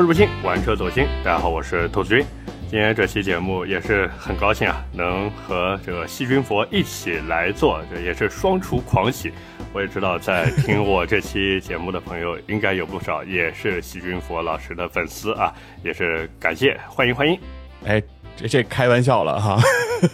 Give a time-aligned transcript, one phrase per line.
[0.00, 1.06] 透视不清，玩车走心。
[1.22, 2.24] 大家好，我是兔子君。
[2.70, 9.30] 今天这期节目也是很高兴啊，能和这个细菌佛一起来做，这也是双厨狂喜。
[9.74, 15.52] 我也知道，在听我这期节目的朋友应该有不少也是细菌佛老师的粉丝啊，
[15.84, 17.38] 也是感谢，欢迎欢迎。
[17.84, 18.02] 哎，
[18.34, 19.60] 这这开玩笑了哈，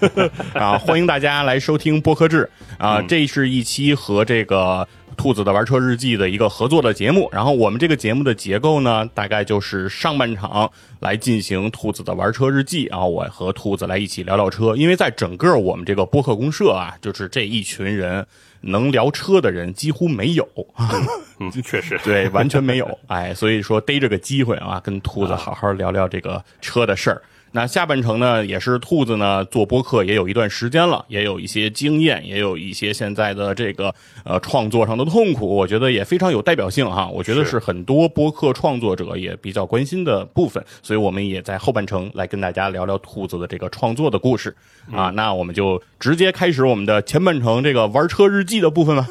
[0.59, 4.89] 啊，欢迎大家来收听播客制啊，这是一期和这个。
[5.17, 10.71] 兔子的玩车日记的一个合作的节目，然后我们这个节目的结构呢，大概就是上半场
[11.01, 18.27] 来进行兔子的玩车日记，然后我和兔子来一起聊聊车，因为在整个我们这个播客公社啊，就是这一群人
[18.61, 20.47] 能聊车的人几乎没有，
[21.41, 27.23] 嗯，确实，对，完全没有，哎，所以说逮着个机会啊，跟兔子好好聊聊这个车的事儿。
[27.53, 37.09] 那下半程呢，也是兔子呢做播客也有一段时间了，也有一些经验，也有一些现在的这个呃创作上的痛苦，我觉得也非常有代表性哈。
[37.09, 44.55] 我觉得是很多播客创作者也比较关心的部分，所以我们也在后半程来跟大家聊聊兔子的这个创作的故事
[44.93, 45.11] 啊。
[45.11, 49.09] 那我们就直接开始我们的前半程这个玩车日记的部分吧。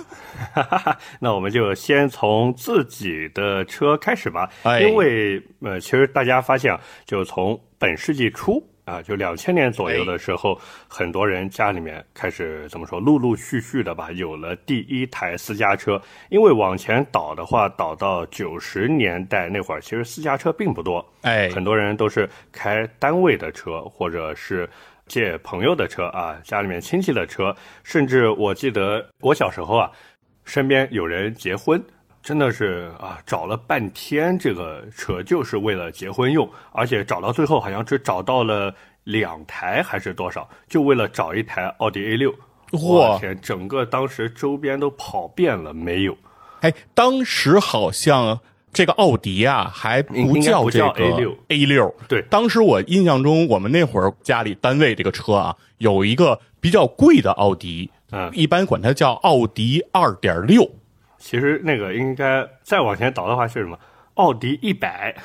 [1.22, 4.50] 那我们就先从自己的车开始吧，
[4.82, 16.02] 因为呃，其实大家发现，就从本世纪初啊，就两千年左右的时候，很多人家里面开始怎么说，陆陆续续的吧，有了第一台私家车。
[16.30, 24.68] 因为往前倒的话，倒到九十年代那会儿，其实私家车并不多，哎，很多人都是开单位的车，或者是
[25.06, 29.92] 借朋友的车啊，家里面亲戚的车，甚至我记得我小时候啊。
[30.48, 31.84] 身边有人结婚，
[32.26, 38.74] 真的是啊，找了半天这个车就是为了结婚用，而且找到最后好像只找到了
[39.04, 42.34] 两台还是多少，就为了找一台奥迪 A 六。
[42.72, 46.18] 我天，整个当时周边都跑遍了，没有。
[46.62, 48.40] 哎，当时好像
[48.74, 51.96] 这个奥迪啊还不叫这个 A 六 A 六。
[52.08, 57.92] 对，当时我印象中，我们那会儿家里单位这个车啊，有一个比较贵的奥迪。
[58.10, 60.68] 嗯，一般管它叫奥迪二点六，
[61.26, 63.76] 其实那个应该再往前倒的话是什么？
[64.14, 65.16] 奥迪一百，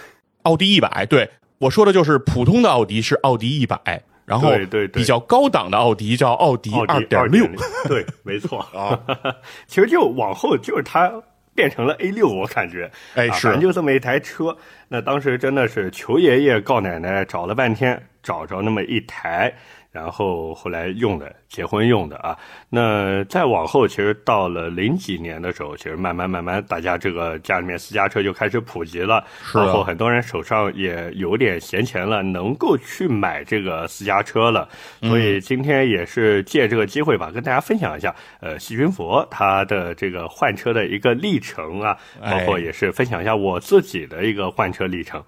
[0.45, 1.29] 奥迪一百，对
[1.59, 7.47] 我说的就是普通的奥迪是奥迪一百，然后对对比较高档的奥迪叫奥迪二点六，
[7.87, 8.99] 对，没错啊。
[9.69, 11.13] 其实就往后就是它
[11.55, 14.57] 变成了 A 六，我感觉，哎，是就这么一台车。
[14.89, 19.55] 那当时真的是求爷爷告奶奶找了半天，找着那么一台。
[19.91, 34.69] 然后后来用的结婚用的啊，那再往后其实到了零几年的时候，其实慢慢慢慢大家这个家里面私家车就开始普及了，然后很多人手上也有点闲钱了，能够去买这个私家车了。
[35.03, 45.21] 所以今天也是借这个机会吧，跟大家分享一下，呃，细菌佛他的这个换车的一个历程啊，包括也是分享一下我自己的一个换车历程。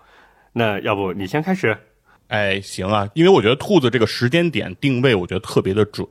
[0.52, 1.76] 那要不你先开始？
[2.32, 6.06] 哎，行啊，因为我觉得兔子这个时间点定位，我觉得特别的准，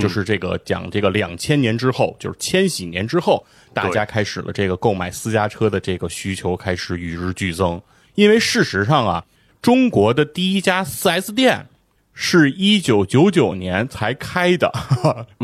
[0.00, 7.80] 就是这个讲这个两千年之后，就是千禧年之后，大家开始了这个购买私家车的这个需求开始与日俱增。
[8.16, 9.24] 因为事实上啊，
[9.62, 11.68] 中国的第一家 4S 店
[12.12, 14.68] 是一九九九年才开的，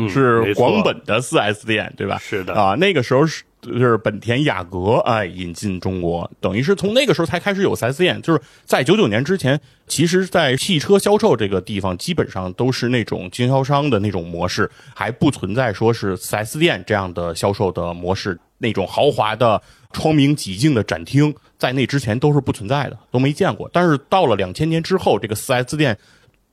[0.09, 2.19] 是广本的 4S 店，对吧？
[2.19, 3.43] 是的啊，那个时候是。
[3.61, 8.21] 就是本田雅阁哎引进中国，等于是从那个时候才开始有四 S 店。
[8.21, 18.39] 就是在九九年之前，其实，在汽车销售这个地方，基本上都是那种经销商的那种模式，还不存在说是四 S 店这样的销售的模式。
[18.61, 19.61] 那种豪华的
[19.93, 23.69] 窗明几净的展厅，在那之前都是不存在的，都没见过。
[23.71, 25.97] 但是到了两千年之后，这个四 S 店。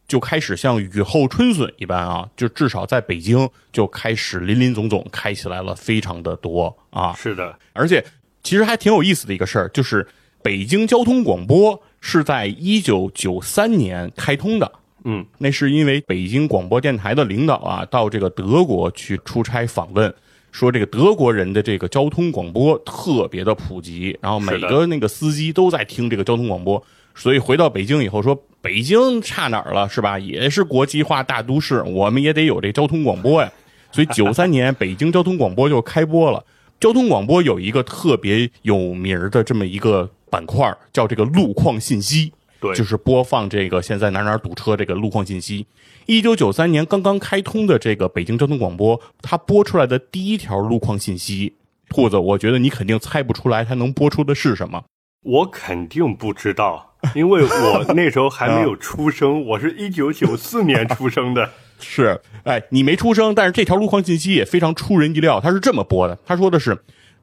[0.09, 7.12] 就开始像雨后春笋一般啊，就至少在北京就开始林林总总开起来了，非常的多啊。
[7.15, 8.05] 是的，而且
[8.43, 10.06] 其实还挺有意思的一个事儿，就是
[10.43, 14.70] 北京交通广播是在一九九三年开通的。
[15.05, 20.12] 嗯，那是因为北京广播电台的领导啊，到这个德国去出差访问，
[20.52, 26.81] 说这个德国人的这个交通广播特别的普及，然后每个那个司机都在听这个交通广播。
[27.16, 30.18] 所以回到北京以后，说北京差哪儿了，是吧？
[30.18, 33.50] 也是国际化大都市，我们也得有这交通广播呀。
[33.90, 36.44] 所以九三年北京交通广播就开播了。
[36.78, 42.30] 交通广播有一个特别有名的这么一个板块，叫这个路况信息，
[42.60, 45.66] 对，就是播放这个现在哪哪堵车这个路况信息。
[46.04, 51.54] 一九九三年刚刚开通的这个北京交通广播，它播出来的第一条路况信息，
[51.88, 54.84] 兔子，我觉得你肯定猜不出来它能播出的是什么。
[55.22, 56.94] 我肯定不知道。
[57.14, 61.50] 因为我 那时候还没有出生，我是一九九四年出生的。
[61.78, 65.40] 是，哎，你没出生，但是这条路况信息也非常出人意料。
[65.40, 66.82] 他是这么播的，他说的是：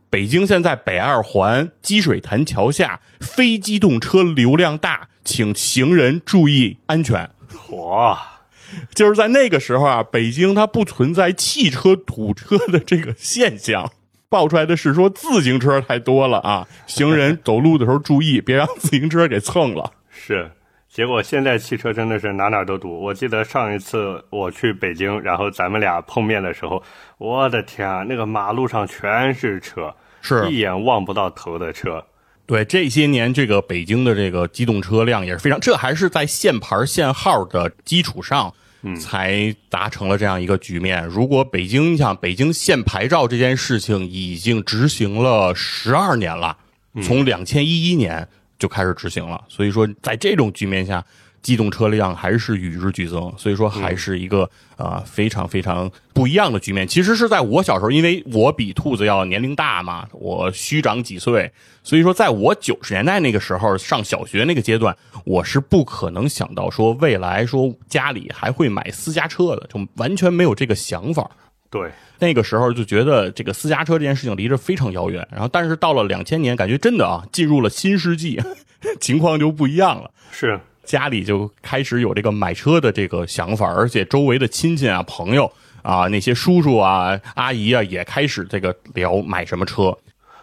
[0.09, 7.29] 北京现在北二环积水潭桥下非机动车流量大，请行人注意安全。
[7.71, 8.43] 哇，
[8.93, 13.91] 就是在那个时候啊，北京它不存在汽车堵车的这个现象，
[14.33, 19.91] 爆出来的是说自行车太多了啊，行人走路的时候注意，别让自行车给蹭了。
[20.09, 20.49] 是。
[20.89, 22.99] 结果现在汽车真的是哪哪都堵。
[22.99, 26.81] 我记得上一次我去北京，然后咱们俩碰面的时候，
[27.17, 32.03] 我的天啊，那个马路上全是车，是一眼望不到头的车。
[32.45, 38.53] 对，这些年这个北京的这个机动车辆也是非常，这还是在限牌限号的基础上，
[38.83, 41.03] 嗯，才达成了这样一个局面。
[41.05, 46.55] 如果北京你想北京限牌照这件事情已经执行了十二年了，
[47.01, 48.27] 从两千一一年。
[48.59, 51.03] 就开始执行了，所以说在这种局面下，
[51.43, 56.87] 机动车辆还是与日俱增，所以说还是一个啊非常非常不一样的局面。
[56.87, 61.51] 其实是在我小时候，因为我比兔子要年龄大嘛，我虚长几岁，
[61.83, 64.95] 所以说在我九十年代那个时候上小学那个阶段，
[65.25, 71.29] 我是不可能想到说未来说家里还会买私家车的，就完全没有这个想法。
[71.69, 75.27] 对，那个时候就觉得这个私家车这件事情离着非常遥远。
[75.31, 78.39] 然后，但是到了两千年，感觉真的啊，进入了新世纪，
[79.01, 80.11] 情况就不一样了。
[80.31, 85.51] 是家里就开始有这个买车的这个想法，而且周围的亲戚啊、朋友
[85.81, 89.97] 啊、那些叔叔啊、阿姨啊，也开始这个聊买什么车。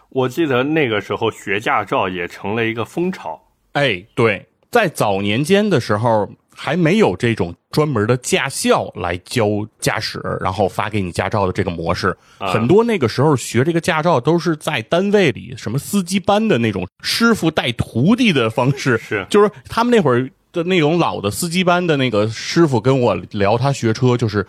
[0.08, 3.40] 我记得那个时候学驾照也成了一个风潮。
[3.72, 6.30] 哎，对，在早年间的时候。
[6.62, 9.46] 还没有这种专门的驾校来教
[9.78, 12.14] 驾驶，然后发给你驾照的这个模式。
[12.38, 18.98] 很多那个时候学这个驾照都是在单位里，什么司机班的那种师傅带徒弟的方式。
[19.02, 24.46] 是，就是他们那会儿的那种老的司机班的那个师傅跟我聊他学车，就是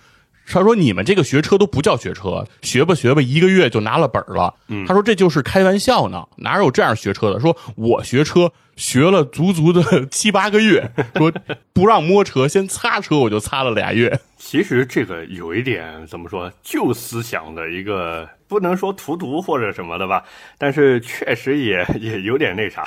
[0.48, 4.54] 他说你们这个学车都不叫学车，学吧学吧，一个月就拿了本了。
[4.88, 7.40] 他说这就是开玩笑呢，哪有这样学车的？
[7.40, 8.52] 说我学车。
[8.78, 11.32] 学了足足的 七八个月， 说
[11.72, 14.20] 不让摸车，先擦车，我就擦了俩月。
[14.38, 20.24] 其实这个有一点怎么说，旧思想的一个，不能说荼毒或者什么的吧，
[20.58, 22.84] 但是确实也也有点那啥。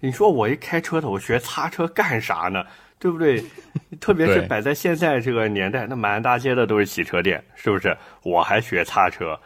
[0.00, 2.64] 你说我一开车的，我学擦车干啥呢？
[3.00, 3.42] 对不对？
[3.98, 7.96] 特别是摆在现在这个年代，那满大街的都是洗车店，是不是？
[8.22, 9.36] 我还学擦车，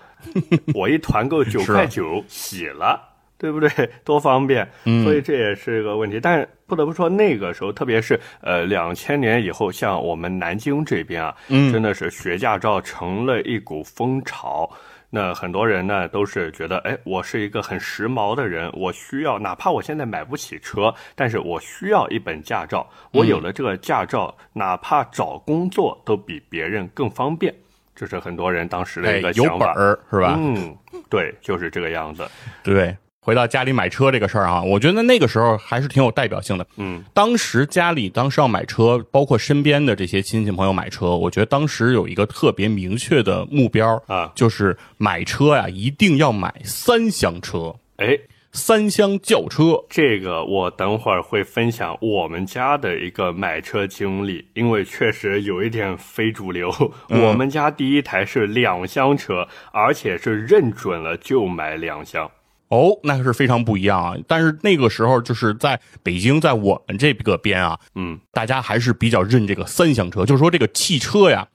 [0.75, 3.12] 我一团购九 块九洗了。
[3.37, 3.69] 对不对？
[4.05, 4.67] 多方便，
[5.03, 6.19] 所以这也是个问题。
[6.19, 14.71] 但不得不说，那个时候，特别是呃两千年以后，像我们南京这边啊，真的是学驾照成了一股风潮。
[15.16, 22.84] 那很多人呢都是觉得，哎，我是一个很时髦的人，我需要，哪怕我现在买不起车，但是我需要一本驾照。
[23.12, 27.55] 我有了这个驾照，哪怕找工作都比别人更方便。
[27.94, 29.72] 这是很多人当时的一个想法，
[30.11, 30.34] 是吧？
[30.37, 30.76] 嗯，
[31.08, 32.28] 对，就是这个样子。
[32.64, 32.96] 对。
[33.25, 36.67] 回到家里买车这个事儿啊，我觉得那个时候还是挺有代表性的。
[36.76, 47.75] 嗯，当时家里当时要买车，包括身边的这些亲戚朋友买车，我觉得当时有一个特别明确的目标啊，就是买车呀，一定要买三厢车。
[47.97, 48.19] 哎，
[48.53, 56.71] 三厢轿车，这个我等会儿会分享我们家的一个买车经历，因为确实有一点非主流。
[57.09, 62.31] 我们家第一台是两厢车，而且是认准了就买两厢。
[62.68, 64.16] 哦，那是非常不一样啊！
[64.26, 71.47] 但是那个时候就是在北京，在我们这个边啊，嗯，大家还是比较认这个三厢车，就是说这个汽车呀，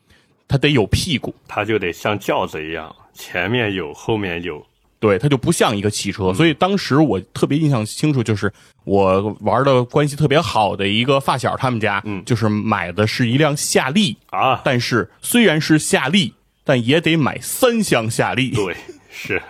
[0.47, 4.65] 它得有屁股，它就得像轿子一样，前面有，后面有，
[4.99, 6.33] 对，它就不像一个汽车。
[6.33, 8.53] 所以当时我特别印象清楚，就是
[8.85, 18.75] 我玩的关系特别好的一个发小，他们家，嗯，就是买的是一辆夏利啊，但是虽然是夏利，但也得买三厢夏利，对，
[19.09, 19.41] 是。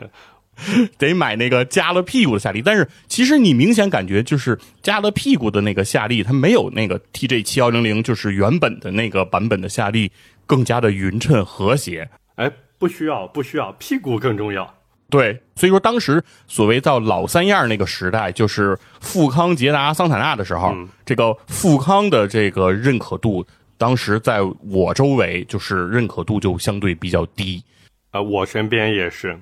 [0.97, 10.11] 得买那个加了屁股的夏利，但是其实你明显感觉就是加了屁股的那个夏利，它没有那个 TJ 七幺零零，就是原本的那个版本的夏利
[10.45, 12.09] 更加的匀称和谐。
[12.35, 14.73] 哎，不需要，不需要，屁股更重要。
[15.09, 23.43] 对，所以说当时所谓到老三样那个时代，就是富康、捷达、桑塔纳的时候，这个富康的这个认可度，
[23.75, 24.39] 当时在
[24.69, 27.63] 我周围就是认可度就相对比较低。
[28.11, 29.35] 啊，我身边也是。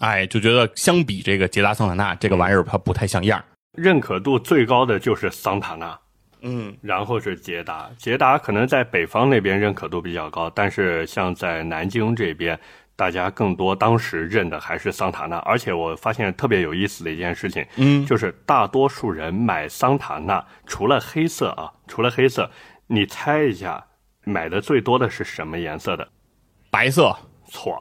[0.00, 3.42] 哎，就觉得相比这个捷达、桑塔纳这个玩意儿，它不太像样。
[3.72, 5.98] 认可度最高的就是桑塔纳，
[6.40, 7.88] 嗯，然后是捷达。
[7.98, 12.58] 捷达可能在北方那边认可度比较高，但是像在南京这边，
[12.96, 15.36] 大家更多当时认的还是桑塔纳。
[15.38, 22.50] 而且我发现特别有意思的一件事情，嗯，就是大多数人买桑塔纳，除了黑色啊，除了黑色，
[22.86, 23.86] 你猜一下，
[24.24, 26.08] 买的最多的是什么颜色的？
[26.70, 27.14] 白色？
[27.48, 27.80] 错，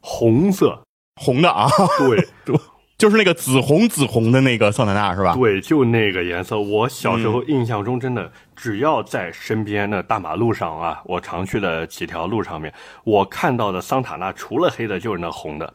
[0.00, 0.82] 红色。
[1.18, 2.28] 红的啊， 对，
[2.96, 5.34] 就是那个紫红紫红的那个桑塔纳是吧？
[5.34, 6.58] 对，就那个颜色。
[6.58, 12.72] 我小时候印象中，真的只要在身边的大马路上啊，我常去的几条路上面，
[13.04, 15.72] 我看到的桑塔纳除了黑的，就是那红的。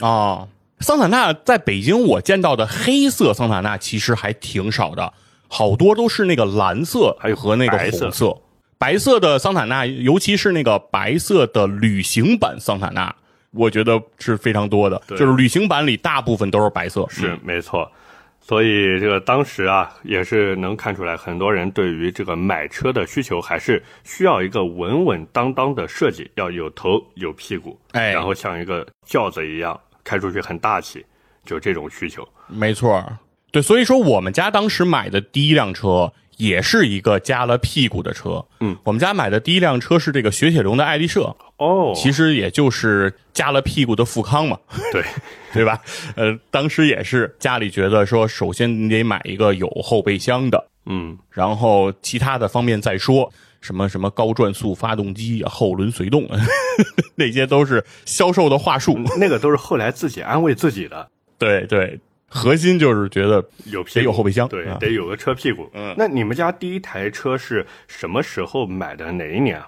[0.00, 0.48] 哦，
[0.80, 5.14] 桑塔纳在北京我见到的黑色桑塔纳其实还挺少的，
[5.48, 8.36] 好多都是那个蓝色，还有和那个红色。
[8.78, 13.16] 白色的桑塔纳，尤其是那个白色的旅行版桑塔纳，
[13.56, 15.00] 我觉得是非常多的。
[15.08, 17.06] 就是旅行版里大部分都是白色。
[17.08, 17.90] 是没错。
[18.38, 31.04] 所以这个当时啊，也是能看出来，很多人对于这个买车的需求还是需要一个稳稳当当的设计，要有头有屁股，哎然后像一个轿子一样开出去很大气，
[31.44, 32.24] 就这种需求。
[32.46, 33.18] 没错儿，
[33.50, 38.46] 对，所以说我们家当时买的第一辆车也是一个加了屁股的车。
[38.60, 44.58] 嗯，我们家买的第一辆车是这个雪铁龙的爱丽舍，哦，其实也就是加了屁股的富康嘛，
[44.92, 45.02] 对，
[45.54, 45.80] 对吧？
[46.16, 53.32] 呃，当时也是家里觉得说，首先你得买一个有后备箱的，嗯，然后其他的方面再说。
[53.62, 56.28] 什么什么高转速发动机、后轮随动，
[57.16, 58.96] 那些都是销售的话术。
[59.18, 61.98] 那个都是后来自己安慰自己的，对对，
[62.28, 65.68] 核心就是觉得有得有后备箱对，啊得有个车屁股。
[65.74, 69.10] 嗯那你们家第一台车是什么时候买的？
[69.10, 69.66] 哪一年啊？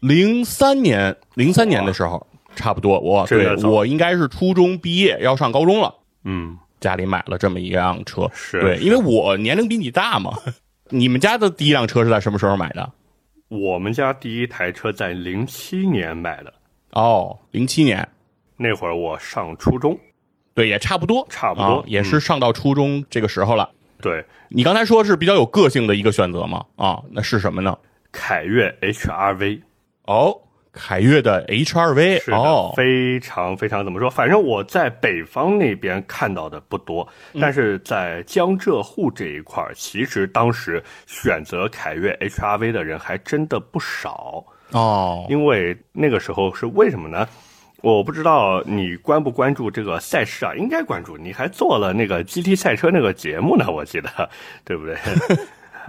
[0.00, 2.26] 零三年，零三年的时候，
[2.56, 10.32] 差不多，我对我应该是初中毕业要上高中了，嗯，家里买了这么一辆车，是对，因为我年龄比你大嘛。
[10.92, 12.90] 你们家的第一辆车是在什么时候买的？
[13.48, 16.52] 我们家第一台车在零七年买的，
[16.92, 18.08] 哦，零七年，
[18.56, 19.96] 那会儿我上初中。
[20.52, 23.70] 对，也差不多，差不多啊也是上到初中这个时候了。
[24.02, 26.64] 对，你刚才说是比较有个性的一个选择嘛？
[26.74, 27.76] 啊，那是什么呢？
[28.10, 29.60] 凯越 HRV
[30.06, 30.36] 哦，
[30.72, 34.08] 凯越的 HRV，是的，哦，非常非常怎么说？
[34.10, 44.44] 反正我在北方那边看到的不多，嗯但是在江浙沪这一块儿，其实当时选择凯越 HRV 的人还真的不少。
[44.72, 47.26] 哦，因为那个时候是为什么呢？
[47.82, 50.54] 我不知道你关不关注这个赛事啊？
[50.54, 54.30] 应该关注，你还做了那个 GT 赛车那个节目呢，我记得，
[54.64, 54.94] 对不对？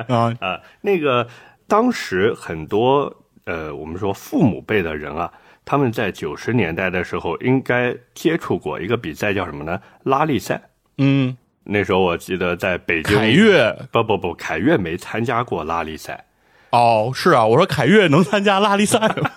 [0.07, 1.27] 啊，啊，那个
[1.67, 3.13] 当时很多
[3.51, 5.29] 呃，我们说父母辈的人啊，
[5.65, 9.77] 他们在九十年代的时候应该接触过一个比赛，叫什么呢？
[10.03, 10.61] 拉力赛。
[10.99, 16.23] 嗯，那时候我记得在北京，凯越，不不不，凯越没参加过拉力赛，
[16.69, 19.29] 哦，是啊，我说凯越能参加拉力赛吗？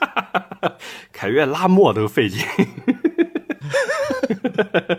[1.13, 2.41] 凯越拉磨都费劲。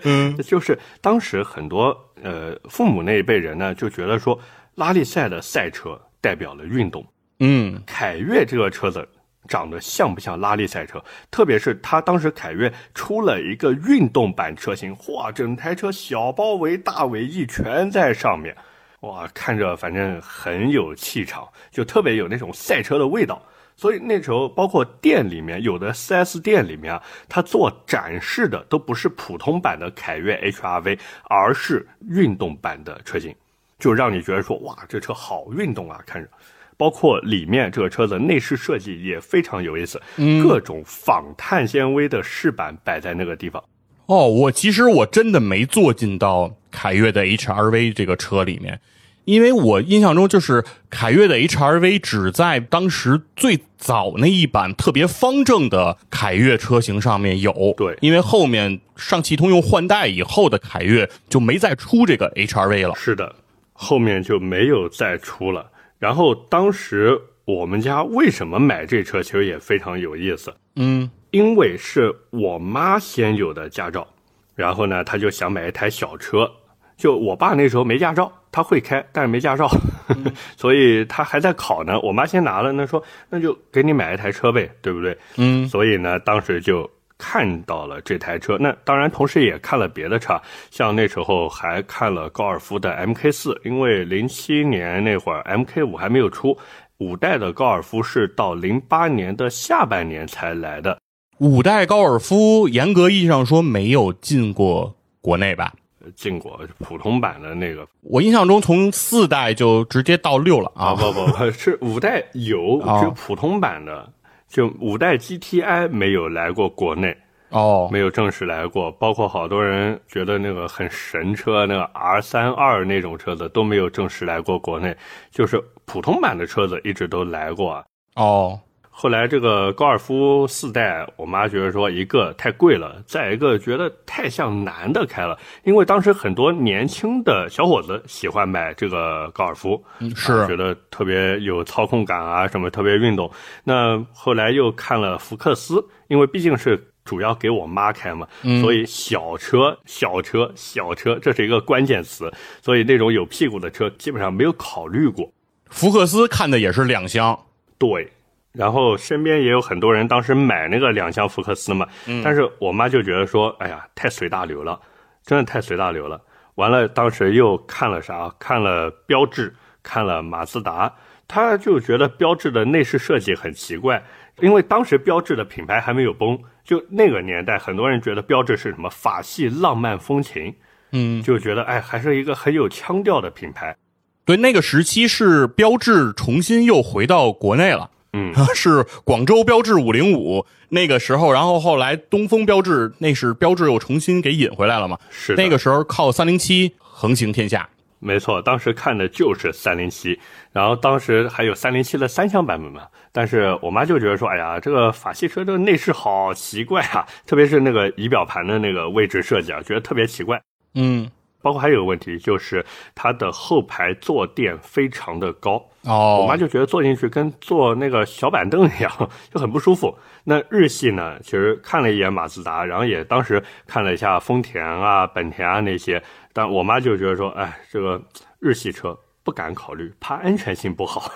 [0.04, 4.38] 嗯， 就是当时很多呃父母那一辈人呢，就觉得说
[4.76, 7.06] 拉力赛的赛车代表了运动，
[7.40, 9.08] 嗯，凯越这个车子
[9.48, 11.04] 长得像不像拉力赛车？
[11.30, 18.56] 特别是它当时凯越出了一个运动版车型，哇，整台车小包围、大尾翼全在上面，
[19.02, 23.42] 哇，看着反正很有气场，就特别有那种赛车的味道。
[23.78, 33.36] 所以那时候，包括店里面有的 4S 店里面啊，它做展示的都不是普通版的凯越 HRV，而是运动版的车型，
[33.78, 36.30] 就让你觉得说，哇，这车好运动啊，看着。
[36.78, 40.02] 包括里面这个车子内饰设计也非常有意思，
[40.44, 43.64] 各种仿碳纤维的饰板摆在那个地方。
[44.08, 48.80] 哦，我其实我真的没坐进到凯越的 HRV 这个车里面，
[49.24, 57.74] 因为我印象中就是凯越的 HRV 只在当时最早那一版特别方正的凯越车型上面有。
[57.76, 62.94] 对因为后面上汽通用换代以后的凯越就没再出这个 HRV 了。
[62.96, 63.34] 是的，
[63.74, 65.72] 后面就没有再出了。
[66.00, 70.54] 然后当时我们家为什么买这车，其实也非常有意思。
[70.76, 74.08] 嗯，因为是我妈先有的驾照，
[74.56, 76.52] 然后呢，她就想买一台小车。
[76.98, 79.70] 就我爸那时候没驾照，他会开，但是没驾照，
[80.56, 82.00] 所以他还在考呢。
[82.00, 85.18] 我妈先拿了，那说那就给你买一台车呗，对不对？
[85.36, 88.58] 嗯，所以呢，当时就看到了这台车。
[88.60, 90.40] 那当然，同时也看了别的车，
[90.72, 96.58] 像那时候还看了高尔夫的 MK 四，因为零七年那会儿 MK 五还没有出，
[96.98, 101.00] 五代的高尔夫是到零八年的下半年才来的。
[101.40, 105.74] 五代高尔夫严格意义上说没有进过国内吧？
[106.16, 110.96] 进过普通版的那个我印象中从四代就直接到六了啊，啊。
[110.96, 114.08] 不不不是五代有，哦只有普通版的，
[114.48, 117.16] 就五代 GTI 没有来过国内。
[117.50, 124.98] 哦，没有正式来过，包括好多人觉得那个很神车，那个 R 三二那种车子都没有正式来过国内，
[125.32, 127.86] 就是普通版的车子一直都来过啊。
[128.16, 128.60] 哦，
[128.98, 139.84] 后来这个高尔夫四代，我妈觉得说一个太贵了，再一个觉得太像男的开了，因为当时很多年轻的小伙子喜欢买这个高尔夫，
[140.16, 143.30] 是啊觉得特别有操控感啊，什么特别运动。
[143.66, 148.26] 那后来又看了福克斯，因为毕竟是主要给我妈开嘛，
[148.62, 155.30] 所以小车、小车、小车，这是一个关键词，所以那种有屁股的车基本上没有考虑过。
[155.70, 157.38] 福克斯看的也是两厢，
[157.78, 158.10] 对，
[158.56, 164.80] 然后身边也有很多人当时买那个两厢福克斯嘛，嗯但是我妈就觉得说，哎呀，太随大流了，
[165.24, 166.22] 真的太随大流了。
[166.56, 168.34] 完了，当时又看了啥？
[168.40, 170.94] 看了标致，看了马自达，
[171.28, 174.02] 她就觉得标致的内饰设计很奇怪，
[174.40, 180.56] 因为当时标致的品牌还没有崩，就那个年代，很多人觉得标致是什么法系浪漫风情，
[180.94, 183.76] 嗯，就觉得哎，还是一个很有腔调的品牌。
[184.24, 187.92] 对，那个时期是标致重新又回到国内了。
[188.18, 194.98] 嗯，是广州标致五零五那个时候，然后后来东风标致那是标致又重新给引回来了嘛？
[195.10, 197.68] 是那个时候靠三零七横行天下。
[198.00, 200.18] 没错，当时看的就是三零七，
[200.52, 202.84] 然后当时还有三零七的三厢版本嘛。
[203.12, 210.40] 但是我妈就觉得说，哎呀，这个法系车这个内饰好奇怪啊，特别是那个仪表盘的那个位置设计啊，觉得特别奇怪。
[210.76, 211.10] 嗯，
[211.42, 218.92] 包括还有个问题就是它的后排坐垫非常的高，哦，我妈就觉得坐进去跟坐那个小板凳一样，
[219.34, 219.96] 就很不舒服。
[220.24, 226.02] 那日系呢，其实看了一眼马自达，然后也当时看了一下丰田啊、本田啊那些，
[226.34, 228.02] 但我妈就觉得说，哎，这个
[228.40, 231.12] 日系车不敢考虑，怕安全性不好。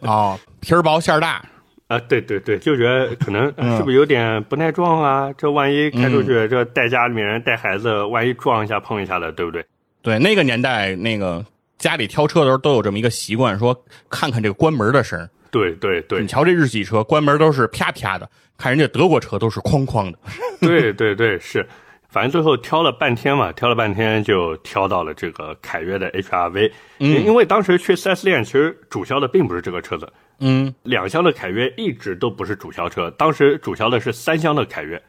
[0.00, 1.44] 哦，皮儿薄馅儿大。
[1.88, 3.44] 啊，对对对，就觉得可能
[3.76, 5.30] 是不是有点不耐撞啊？
[5.36, 9.62] 这万一开出去，这带家里面人带孩子，万一撞一下碰一下的，对不对？
[10.00, 11.44] 对，那个年代那个
[11.78, 15.28] 家里挑车的时候都有这么一个习惯，说看看这个关门的声。
[15.50, 16.20] 对对对。
[16.20, 20.18] 你，瞧这日系车关门都是啪啪的，看人家德国车都是哐哐的。
[20.60, 21.64] 对对对，是，
[22.08, 35.00] 反正最后挑了半天嘛，挑了半天就挑到了这个凯越的 HRV，因、因为当时去 4S 店，其实主销的并不是这个车子，嗯，两厢的凯越一直都不是主销车，当时主销的是三厢的凯越，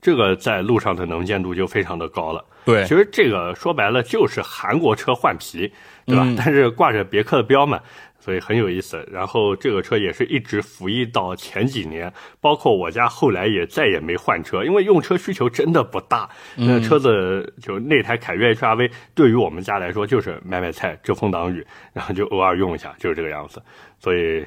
[0.00, 2.44] 这个在路上的能见度就非常的高了。
[2.64, 2.82] 对。
[2.84, 5.72] 其，实这个说白了就是韩国车换皮，
[6.06, 6.24] 对吧？
[6.26, 7.80] 嗯但是挂着别克的标嘛，
[8.18, 9.06] 所以很有意思。
[9.10, 16.28] 然后这个车也是一直服役到前几年，包括我家后来也再也没换车，因为用车需求真的不大。
[16.56, 23.62] 那车子就那台凯越 HRV 对于我们家来说就是买买菜、遮风挡雨，然后就偶尔用一下，就是这个样子。
[23.98, 24.44] 所以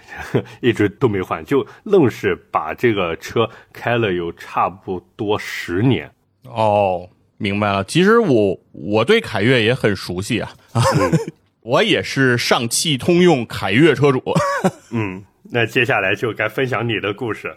[0.60, 6.12] 一直都没换，就愣是把这个车开了有差不多十年。
[6.44, 7.82] 哦，明白了。
[7.86, 10.52] 其实我我对凯越也很熟悉啊，
[11.66, 14.22] 我也是上汽通用凯越车主。
[14.94, 17.52] 嗯，那接下来就该分享你的故事。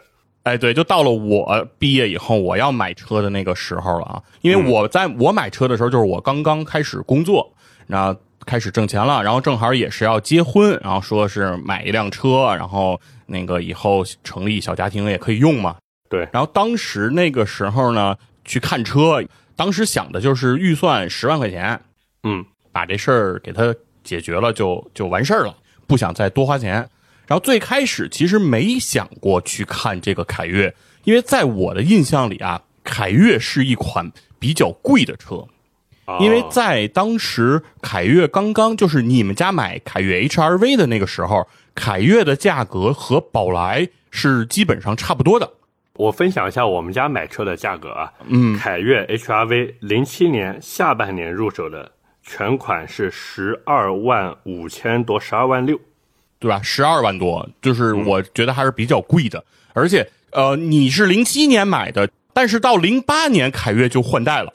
[0.45, 4.23] 哎，对，就到了我毕业以后，我要买车的那个时候了啊。
[4.41, 7.53] 因为我在我买车的时候，就是我刚刚开始工作，
[7.87, 15.77] 然后开始挣钱了，然后正好也是要结婚，然后说是买一辆车，然后那个以后成立小家庭也可以用嘛。
[16.09, 18.17] 对，然后当时那个时候呢，
[18.47, 19.23] 去看车，
[19.55, 21.79] 当时想的就是预算十万块钱，
[22.23, 22.43] 嗯，
[22.73, 23.75] 把这事儿给它
[24.09, 25.55] 解决了就就完事儿了，
[25.87, 26.89] 不想再多花钱。
[27.27, 35.47] 然后最开始其实没想过去看这个凯越，因为在我的印象里啊，凯越是一款比较贵的车，
[36.21, 45.53] 因为哦在当时凯越刚刚就是你们家买凯越 HRV 的那个时候，凯越的价格和宝来是基本上差不多的。
[45.93, 51.91] 我分享一下我们家买车的价格啊，嗯，凯越 HRV 零七年下半年入手的
[52.29, 55.81] 全款是十二万五千多，十二万六。
[56.39, 56.61] 对吧？
[56.63, 59.43] 十二万多，就是我觉得还是比较贵的。
[59.73, 64.53] 而且，呃，你是零七年买的，但是到零八年凯越就换代了，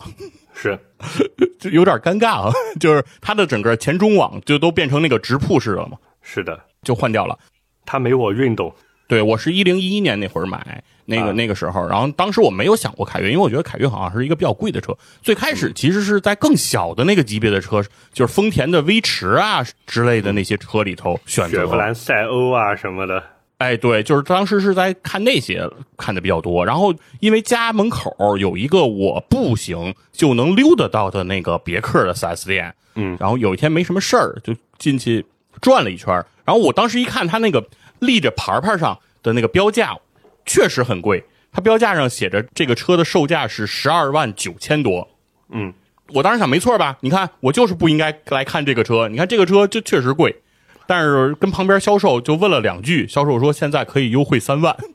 [0.53, 0.79] 是，
[1.59, 2.53] 就有点尴尬啊。
[2.79, 7.38] 就是它的整个前中网就都变成那个直瀑式了嘛，是的，就换掉了。
[7.86, 8.73] 它没我运动。
[9.08, 11.32] 对我是一零一一年那会儿买那个、啊。
[11.32, 14.96] 那个时候，然后当时我没有想过凯越，因为我觉得凯越好像是一个比较贵的车。
[15.22, 21.60] 最开始其实是在更小的那个级别的车，就是丰田的威驰啊之类的那些车里头选择。
[21.60, 23.22] 雪佛兰赛欧啊什么的，
[23.58, 35.26] 哎，对，就是当时是在看那些看的比较多，然后因为家门口有一个我步行就能溜达到的那个别克的 4S 店，嗯，然后有一天没什么事儿，就进去
[35.62, 36.26] 转了一圈儿。
[36.46, 37.66] 然后我当时一看他那个
[38.06, 39.98] 立着牌牌上的那个标价，
[40.46, 45.08] 确实很贵，它标价上写着这个车的售价是十二万九千多，
[45.50, 45.74] 嗯，
[46.10, 46.98] 我当时想没错吧？
[47.02, 50.42] 你看我就是不应该来看这个车，你看这个车就确实贵，
[50.86, 54.76] 但是跟旁边销售就问了两句，销售说现在可以优惠三万。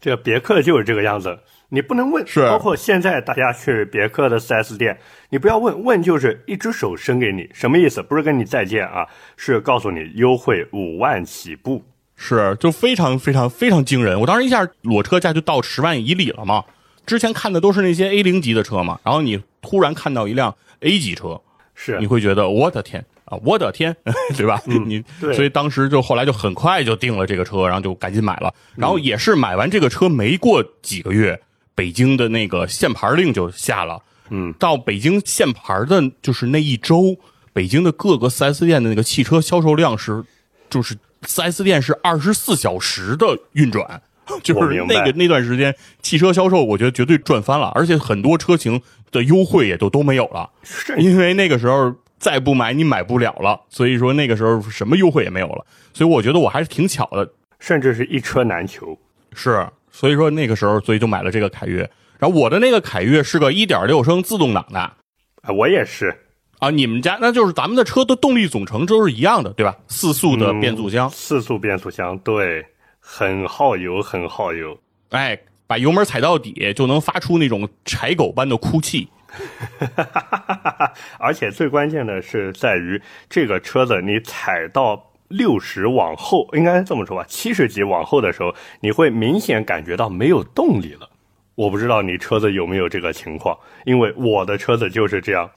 [0.00, 1.38] 这个别克就是这个样子，
[1.74, 2.24] 你不能问。
[2.26, 4.98] 是包括现在大家去别克的 4S 店，
[5.30, 8.02] 你不要问，问就是一只手伸给你，什么意思？
[8.02, 9.06] 不是跟你再见啊，
[9.38, 11.82] 是告诉你优惠五万起步。
[12.14, 14.20] 是，就非常非常非常惊人。
[14.20, 16.62] 我当时一下裸车价就到十万以里了嘛。
[17.06, 21.40] 之前看的都是那些 A 零级的车嘛，然后你突然看到一辆 A 级车，
[21.74, 23.96] 是你会觉得我的天啊，我的天，
[24.36, 24.60] 对吧？
[24.66, 28.54] 你对所以当时就后来就很快就定了这个车，然后就赶紧买了。
[28.76, 31.40] 然后也是买完这个车没过几个月，
[31.74, 34.02] 北京的那个限牌令就下了。
[34.30, 37.16] 嗯，到北京限牌的就是那一周，
[37.52, 40.24] 北京的各个 4S 店的那个汽车销售量是，
[40.70, 44.02] 就是 4S 店是二十四小时的运转。
[44.40, 48.80] 就是那个那段时间，汽车销售我觉得绝对赚翻了，而且很多车型
[49.10, 50.48] 的优惠也都都没有了。
[50.62, 58.96] 是因为那个时候再不买你买不了了，所以说那个时候什么优惠也没有了，所以我觉得我还是挺巧的，甚至是一车难求。
[59.34, 66.12] 是，所以说那个时候所以就买了这个凯越，然后我的那个凯越是个1.6升自动挡的啊，我也是
[66.58, 69.76] 啊，你们家那就是咱们的车的动力总成都是一样的，对吧？
[69.86, 72.64] 四速的变速箱，四速变速箱，对，
[72.98, 74.78] 很耗油，很耗油。
[75.10, 79.08] 哎，把油门踩到底就能发出那种柴狗般的哭泣。
[81.18, 91.08] 而且最关键的是在于这个车子，你踩到六十往后，应该这么说吧，七十级往后的时候，你会明显感觉到没有动力了。
[91.54, 95.50] 我不知道你车子有没有这个情况，因为我的车子就是这样。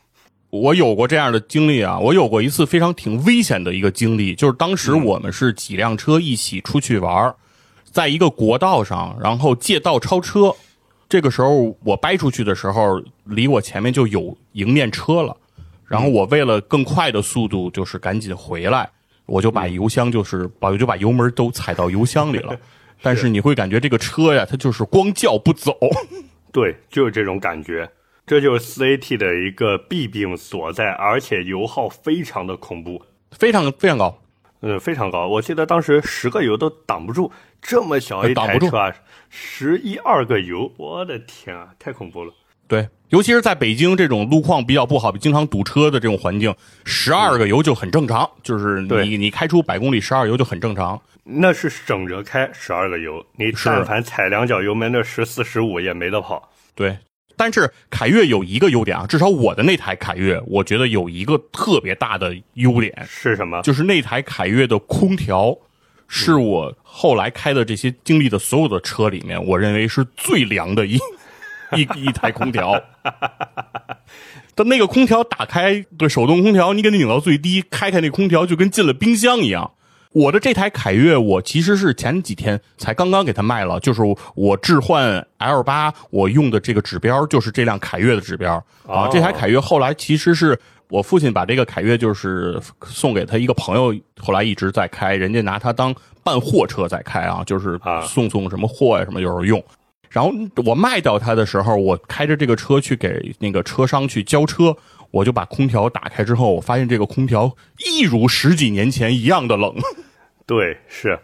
[0.49, 7.35] 我有过这样的经历啊，我有过一次非常挺危险的一个经历，就是当时我们是几辆车一起出去玩儿，
[7.83, 10.53] 在一个国道上，然后借道超车，
[11.09, 15.35] 这个时候我掰出去的时候，离我前面就有迎面车了，
[15.87, 18.89] 然后我为了更快的速度，就是赶紧回来，
[19.25, 22.57] 我就把油箱就是把我就把油门都踩到油箱里了，
[23.01, 25.77] 但是你会感觉这个车呀，它就是光叫不走。
[26.51, 27.89] 对，就是这种感觉。
[28.25, 34.17] 这就是 4AT 的一个弊病所在，而且油耗非常的恐怖，非常非常高。
[34.61, 35.27] 嗯，非常高。
[35.27, 38.91] 我记得当时十个油都挡不住，这么小一台车啊，
[39.29, 42.33] 十一二个油，我的天啊，太恐怖了。
[42.67, 50.99] 对，尤其是在北京这种路况比较不好、经常堵车的这种环境，十二个油就很正常，就是你你开出百公里十二油就很正常。
[51.23, 56.49] 那是省着开十二个油，你是但凡踩两脚油门，那十四十五也没得跑。
[56.75, 56.97] 对，
[57.35, 63.61] 但是凯越有一个优点啊，至少我的那台凯越，我觉得有一个特别大的优点，是什么？
[63.61, 65.55] 就是那台凯越的空调，
[66.07, 70.99] 是我后来开的这些经历的所有的车里面，我认为是最凉的一
[71.73, 72.81] 一 一台空调。
[74.53, 79.71] 但那个空调打开，对手动空调，你给它拧到最低，开开那空调就跟进了冰箱一样。
[80.13, 84.01] 我的这台凯越，我其实是前几天才刚刚给它卖了，就是
[84.33, 88.53] 我置换 L 八，我用的这个指标就是这辆凯越的指标
[88.87, 89.03] 啊。
[89.03, 99.61] 哦这台凯越后来其实是我父亲把这个凯越就是送给他一个朋友，后来一直在开，人家拿它当办货车在开啊，就是啊送送什么货呀、什么有时候用。
[100.15, 100.31] 然后
[100.65, 104.73] 我卖掉它的时候，我开着这个车去给那个车商去交车，
[105.11, 107.53] 我就把空调打开之后，我发现这个空调
[107.85, 109.75] 一如十几年前一样的冷。
[110.45, 111.19] 对，是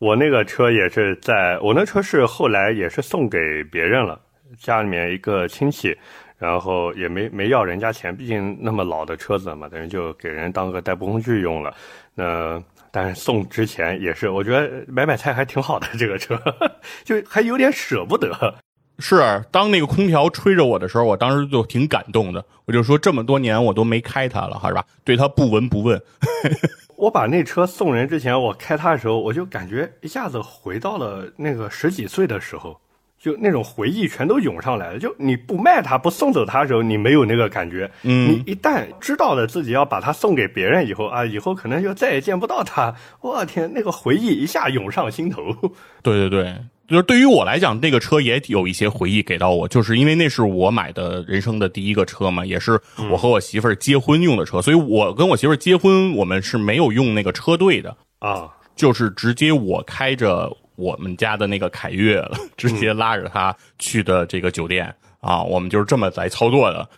[0.00, 3.38] 我那个车也是在，我那车是后来也是送给
[3.70, 4.20] 别人了，
[4.58, 5.96] 家里面一个亲戚，
[6.36, 11.72] 然后也没没要人家钱，毕竟那么老的车子嘛，等于就给人当个代步工具用了。
[12.12, 12.60] 那
[12.96, 16.40] 但是送之前也是，我觉得买买菜还挺好的，这个车
[17.04, 18.54] 就还有点舍不得。
[19.00, 22.42] 是，当那个空调吹着我的时候，我当时就挺感动的。
[22.64, 24.82] 我就说，这么多年我都没开它了，是吧？
[25.04, 26.00] 对它不闻不问。
[26.96, 32.80] 我把那车送人之前，我开它的时候，我就感觉一下子回到了那个十几岁的时候，
[33.26, 35.00] 就那种回忆全都涌上来了。
[35.00, 37.90] 就你不卖它、不送走它的时候，你没有那个感觉。
[38.04, 42.94] 嗯你一旦知道了自己要把它送给别人以后啊，以后可能就再也见不到它。
[43.20, 45.42] 我天，那个回忆一下涌上心头。
[46.04, 46.54] 对对对，
[46.86, 66.88] 就是对于我来讲，那个车也有一些回忆给到我，就是因为那是我买的人生的第一个车嘛，也是我和我媳妇儿结婚用的车，所以我跟我媳妇儿结婚，我们是没有用那个车队的，啊，就是直接我开着我们家的那个凯越了， 直接拉着他去的这个酒店啊，我们就是这么来操作的。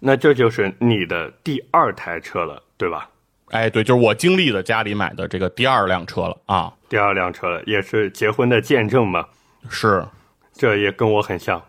[0.00, 3.08] 那这就是你的第二台车了，对吧？
[3.50, 9.26] 哎，对，就是我经历的家里买的这个第二辆车了啊，第二辆车了，也是结婚的见证嘛。
[9.70, 10.04] 是。
[10.52, 11.62] 这也跟我很像。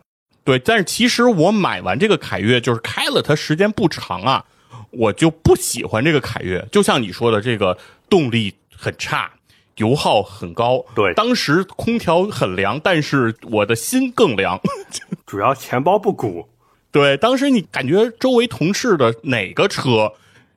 [0.44, 4.44] 对，但是其实我买完这个凯越，就是开了它时间不长啊，
[4.90, 6.60] 我就不喜欢这个凯越。
[6.72, 7.78] 就像你说的，这个
[8.10, 9.32] 动力很差，
[9.80, 10.86] 油耗很高。
[10.96, 14.60] 对当时空调很凉，但是我的心更凉。
[15.26, 16.48] 主要钱包不鼓。
[16.92, 20.14] 对，当时你感觉周围同事的哪个车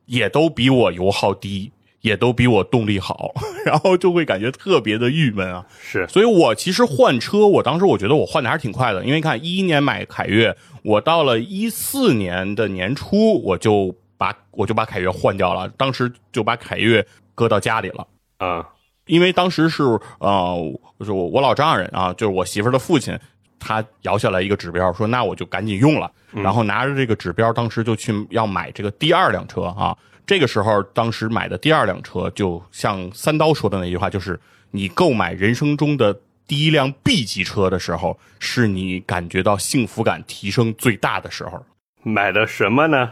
[0.07, 3.35] 也都比我油耗低，也都比我动力好，
[3.67, 5.67] 然后就会感觉特别的郁闷啊。
[5.79, 18.07] 是，所以我其实换车，我当时我觉得我换的还是挺快的，因为你看一一年买凯越，我到了一四年的年初，我就把我就把凯越换掉了，当时就把凯越搁到家里了。
[18.39, 18.65] 嗯，
[19.13, 19.83] 因为当时是
[20.21, 20.57] 呃，
[20.99, 23.15] 就是我我老丈人啊，就是我媳妇儿的父亲，
[23.59, 29.95] 他摇下来一个指标，说那我就赶紧用了，然后拿着这个指标，当时就去要买这个第二辆车啊。
[30.25, 41.63] 这个时候，当时买的第二辆车，就像三刀说的那句话，就是你购买人生中的第一辆 B 级车的时候，是你感觉到幸福感提升最大的时候。
[42.03, 43.11] 买的什么呢？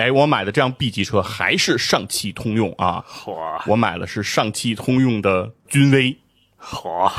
[0.00, 6.16] 哎，我买的这辆 B 级车还是上汽通用啊，哇，我买的是上汽通用的君威。
[6.56, 7.12] 好，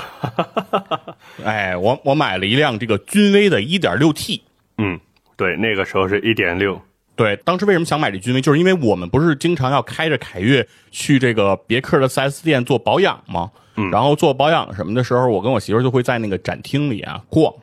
[1.45, 4.41] 哎，我我买了一辆这个君威的 1.6T。
[4.77, 4.99] 嗯，
[5.37, 6.81] 对，那个时候是一点六。
[7.15, 13.51] 对，当时为什么想买这君威，就是因为我们不是经常要开着凯越去这个别克的 4S 店做保养吗？
[13.75, 17.53] 嗯，然后做保养什么的时候，我跟我媳妇儿就会在那个展厅里啊逛，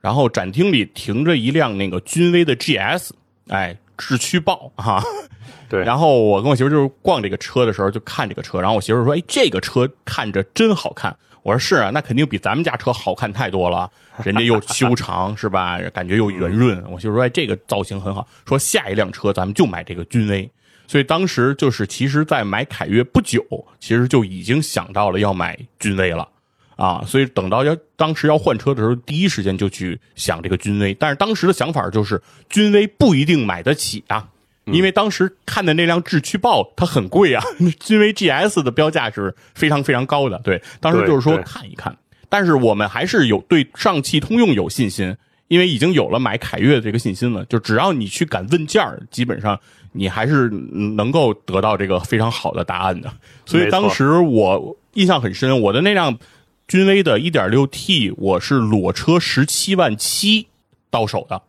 [0.00, 3.10] 然后展厅里停着一辆那个君威的 GS，
[3.48, 5.02] 哎，智驱豹哈。
[5.68, 13.90] 对，然后我跟我媳妇就是逛这个车的时候就看这个车，然后我媳妇说：“哎，这个车看着真好看。”我说：“是啊，那肯定比咱们家车好看太多了，
[14.22, 15.78] 人家又修长是吧？
[15.92, 20.48] 感觉又圆润。”我媳妇说：“哎，这个造型很好。”说下一辆车咱们就买这个君威。
[20.88, 23.44] 所以当时就是，其实，在买凯越不久，
[23.80, 26.28] 其实就已经想到了要买君威了
[26.76, 27.02] 啊。
[27.06, 30.94] 所以等到要当时要换车的时候，第一时间就去想这个君威。
[30.94, 34.28] 但是当时的想法就是，君威不一定买得起啊。
[34.72, 37.40] 因为当时看的那辆智驱豹，它很贵啊，
[37.78, 40.40] 君威 GS 的标价是非常非常高的。
[40.42, 41.96] 对，当时就是说看一看，
[42.28, 47.44] 但是我们还是有对上汽通用有信心，因为已经有了买凯越的这个信心了。
[47.44, 49.56] 就只要你去敢问价儿基本上
[49.92, 53.08] 你还是嗯能够得到这个非常好的答案的。
[53.44, 56.18] 所以当时我印象很深，我的那辆
[56.68, 60.48] 君威的 1.6T，我是裸车十七万七
[60.90, 61.40] 到手的。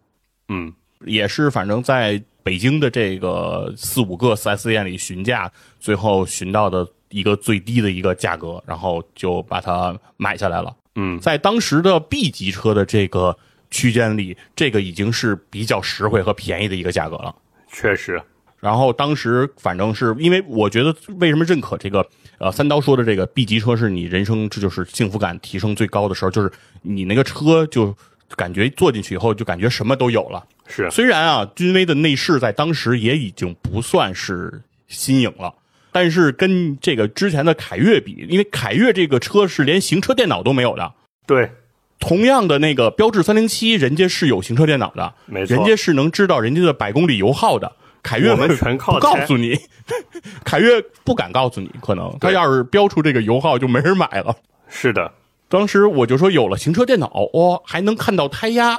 [0.50, 0.72] 嗯，
[1.08, 10.76] 也是反正在北京的这个四五个 4S 店里询价，最后询到的一个最低的一个价格，然后就把它买下来了。
[10.96, 13.36] 嗯，在当时的 B 级车的这个
[13.72, 17.36] 区间里，这个已经是比较实惠和便宜的一个价格了。
[17.72, 18.22] 确实，
[18.60, 22.08] 然后当时反正是因为我觉得为什么认可这个
[22.40, 27.96] 呃三刀说的这个 B 级车是你人生这就是幸福感提升最高的时候，就是你那个车就
[28.36, 30.46] 感觉坐进去以后就感觉什么都有了。
[30.68, 35.54] 是虽然啊，君威的内饰在当时也已经不算是新颖了，
[35.92, 40.94] 但是跟这个之前的凯越比，因为凯越这个车是连行车电脑都没有的。
[41.26, 41.52] 对，
[42.00, 47.72] 同样的那个标致三零七，人家是有行车电脑的，没错人家是能知道人家的百公里油耗的。
[48.08, 49.60] 凯越我们全靠不告诉你，
[50.46, 54.34] 凯越不敢告诉你，可能他要是标出这个油耗，就没人买了。
[54.70, 55.12] 是的，
[55.50, 58.78] 当时我就说有了行车电脑，哦、还能看到胎压，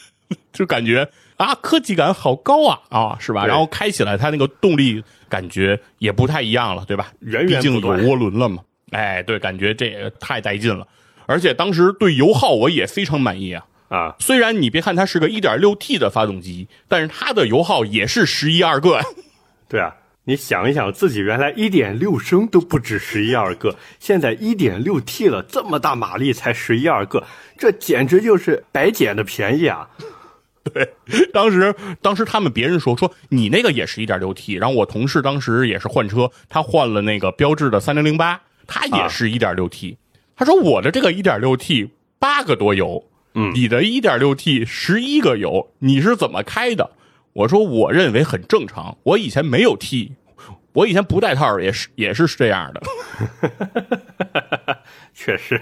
[0.50, 3.44] 就感觉啊，科技感好高啊啊，是吧？
[3.44, 7.12] 然后开起来它那个动力感觉也不太一样了，对吧？
[7.20, 8.62] 源源毕竟有涡轮了嘛。
[8.92, 10.86] 哎，对，感觉这也太带劲了。
[11.26, 13.64] 而且当时对油耗我也非常满意啊。
[13.90, 19.00] 啊，虽然你别看它是个 1.6T 的发动机，但是它的油耗也是十一二个。
[19.68, 27.26] 对啊，你想一想，自己原来一点六升都不止十一二个，现在 1.6T 了，这么大马力才十一二个，
[27.58, 29.88] 这简直就是白捡的便宜啊！
[30.72, 30.92] 对
[31.32, 39.96] 当时，当时他们别人说说你那个也是一点六 T，然后我同事当时也是换车，他换了那个标致的三零零八，他也是一点六 T，、
[40.36, 43.02] 他说我的这个一点六 T 八个多油，
[43.34, 46.90] 嗯你的一点六 T 十一个油，你是怎么开的？
[47.32, 50.12] 我说我认为很正常，我以前没有 T，
[50.72, 52.82] 我以前不带套也是也是这样的
[55.14, 55.60] 确实，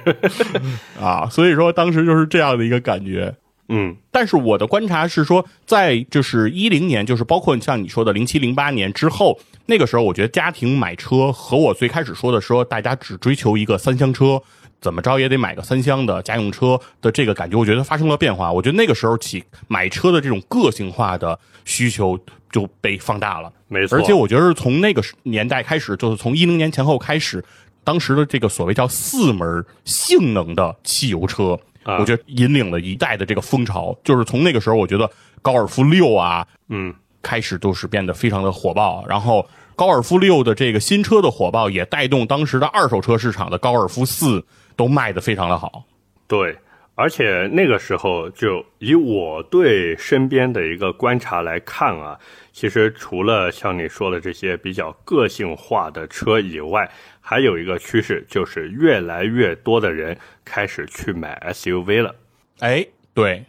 [1.01, 3.35] 啊，所以说当时就是这样的一个感觉。
[3.71, 14.41] 嗯，但是我的观察是说，在就是一零年，就是包括像你说的零七零八年之后，那个时候，我觉得家庭买车和我最开始说的说大家只追求一个三厢车，
[14.81, 18.53] 怎么着也得买个三厢的家用车的这个感觉，我觉得发生了变化。
[18.53, 22.19] 我觉得那个时候起买车的这种个性化的需求
[22.53, 23.53] 就被放大了。
[23.67, 23.99] 没错。
[23.99, 27.45] 而且我觉得是从那个年代开始，就是从一零年前后开始，
[27.83, 33.97] 当时的这个所谓叫四门性能的汽油车，啊我觉得引领了一代的这个风潮。
[34.05, 35.11] 就是从那个时候，我觉得
[35.43, 44.45] 高尔夫六啊，嗯，开始都是变得非常的火爆，然后高尔夫六的这个新车的火爆也带动当时的二手车市场的高尔夫四
[44.79, 45.85] 都卖得非常的好。
[46.29, 46.57] 对，
[46.95, 52.17] 而且那个时候就以我对身边的一个观察来看啊，
[52.53, 56.89] 其实除了像你说的这些比较个性化的车以外，
[57.21, 62.15] 还有一个趋势就是越来越多的人开始去买 SUV 了。
[62.61, 63.45] 哎，对，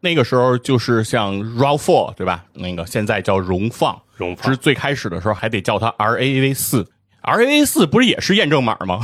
[0.00, 2.44] 那个时候就是像 RAV4 对吧？
[2.54, 6.86] 那个现在叫荣放，荣放是最开始的时候还得叫它 RAV 四
[7.22, 9.00] ，RAV 四不是也是验证码吗？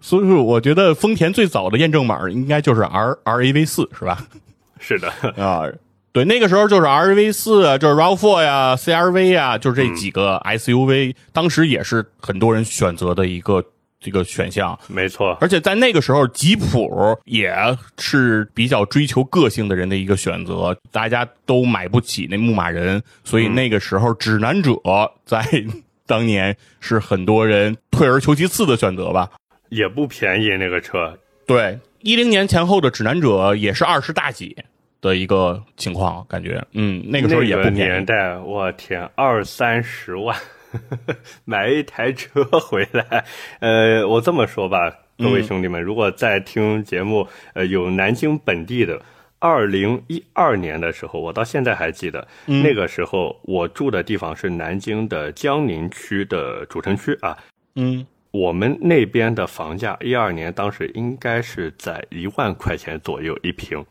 [0.00, 4.18] 所以说，我觉得丰田最早的验证码应该就是 R RAV 四是吧？
[4.78, 5.64] 是的，啊，
[6.12, 13.62] 对，那个时候就是 RAV 四啊，就是 RAV4 呀、CRV 呀，就是这几个 SUV，、当时也是很多人选择的一个
[14.00, 14.76] 这个选项。
[14.88, 17.54] 没错，而且在那个时候，吉普也
[17.98, 24.72] 是比较追求个性的人的一个选择，大家都买不起那牧马人，所以那个时候指南者
[25.26, 25.46] 在
[26.08, 29.28] 当年是很多人退而求其次的选择吧。
[29.70, 31.18] 也不便宜那个车。
[31.46, 34.54] 对，一零年前后的指南者也是二十大几
[35.00, 37.78] 的一个情况，感觉，嗯，那个时候也不便宜。
[37.78, 40.36] 年代，我天，二三十万
[41.44, 43.24] 买一台车回来。
[43.60, 49.00] 呃，我这么说吧，各位兄弟们，如果在听节目，呃，有南京本地的。
[49.42, 57.34] 二零一二年的时候，我到现在还记得，嗯那个时候我住的地方是南京的江宁区的主城区啊。
[57.74, 63.84] 嗯，我们那边的房价，一二年当时应该是在一万块钱左右一平，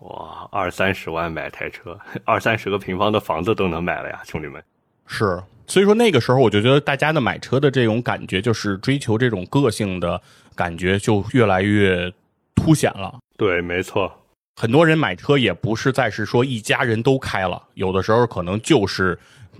[0.00, 4.62] 哇，二三十万买台车，二三十个平方的房子都能买了呀，兄弟们。
[5.06, 10.20] 是，所以说那个时候我就觉得大家的买车的这种感觉，就是追求这种个性的
[10.54, 12.12] 感觉，就越来越
[12.54, 13.18] 凸显了。
[13.36, 14.12] 对，没错，
[14.54, 19.18] 很多人买车也不是再是说一家人都开了，有的时候可能就是，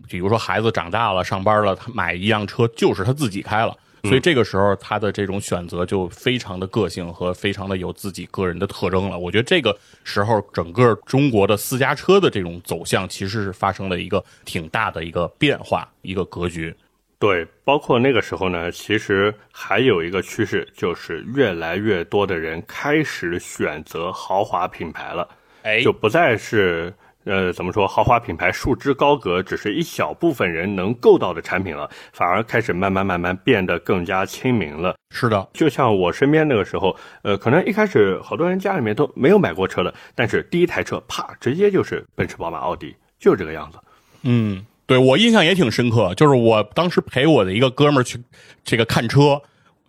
[0.09, 9.19] 比如说孩子长大了上班了，他买一辆车就是他自己开了，所以这个时候他的这种选择就非常的个性和非常的有自己个人的特征了。
[9.19, 16.75] 我觉得这个时候整个中国的私家车的这种走向其实是发生了一个挺大的一个变化，一个格局。
[17.19, 25.29] 对，包括那个时候呢，其实还有一个趋势，就是越来越多的人开始选择豪华品牌了，
[25.63, 34.95] 哎就不再是呃怎么说豪华品牌束之高阁，只是一小部分人能够到的产品了，反而开始慢慢慢慢变得更加亲民了。
[35.11, 43.79] 是的，就像我身边那个时候，呃，可能一开始好多人家里面都没有买过车的，但是第一台车啪，直接就是奔驰、宝马、奥迪，就是这个样子。
[44.23, 48.19] 嗯，对我印象也挺深刻，就是我当时陪我的一个哥们儿去
[48.65, 49.43] 这个看车，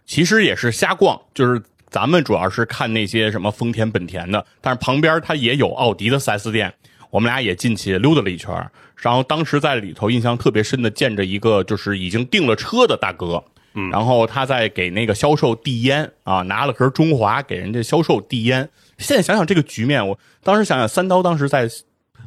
[0.06, 6.74] 其实也是瞎逛，就是咱们主要是看那些什么丰田、本田的，但是旁边它也有奥迪的 4S 店，
[7.12, 8.52] 我们俩也进去溜达了一圈，
[8.96, 13.44] 然后当时在里头印象特别深的见着一个就是已经订了车的大哥。
[13.74, 18.68] 嗯，然后他在给那个销售递烟啊，拿了盒中华给人家销售递烟。
[18.98, 21.70] 现在想想这个局面，我当时想想，三刀当时在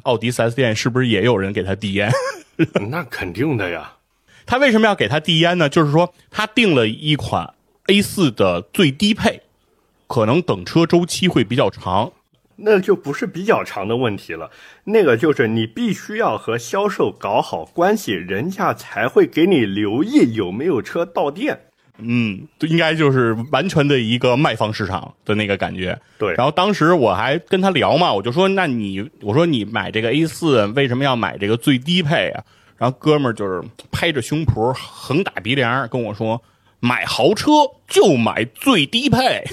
[0.03, 2.11] 奥迪 4S 店是不是也有人给他递烟？
[2.89, 3.93] 那肯定的呀。
[4.47, 5.69] 他为什么要给他递烟呢？
[5.69, 7.53] 就是说他订了一款
[7.87, 9.41] A 4的最低配，
[10.07, 12.11] 可能等车周期会比较长。
[12.57, 14.49] 那就不是比较长的问题了，
[14.85, 21.59] 那个就是你必须要和销售搞好关系，人家才会给你留意有没有车到店。
[21.97, 25.97] 嗯，应该就是完全的一个卖方市场的那个感觉。
[26.17, 32.43] 对然后当时我还跟他聊嘛，我就说，那你我说你买这个 A 四为什么要买这个最低配啊？
[32.77, 36.41] 然后哥们儿就是拍着胸脯横打鼻梁跟我说，
[36.81, 37.51] 买豪车
[37.87, 39.45] 就买最低配。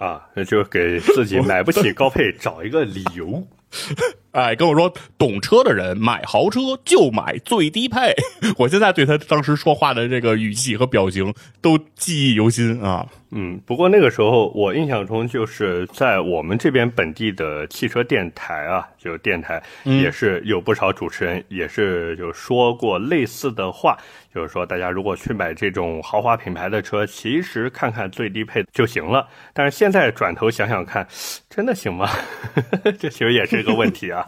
[0.00, 3.46] 啊，那就给自己买不起高配找一个理由。
[4.32, 8.14] 哎，跟我说，懂车的人买豪车就买最低配。
[8.58, 13.06] 我现在对他当时说话的这个语气和表情都记忆犹新啊。
[13.32, 23.96] 嗯，不过那个时候我印象中就是在我们这边本地的汽车电台啊，就电台也是有不少主持人也是就说过类似的话，
[24.34, 29.28] 就是说大家如果去买这种豪华品牌的车，其实看看最低配就行了。
[29.52, 31.06] 但是现在转头想想看，
[31.48, 32.10] 真的行吗？
[32.98, 34.19] 这其实也是一个问题啊。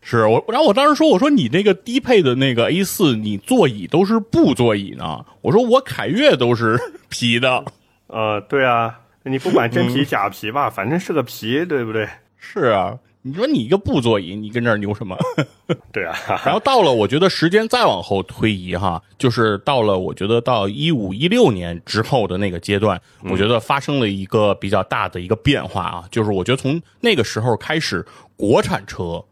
[0.00, 5.24] 是我，然后我当时说，我说你那个低配的那个 A 四，你座椅都是布座椅呢。
[5.40, 6.78] 我说我凯越都是
[7.08, 7.64] 皮的。
[8.06, 12.08] 呃，对啊，你不管真皮假皮吧，反正是个皮，对不对？
[12.38, 12.96] 是啊，
[13.26, 15.18] 你说你一个布座椅，你跟这儿牛什么？
[15.92, 16.14] 对啊，
[16.46, 28.06] 然后到了，我觉得时间再往后推移哈，就是到了我觉得到一五一六年之后的那个阶段，我觉得发生了一个比较大的一个变化啊，就是我觉得从那个时候开始，
[28.36, 29.24] 国产车，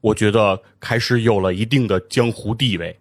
[0.00, 2.98] 我觉得开始有了一定的江湖地位。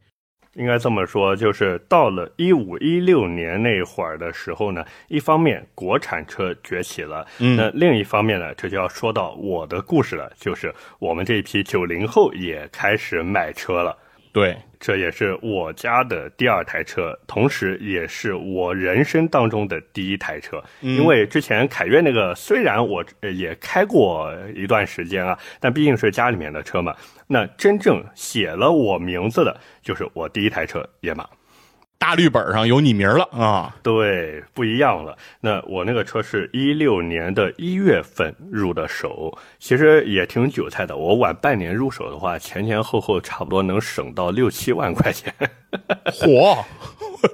[0.55, 13.97] 应该这么说，就是到了一五一六年那会儿的时候呢，一方面国产车崛起了，嗯那另一方面呢，这就要说到我的故事了，就是我们这一批九零后也开始买车了。
[14.31, 20.63] 对，这也是我家的第二台车，同时也是我人生当中的第一台车。
[20.81, 26.95] 因为之前凯越那个虽然我呃也开过一段时间啊，但毕竟是家里面的车嘛。
[27.25, 31.27] 那真正写了我名字的，就是我第一台车野马。
[31.97, 33.75] 大绿本上有你名了啊！
[33.81, 35.17] 对，不一样了。
[35.41, 40.95] 那我那个车是一六年的一月份入的手，其实也挺韭菜的。
[40.95, 45.33] 我晚半年入手的话，前前后后差不多能省到六七万块钱。
[46.05, 46.63] 嚯，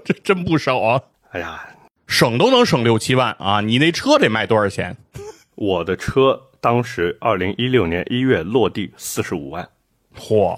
[0.05, 1.01] 这真不少啊！
[1.32, 1.68] 哎呀，
[2.07, 3.62] 省都能省六七万啊！
[3.62, 4.95] 你那车得卖多少钱？
[5.55, 9.68] 我的车当时二零一六年一月落地四十五万。
[10.18, 10.57] 嚯，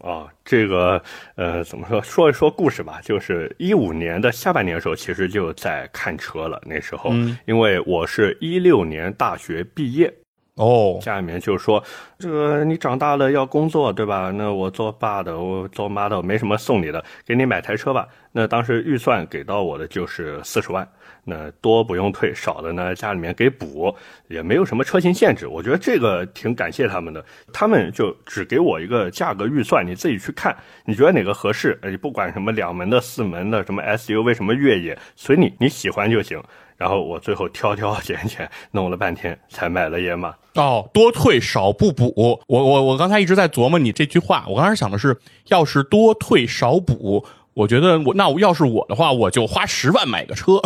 [0.00, 1.02] 啊，这个
[1.36, 2.02] 呃，怎么说？
[2.02, 3.00] 说一说故事吧。
[3.02, 6.60] 就是一五年的下半年的时候，其实就在看车了。
[6.64, 7.10] 那时候，
[7.44, 10.12] 因为我是一六年大学毕业，
[10.54, 11.82] 哦，家里面就说，
[12.18, 14.30] 这个你长大了要工作，对吧？
[14.30, 18.08] 那我做爸的，我做妈的，我没什么送你的，给你买台车吧。
[18.32, 20.88] 那当时预算给到我的就是四十万，
[21.24, 23.94] 那多不用退，少的呢家里面给补，
[24.28, 25.46] 也没有什么车型限制。
[25.46, 31.78] 我觉得这个挺感谢他们的，他们就只给我一个价格预算，你自己去看，你觉得哪个合适？
[31.84, 36.42] 你，不管什么两门的、四门的，什么 SUV、什么越野，随你，你喜欢就行。
[36.76, 40.34] 然后我最后挑挑拣拣，弄了半天才买了野马。
[40.54, 42.12] 哦，多退少不补。
[42.16, 45.16] 我我我刚才一直在琢磨你这句话，我刚才想的是，
[45.46, 50.60] 要是多退少补，我觉得我那我要是我的话，我就花十万买个车，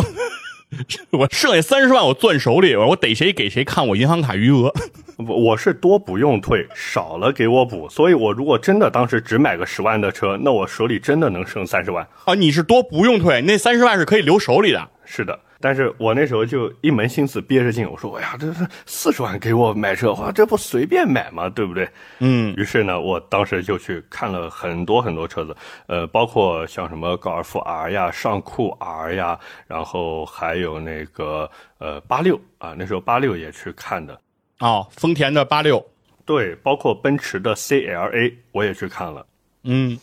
[1.11, 4.73] 我剩下三十万我攥手里，我逮谁给谁看我银行卡余额。
[5.17, 7.87] 我我是多不用退，少了给我补。
[7.89, 12.05] 所以我如果真的当时只买个十万的车，那我手里真的能剩三十万。
[12.25, 14.89] 啊，你是多不用退，那三十万是可以留手里的。
[15.05, 21.49] 是的，但是我那时候就一门心思憋着劲，我说，哎呀，这是四十万给我买车，哇，这不随便买吗？
[21.49, 21.89] 对不对？
[22.19, 25.55] 嗯，于是呢，我当时就去看了很多很多车子，
[25.87, 31.49] 呃，包括像什么高尔夫 R 呀、尚酷 R 呀，然后还有那个
[31.79, 34.19] 呃八六啊，那时候八六也去看的。
[34.59, 35.85] 哦，丰田的八六，
[36.25, 39.25] 对，包括奔驰的 CLA 我也去看了。
[39.63, 39.97] 嗯，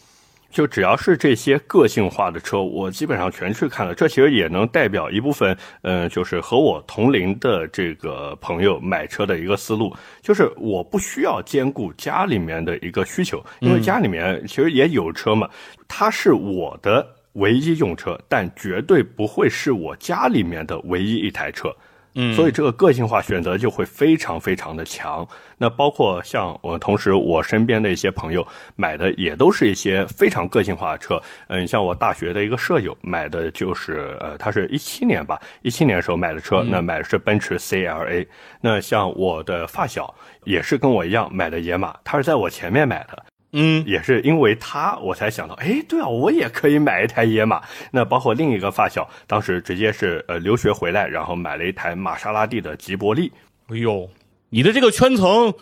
[0.55, 3.93] 就只要是这些个性化的车，我基本上全去看了。
[3.93, 9.93] 这其实也能代表一部分，嗯、就是和我同龄的这个朋友买车的一个思路，
[10.23, 15.51] 就是我不需要兼顾家里面的一个需求，因为家里面其实也有车嘛，
[15.89, 21.69] 它是我的唯一用车，但绝对不会是我家里面的唯一一台车。
[22.15, 25.27] 嗯，所以这个个性化选择就会非常非常的强。
[25.59, 28.47] 那包括像我，同时我身边的一些朋友
[28.77, 31.21] 买的也都是一些非常个性化的车。
[31.49, 38.27] 嗯，像我大学的一个舍友买的就是呃，他是一七年吧，一七年的时候买的车，那买的是奔驰 CLA。
[38.61, 40.13] 那像我的发小
[40.45, 43.25] 也是跟我一样买的野马，他是在我前面买的。
[43.57, 47.63] 嗯，也是因为他，我才想到，哎，对啊，我也可以买一台野马。
[47.93, 53.33] 那包括另一个发小，当时直接是呃留学回来，然后买了一台玛莎拉蒂的吉伯利。
[53.69, 54.11] 哎呦，
[54.51, 55.55] 你的这个圈层，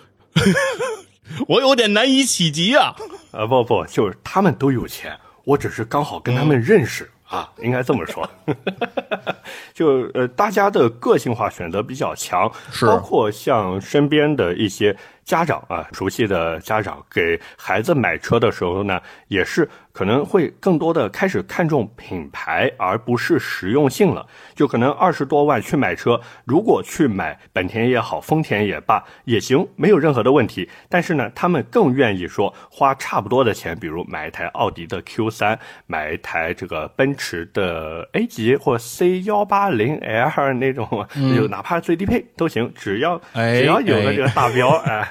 [1.47, 2.95] 我有点难以企及啊。
[3.30, 5.14] 啊，不不，就是他们都有钱，
[5.45, 8.28] 我只是刚好跟他们认识、啊， 应该这么说。
[9.72, 24.26] 就呃，大家的个性化选择比较强，是包括像身边的一些家长啊，熟悉的家长给孩子买车的时候呢，也是可能会更多的开始看重品牌，而不是实用性了。
[24.55, 30.68] 就可能二十多万去买车，如果去买本田也好，丰田也罢，也行，没有任何的问题。
[30.88, 45.09] 但是呢，他们更愿意说花差不多的钱，比如买一台奥迪的 Q 三，买一台这个奔驰的 A 级或 C 幺八零 L 那种，就哪怕最低配都行，只要哎只要有了这个大标，哎，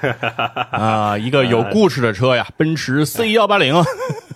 [0.72, 3.74] 啊，一个有故事的车呀，奔驰 C 幺八零。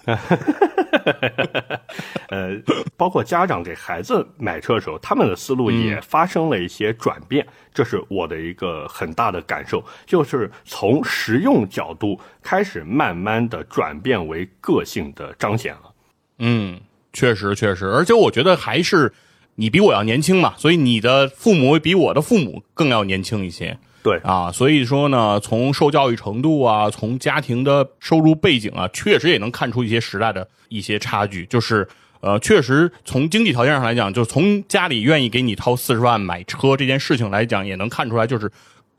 [2.28, 2.60] 呃，
[2.96, 15.92] 包括家长给孩子买车的时候，他们的思路也发生了一些转变，这是我的一个很大的感受，就是从实用角度开始慢慢的转变为个性的彰显了。
[16.38, 16.80] 嗯，
[17.12, 19.12] 确实确实，而且我觉得还是
[19.54, 23.78] 你比我要年轻嘛，所以你的父母比我的父母更要年轻一些。
[24.06, 31.44] 对啊，所以说呢，从受教育程度啊，从家庭的收入背景啊，确实也能看出一些时代的一些差距。
[31.46, 31.88] 就是
[32.20, 38.48] 呃，确实从经济条件上来讲，就从家里愿意给你掏四十万买车这件事情来讲，也能看出来，就是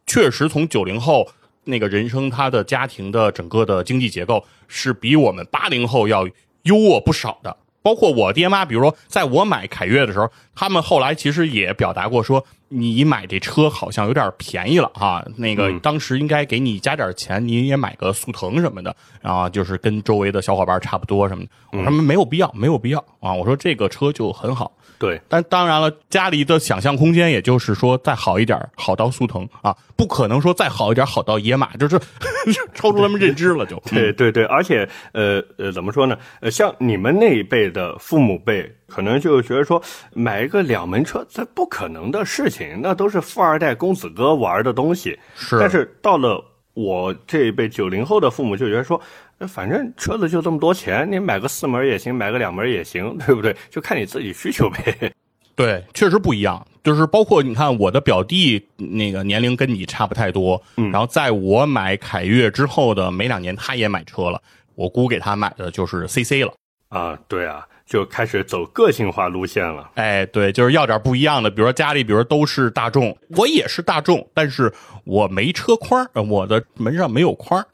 [0.06, 1.26] 确实从九零后
[1.64, 6.28] 那个人生他的家庭的整个的经济结构是比我们八零后要
[6.64, 7.56] 优渥不少的。
[7.82, 21.50] 包括我爹妈，比如说在我买凯越的时候，他们后来其实也表达过说，你买这车好像有点便宜了哈，那个当时应该给你加点钱，你也买个速腾什么的，然后就是跟周围的小伙伴差不多什么的。
[21.72, 23.34] 我说没有必要，没有必要啊！
[23.34, 24.72] 我说这个车就很好。
[25.00, 32.00] 对，但当然了，家里的想象空间，也就是说再好一点，好到速腾啊，不可能说再好一点，好到野马，就是
[32.74, 33.82] 超出他们认知了，就。
[33.92, 36.18] 对对对，而且呃呃，怎么说呢？
[36.40, 39.82] 呃，像你们那一辈的父母辈，可能就觉得说
[40.14, 45.18] 买一个两门车，这不可能的事情，那都是富二代公子哥玩的东西。
[45.36, 46.44] 是，但是到了
[46.74, 49.00] 我这一辈九零后的父母，就觉得说。
[49.46, 53.56] 反正车子就这么多钱，你买个四门也行，买个两门也行，对不对？
[53.70, 55.14] 就看你自己需求呗。
[55.54, 56.66] 对，确实不一样。
[56.84, 64.42] 就是包括你看，我的表弟那个年龄跟你差不太多，嗯，然后在我买凯越之后的没两年，他也买车了。
[64.76, 66.54] 我姑给他买的就是 CC 了。
[66.90, 69.90] 啊，对啊，就开始走个性化路线了。
[69.96, 71.50] 哎，对，就是要点不一样的。
[71.50, 74.72] 比如说家里，比如说都是大众，我也是大众，但是
[75.04, 77.66] 我没车框，我的门上没有框。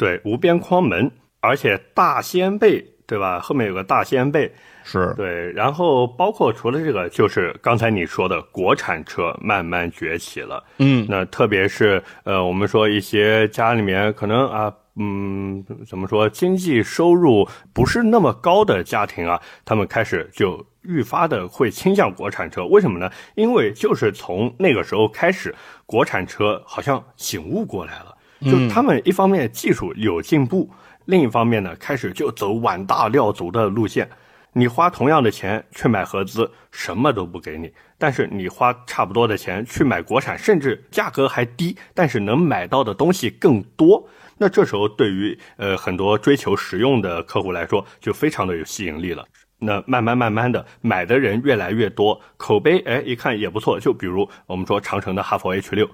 [0.00, 3.38] 对，无边框门，而且大掀背，对吧？
[3.38, 4.50] 后面有个大掀背，
[4.82, 5.52] 是对。
[5.52, 10.64] 然后包括除了这个，就是刚才你说的国产车慢慢崛起了。
[10.78, 22.64] 嗯，那特别是呃，我们说一些家里面可能啊，嗯，怎么说，经济收入不是那么高的家庭啊，他们开始就愈发的会倾向国产车。
[22.64, 23.10] 为什么呢？
[23.34, 28.09] 因为就是从那个时候开始，国产车好像醒悟过来了。
[28.42, 30.70] 就他们一方面技术有进步，
[31.06, 34.08] 另一方面呢，开始就走碗大料足的路线。
[34.52, 44.08] 你花同样的钱去买合资，什么都不给你；但是你花差不多的钱去买国产，甚至价格还低，但是能买到的东西更多。
[44.38, 49.24] 那这时候对于呃很多追求实用的客户来说，就非常的有吸引力了。
[49.60, 53.78] 那慢慢慢慢的买的人越来越多，口碑哎一看也不错。
[53.78, 55.88] 就比如我们说长城的哈弗 H 六，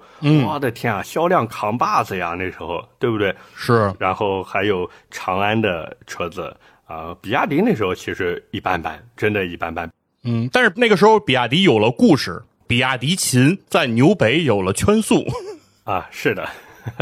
[0.45, 3.35] 我的天啊，销量扛把子呀，那时候对不对？
[3.55, 3.93] 是。
[3.99, 6.55] 然后还有长安的车子
[6.87, 9.91] 啊，比亚迪那时候其实一般般，真的一般般。
[10.23, 15.25] 嗯，但是那个时候比亚迪有了故事，比亚迪秦在纽北有了圈速
[15.83, 16.47] 啊，是的，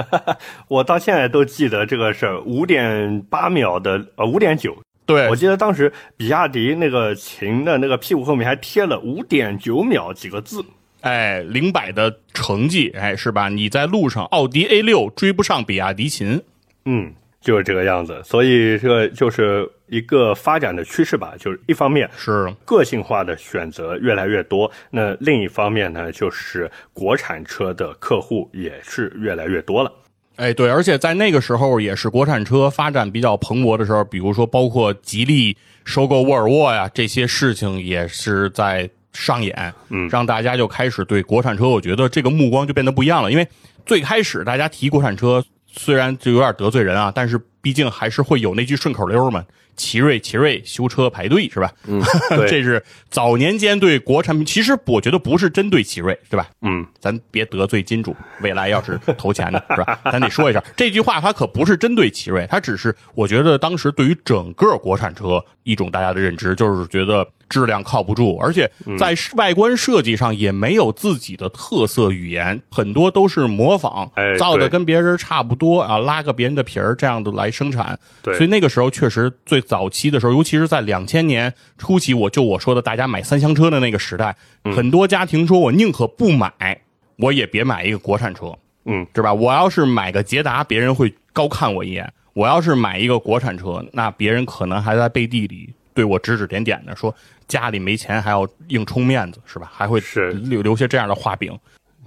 [0.67, 4.75] 我到现在都记得这个事儿，五点八秒的呃五点九。
[5.05, 10.65] 对，我记得当时比亚迪那个秦的那个屁股后面还贴了五点九秒几个字，
[11.01, 13.47] 哎，零百的成绩，哎，是吧？
[13.47, 16.41] 你在路上，奥迪 A 六追不上比亚迪秦，
[16.85, 18.19] 嗯，就是这个样子。
[18.23, 21.35] 所以这就是一个发展的趋势吧。
[21.37, 29.91] 就是一方面是个性化的选择越来越多，那另一方面呢，就是国产车的客户也是越来越多了。
[30.37, 43.31] 哎，对，而且在那个时候也是国产车发展比较蓬勃的时候，比如说包括吉利收购沃尔沃呀，这些事情也是在上演，嗯，让大家就开始对国产车，我觉得这个目光就变得不一样了。
[43.31, 43.47] 因为
[43.85, 49.43] 最开始大家提国产车，虽然就有点得罪人啊，但是毕竟还是会有那句顺口溜嘛。
[49.75, 51.71] 奇瑞，奇瑞修车排队是吧？
[51.87, 51.99] 嗯，
[52.47, 54.45] 这是早年间对国产品。
[54.45, 56.47] 其实我觉得不是针对奇瑞，对吧？
[56.61, 59.99] 嗯，咱别得罪金主，未来要是投钱的是吧？
[60.09, 74.09] 咱得说一下这句话，它可不是针对奇瑞，它只是我觉得当时对于整个国产车一种大家的认知，就是觉得质量靠不住，而且在外观设计上也没有自己的特色语言，很多都是模仿
[74.39, 77.97] 造的跟别人差不多啊，拉个别人的皮儿这样的来生产。
[78.21, 79.61] 对，所以那个时候确实最。
[79.65, 84.35] 早期的时候，尤其是在两千年初期，我就我说的，大家买三厢车的那个时代，
[84.75, 86.79] 很多家庭说我宁可不买，
[87.17, 89.33] 我也别买一个国产车，嗯，是吧？
[89.33, 97.13] 我要是买个捷达，别人会高看我一眼；我要是买一个国产车，那别人可能还在背地里对我指指点点的，说
[97.47, 99.71] 家里没钱还要硬充面子，是吧？
[99.73, 101.57] 还会是留留下这样的画饼。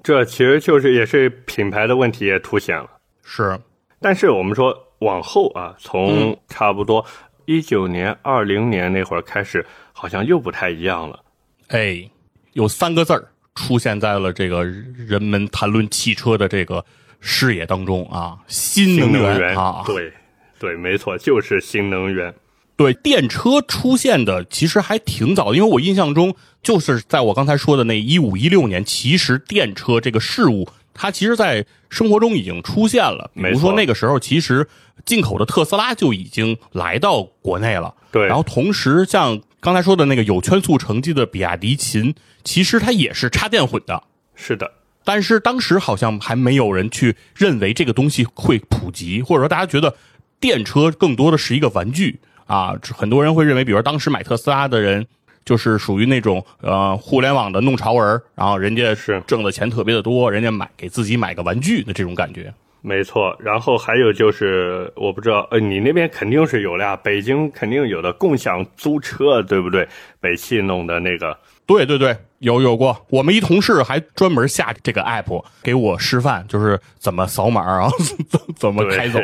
[0.04, 2.88] 这其实就是也是品牌的问题也凸显了。
[3.24, 3.58] 是，
[4.00, 7.04] 但是我们说往后啊，从差不多。
[7.46, 11.18] 一九年、二零年那会儿开始，好像又不太一样了。
[11.68, 12.06] 哎，
[12.52, 16.84] 有三个字儿出现在了这个人们谈论汽车的这个
[17.20, 20.12] 视野当中啊，新能源啊，对，
[20.58, 22.34] 对，没错，就是新能源。
[22.76, 30.68] 对，电车出现的其实还挺早，因为我印象中就是在我刚才说的那一五一六年，其实电车这个事物。
[31.00, 33.30] 它其实，在生活中已经出现了。
[33.34, 34.68] 比如说，那个时候，其实
[35.04, 37.94] 进口的特斯拉就已经来到国内了。
[38.10, 38.26] 对。
[38.26, 44.02] 然后，同时像刚才说的那个有圈速成绩的比亚迪秦，其实它也是插电混的。
[44.34, 44.72] 是的。
[45.04, 49.94] 但是当时好像还没有人去认为这个东西会普及，或者说大家觉得
[50.40, 52.74] 电车更多的是一个玩具啊。
[52.82, 55.06] 很多人会认为，比如说当时买特斯拉的人
[55.48, 62.52] 就是属于那种呃互联网的弄潮儿，然后人家是挣的钱特别的多，人家买给自己买个玩具的这种感觉。
[62.82, 69.88] 没错，然后还有就是，我不知道，呃，你那边肯定是有的呀，北京肯定有的共享租车，对不对？
[70.20, 71.34] 北汽弄的那个，
[71.66, 72.94] 对对对，有有过。
[73.08, 77.88] 我们一同事还专门下这个 app 给我示范，就是怎么扫码啊，
[78.28, 79.18] 怎怎么开走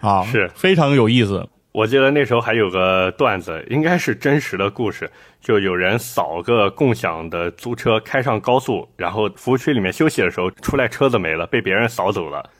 [0.00, 1.48] 啊，是非常有意思。
[1.72, 5.08] 我记得那时候还有个段子，应该是真实的故事，
[5.40, 12.50] 就有人扫个共享的租车开上高速，然后服务区里面休息的时候，出来车子没了，被别人扫走了，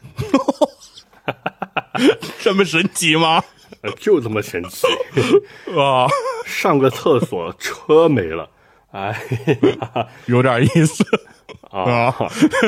[2.39, 3.43] 这么神奇吗？
[3.83, 4.87] 呃就这么神奇。
[5.79, 6.07] 啊，
[6.45, 8.49] 上个厕所车没了，
[8.93, 9.15] 哎
[9.81, 11.05] 呀有点意思
[11.71, 12.15] 啊啊。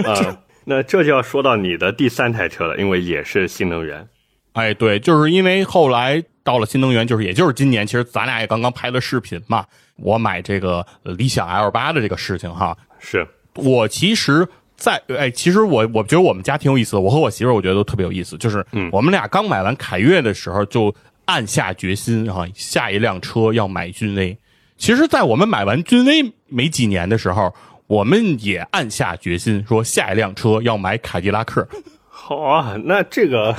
[0.05, 0.39] 啊！
[0.65, 4.09] 那这就要说到你的第三台车了，因为也是新能源。
[4.53, 9.65] 哎，对，就是因为后来到了新能源，就是也就是今年，其实咱俩也刚刚拍了视频嘛。
[9.97, 20.95] 我买这个呃理想 L 八的这个事情哈，是，我其实在，哎，其实我我觉得我们家挺有意思的，我和我媳妇儿我觉得都特别有意思，就是我们俩刚买完凯越的时候就
[21.27, 24.37] 暗下决心哈，下一辆车要买君威。
[24.79, 27.55] 其实，在我们买完君威没几年的时候，
[27.87, 31.69] 我们也暗下决心说下一辆车要买凯迪拉克。
[32.09, 33.55] 好啊，那这个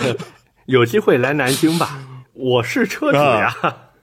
[0.66, 2.00] 有机会来南京吧，
[2.34, 3.54] 我是车主呀。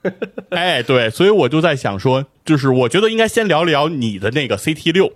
[0.51, 5.11] 哎，对，所以我就在想说，就是我觉得应该先聊聊你的那个 CT 六，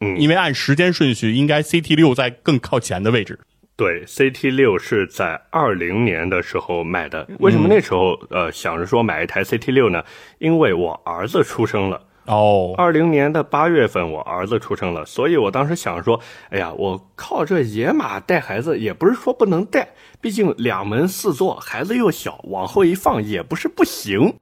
[0.00, 3.38] 嗯因为按时间顺序，应该 CT 六在更靠前的位置。
[3.76, 7.26] 对，CT 六是在二零年的时候买的。
[7.40, 10.04] 为什么那时候呃想着说买一台 CT 六呢？
[10.38, 12.00] 因为我儿子出生了。
[12.26, 16.20] 哦，二零年的八月份，我儿子出生了，所以我当时想说，
[16.50, 19.88] 哎呀，我靠这野马带孩子也不是说不能带，
[20.20, 24.34] 毕竟两门四座，孩子又小，往后一放也不是不行，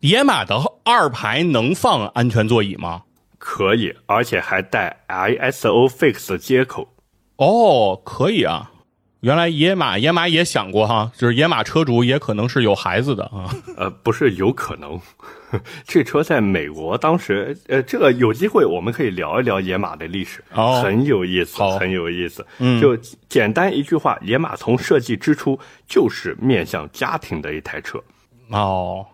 [0.00, 3.02] 野马的二排能放安全座椅吗？
[3.38, 6.88] 可以，而且还带 ISO Fix 接口。
[7.36, 8.72] 哦，可以啊。
[9.20, 13.50] 原来野马野马也想过哈，就是野马车主也可能是有孩子的啊。
[13.76, 15.00] 呃，不是有可能，
[15.86, 22.46] 这车在美国当时，呃，这个有机会我们可以聊一聊野马的历史，哦很有意思，很有意思。
[22.58, 22.96] 嗯，就
[23.28, 25.58] 简单一句话，野马从设计之初
[25.88, 27.98] 就是面向家庭的一台车。
[28.50, 29.04] 哦，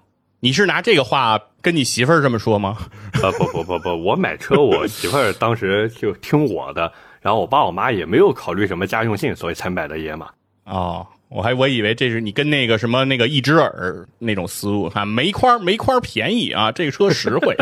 [0.41, 2.77] 你是拿这个话跟你媳妇儿这么说吗？
[3.23, 6.93] 呃，不不不不，我买车，我媳妇儿当时就听我的，
[7.23, 10.29] 然后我爸我妈也没有考虑什么家用性，所以才买的野马。
[10.64, 17.57] 哦，我还我以为这是你跟那个什么那个一只耳那种思路哈，煤块儿煤块儿便宜啊，这个车实惠。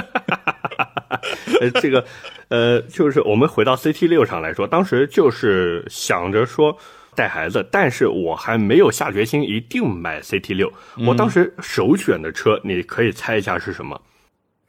[1.61, 2.04] 呃， 这个，
[2.48, 6.76] 呃，就是我们回到 CT 六上来说，当时就是想着说
[7.14, 10.72] 带孩子，但是我还没有下决心一定买 CT 六。
[11.06, 14.00] 我当时首选的车，你可以猜一下是什么？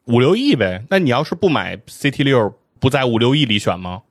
[0.06, 4.02] 五六亿呗，那你要是不买 CT 六，不在五六亿里选吗？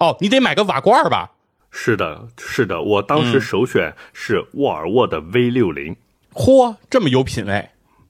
[0.00, 1.30] 哦，你得买个瓦罐儿吧？
[1.70, 5.94] 是的，是的，我当时首选是沃尔沃的 V 六零。
[6.32, 7.68] 嚯，这么有品位。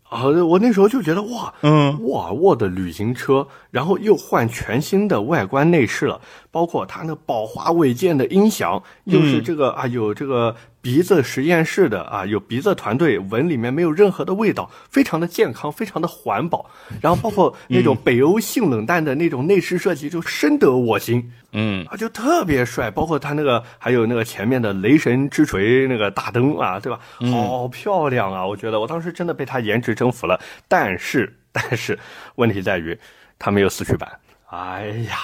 [0.09, 6.21] 啊，我那时候就觉得哇，嗯，沃尔沃的旅行车，然后又换全新的外观内饰了，
[6.51, 16.71] 包括它那宝华韦健的音响，又是这个、啊有这个鼻子实验室的啊，有鼻子团队闻里面没有任何的味道，非常的健康，非常的环保，
[17.01, 21.33] 然后包括 那种北欧性冷淡的那种内饰设计，就深得我心。
[21.53, 26.99] 嗯，啊，就特别帅，包括它那个还有那个前面的雷神之锤那个大灯啊，对吧？
[27.31, 28.47] 好漂亮啊！
[28.47, 30.41] 我觉得我当时真的被它颜值征服了。
[30.69, 31.99] 但是， 但是
[32.37, 32.99] 问题在于
[33.39, 34.09] 它没有四驱版。
[34.47, 35.17] 哎呀，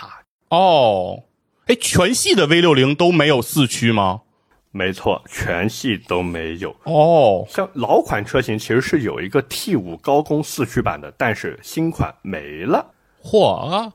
[0.51, 1.23] 哦，
[1.67, 4.23] 哎，全系的 V 六零都没有四驱吗？
[4.77, 6.77] 没错，全系都没有。
[6.85, 12.93] 哦，像老款车型其实是有一个 T 五高功四驱版的，但是新款没了。
[13.23, 13.93] 嚯啊！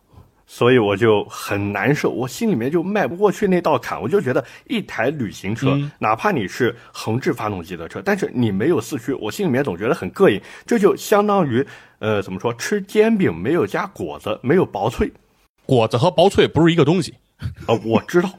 [0.48, 4.02] 所以我就很难受，我心里面就迈不过去那道坎。
[4.02, 10.42] 我就觉得一台旅行车，哪怕你是横置发动机的车，但是你没有四驱，我心里面总觉得很膈应。
[10.66, 11.66] 这就相当于，
[12.00, 15.10] 呃，怎么说，吃煎饼没有加果子，没有薄脆。
[15.66, 17.14] 果子和薄脆不是一个东西。
[17.66, 18.30] 啊、我知道，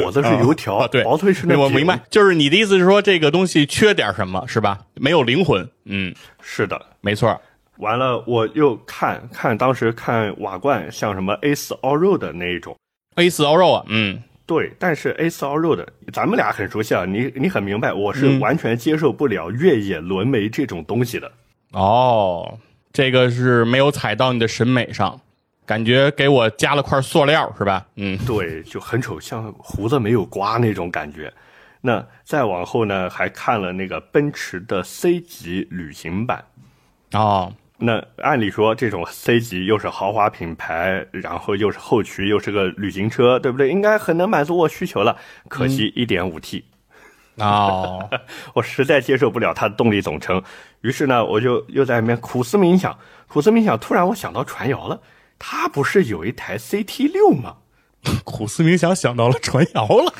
[0.00, 4.78] 果子是油条，啊，对，薄脆是那饼我明白，就是你的意思是说这个东西缺点什么，是吧？
[4.94, 5.68] 没有灵魂。
[5.84, 6.80] 嗯，是的。
[7.00, 7.40] 没错。
[7.78, 12.76] 完了，我又看看当时看瓦罐，像什么 A 四 All Road 的那一种。
[13.16, 21.30] A 四 All Road 啊，嗯，对，但是 A 四 All Road，咱们俩很熟悉啊，你你很明白，我是完全接受不了越野轮眉这种东西的。
[21.72, 22.58] 哦，
[22.92, 25.20] 这个是没有踩到你的审美上。
[25.66, 27.86] 感觉给我加了块塑料是吧？
[27.96, 31.32] 嗯，对，就很丑，像胡子没有刮那种感觉。
[31.80, 36.44] 那再往后呢，还看了那个奔驰的 C 级旅行版。
[37.12, 43.68] 哦，那按理说这种 C 级又是豪华品牌，然后又是后驱，又是个旅行车，对不对？
[43.68, 45.16] 应该很能满足我需求了。
[45.48, 46.62] 可惜 1.5T，
[47.36, 48.08] 哦，
[48.54, 50.42] 我实在接受不了它的动力总成。
[50.80, 52.98] 于是呢，我就又在那边苦思冥想，
[53.28, 53.78] 苦思冥想。
[53.78, 55.00] 突然我想到传谣了，
[55.46, 57.56] 它不是有一台 CT 六吗？
[58.24, 60.14] 苦思冥想想到了传谣了。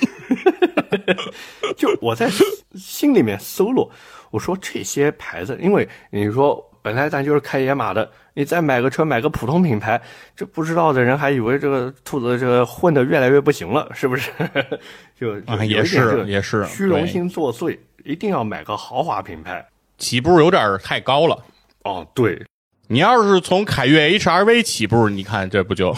[1.78, 2.30] 就我在
[2.74, 3.90] 心里面搜罗，
[4.30, 9.98] 我说这些牌子，因为你说本来咱就是开野马的，你再买个车买个普通品牌，
[10.36, 14.30] 这不知道的人还以为这个兔子这个混的越来越不行了，是不是？
[15.18, 19.66] 就也是也是虚荣心作祟，一定要买个豪华品牌。
[19.96, 21.42] 起步有点太高了。
[21.84, 22.42] 哦，对，
[22.86, 25.94] 你要是从凯越 HRV 起步，你看这不就？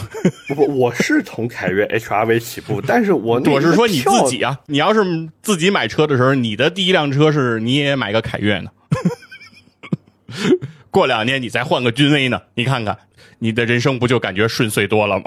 [0.49, 8.71] 不不，我是从凯越 HRV 起步， 但是我我是说你自己啊，你要是自己买车的时候，你的第一辆车是你也买个凯越呢，
[10.91, 12.97] 过两年你再换个君威呢，你看看
[13.41, 15.25] 你的人生不就感觉顺遂多了吗？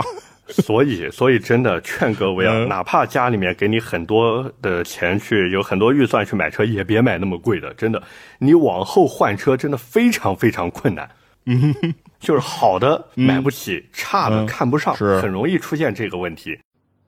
[0.47, 7.71] 所以，所以真的劝各位啊，嗯哪怕家里面给你很多的钱去，有很多预算去买车，也别买那么贵的。
[7.75, 8.01] 真的，
[8.39, 11.07] 你往后换车真的非常非常困难。
[11.49, 11.75] 嗯，
[12.19, 16.57] 就是好的买不起，差的嗯看不上，是很容易出现这个问题。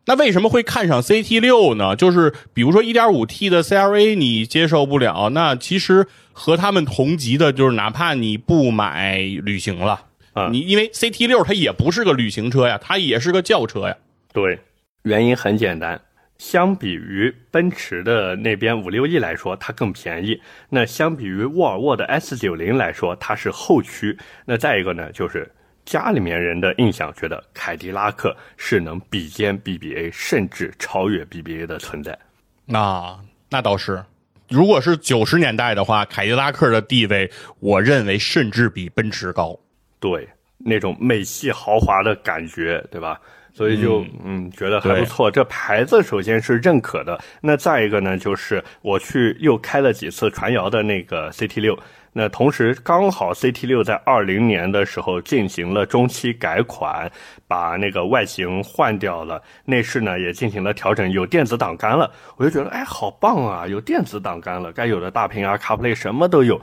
[0.07, 1.95] 那为什么会看上 CT 六呢？
[1.95, 13.95] 就是比如说 1.5T 的 CRV 你接受不了，那其实和他们同级的，就是哪怕你不买旅行了，啊你因为 CT 六它也不是个旅行车呀，它也是个轿车呀。
[14.33, 14.59] 对，
[15.03, 16.01] 原因很简单，
[16.41, 20.41] 相比于奔驰的那边五六亿来说，它更便宜。
[20.69, 24.17] 那相比于沃尔沃的 S 九零来说，它是后驱。
[24.43, 25.47] 那再一个呢，就是
[25.85, 32.17] 家里面人的印象觉得凯迪拉克是能比肩 BBA，甚至超越 BBA 的存在。
[32.65, 33.15] 那
[33.47, 34.03] 那倒是，
[34.49, 37.29] 如果是九十年代的话，凯迪拉克的地位，
[37.59, 39.55] 我认为甚至比奔驰高。
[39.99, 40.27] 对，
[40.57, 43.21] 那种美系豪华的感觉，对吧？
[43.53, 45.29] 所以就嗯觉得还不错。
[45.29, 51.77] 这牌子首先是认可的，那再一个呢，就是我去又开了几次传谣的那个 CT 六。
[52.13, 57.09] 那同时刚好 CT 六在二零年的时候进行了中期改款，
[57.47, 62.11] 把那个外形换掉了，内饰呢也进行了调整，有电子挡杆了。
[62.35, 66.61] 我就觉得哎，好棒啊，有电子挡杆了，该有的大屏啊、CarPlay 什么都有，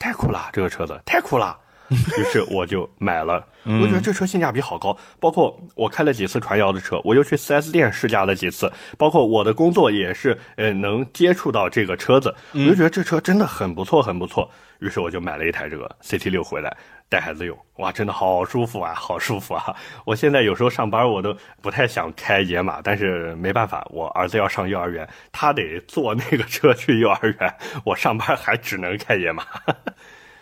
[0.00, 1.56] 太酷了，这个车子太酷了。
[2.18, 4.96] 于是我就买了，我觉得这车性价比好高。
[5.18, 14.50] 包括我开了几次传谣的车，我又去 4S 店试驾了几次，包括我的工作也是呃能接触到这个车子，我就觉得这车真的很不错，很不错。
[14.80, 16.76] 于是我就买了一台这个 CT 六回来
[17.08, 19.74] 带孩子用，哇，真的好舒服啊，好舒服啊！
[20.04, 29.42] 我现在有时候上班我都不太想开野马，但是没办法，我儿子要上幼儿园，他得坐那个车去幼儿园，我上班还只能开野马。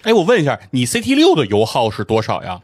[0.07, 2.61] 哎，我问一下，你 CT 六的油耗是多少呀？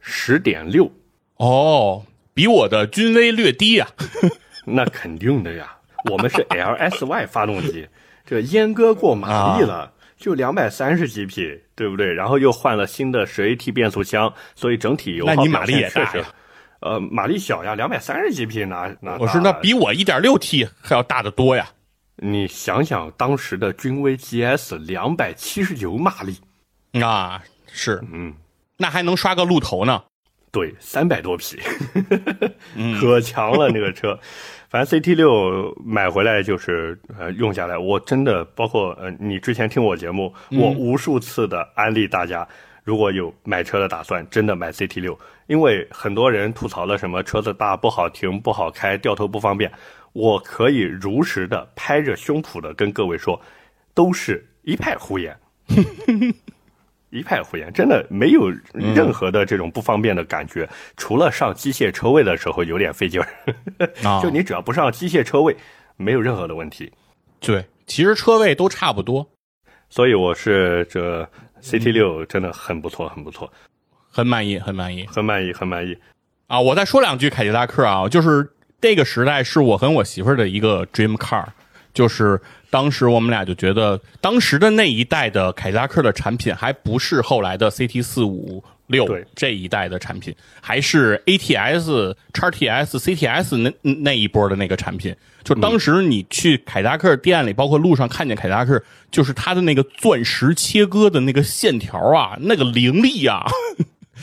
[0.00, 0.90] 十点六，
[1.36, 3.86] 哦，比我的君威略低呀、
[4.64, 5.76] 那肯定的呀，
[6.10, 7.86] 我们是 LSY 发动机，
[8.24, 12.10] 这个阉割过马力了，就两百三十几匹，对不对？
[12.10, 16.34] 然后又换了新的十 AT 变速箱，所以整体油耗那你马力也确实大呀。
[16.80, 19.18] 呃，马力小呀，两百三十几匹哪哪？
[19.20, 21.68] 我说那比我一点六 T 还要大得多呀。
[22.16, 26.36] 你想想当时的君威 GS 两百七十九马力，
[27.02, 28.34] 啊，是，嗯，
[28.76, 30.02] 那还能刷个鹿头呢。
[30.50, 31.58] 对，三百多匹，
[32.74, 34.18] 嗯 可强了那个车。
[34.70, 42.48] 反正 CT 六买回来就是呃用下来，我真的包括呃你之前听我节目，嗯我无数次的安利大家，
[42.82, 49.70] 如果有买车的打算，真的买 CT 六，因为很多人吐槽了什么车子大不好停、不好开、掉头不方便，
[50.14, 53.38] 我可以如实的拍着胸脯的跟各位说，
[53.92, 55.38] 都是一派胡言。
[57.10, 63.28] 一派胡言，真的没有任何的这种不方便的感觉，除了上机械车位的时候有点费劲儿。
[64.04, 65.56] 啊 就你只要不上机械车位，
[65.96, 66.92] 没有任何的问题。
[67.40, 69.26] 对，其实车位都差不多，
[69.88, 71.28] 所以我是这
[71.62, 73.50] CT 六真的很不错，很不错，
[74.10, 75.96] 很满意，很满意很满意，很满意。
[76.48, 76.60] 啊！
[76.60, 78.50] 我再说两句凯迪拉克啊，就是
[78.80, 81.44] 这个时代是我和我媳妇儿的一个 dream car，
[81.98, 82.40] 就是
[82.70, 95.12] 当时我们俩就觉得，当时的那一代的凯迪拉克的产品还不是后来的 CT 四五六对这一代的产品，还是 ATS、叉 TS、CTS 那那一波的那个产品。
[95.42, 98.80] 就当时你去凯迪拉克店里，包括路上看见凯迪拉克，
[99.10, 103.44] 就是它的那个钻石切割的那个线条啊，那个凌厉啊。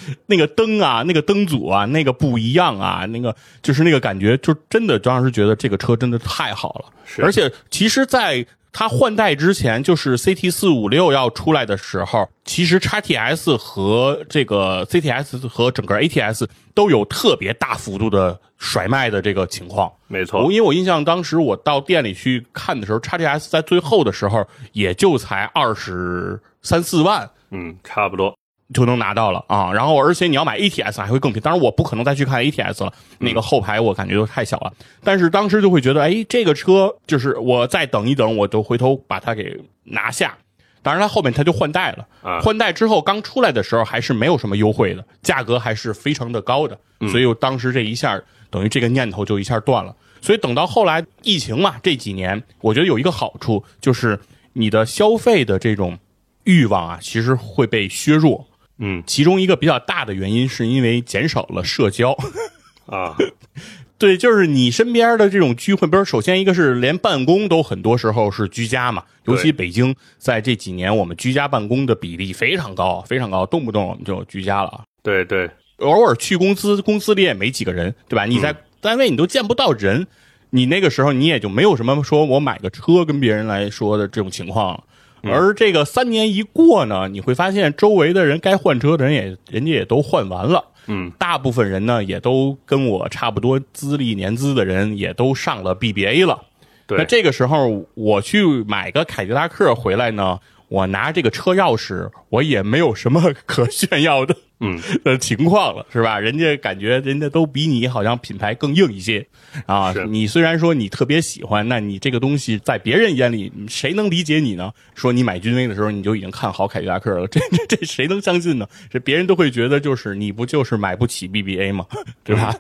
[0.28, 6.86] 那个灯啊，那个灯组啊，那个不一样啊，那个就是那个感觉，就真的张老师觉得这个车真的太好了。
[7.06, 19.90] 是而且其实，在它换代之前，就是 CT 四五六要出来的时候，其实 x TS 和这个 CTS 和整个 ATS 都有特别大幅度的甩卖的这个情况。
[20.08, 27.30] 没错我，因为我印象当时我到店里去看的时候 x TS 在最后的时候也就才二十三四万。
[27.52, 28.38] 嗯，差不多。
[28.74, 34.74] 就能拿到了啊，然后而且你要买 ATS 还会更便宜，当然我不可能再去看 ATS 了，那个后排我感觉都太小了。
[35.04, 40.36] 但是当时就会觉得，哎，这个车就是我再等一等，我就回头把它给拿下。
[40.82, 46.78] 当然，它后面它就换代了，啊换代之后刚出来的时候还是没有什么优惠的，价格还是非常的高的，
[47.12, 49.96] 所以我当时这一下等于这个念头就一下断了。
[50.22, 54.20] 所以等到后来疫情嘛，这几年我觉得有一个好处就是
[54.54, 55.98] 你的消费的这种
[56.46, 58.48] 欲望啊，其实会被削弱。
[58.78, 62.16] 嗯其中一个比较大的原因是因为减少了社交。
[62.86, 63.16] 啊，
[63.98, 74.84] 对，就是你身边的这种聚会，不是首先一个是连办公都很多时候是居家嘛，尤其北京在这几年，我们居家办公的比例非常高，非常高，动不动我们就居家了啊。
[75.02, 78.26] 对对，偶尔去公司，公司里也没几个人，对吧？
[78.26, 80.06] 你在单位你都见不到人，
[80.52, 84.84] 你那个时候你也就没有什么说我买个车跟别人来说的这种情况了。
[85.32, 96.42] 而这个三年一过呢，你会发现周围的人该换车的人也人家也都换完了，嗯，大部分人呢也都跟我差不多资历年资的人也都上了 BBA 了。
[96.88, 106.20] 对，那这个时候我去买个凯迪拉克回来呢，我拿这个车钥匙，我也没有什么可炫耀的，嗯， 的情况了，是吧？
[106.20, 109.26] 人家感觉人家都比你好像品牌更硬一些
[109.66, 109.94] 啊。
[110.10, 114.72] 你虽然说你特别喜欢，那你这个东西在别人眼里，谁能理解你呢？
[114.96, 118.68] 说你买君威的时候，你就已经看好凯迪拉克了， 这这这谁能相信呢？
[118.90, 121.86] 这别人都会觉得就是你不就是买不起 BBA 吗？
[122.24, 122.56] 对吧？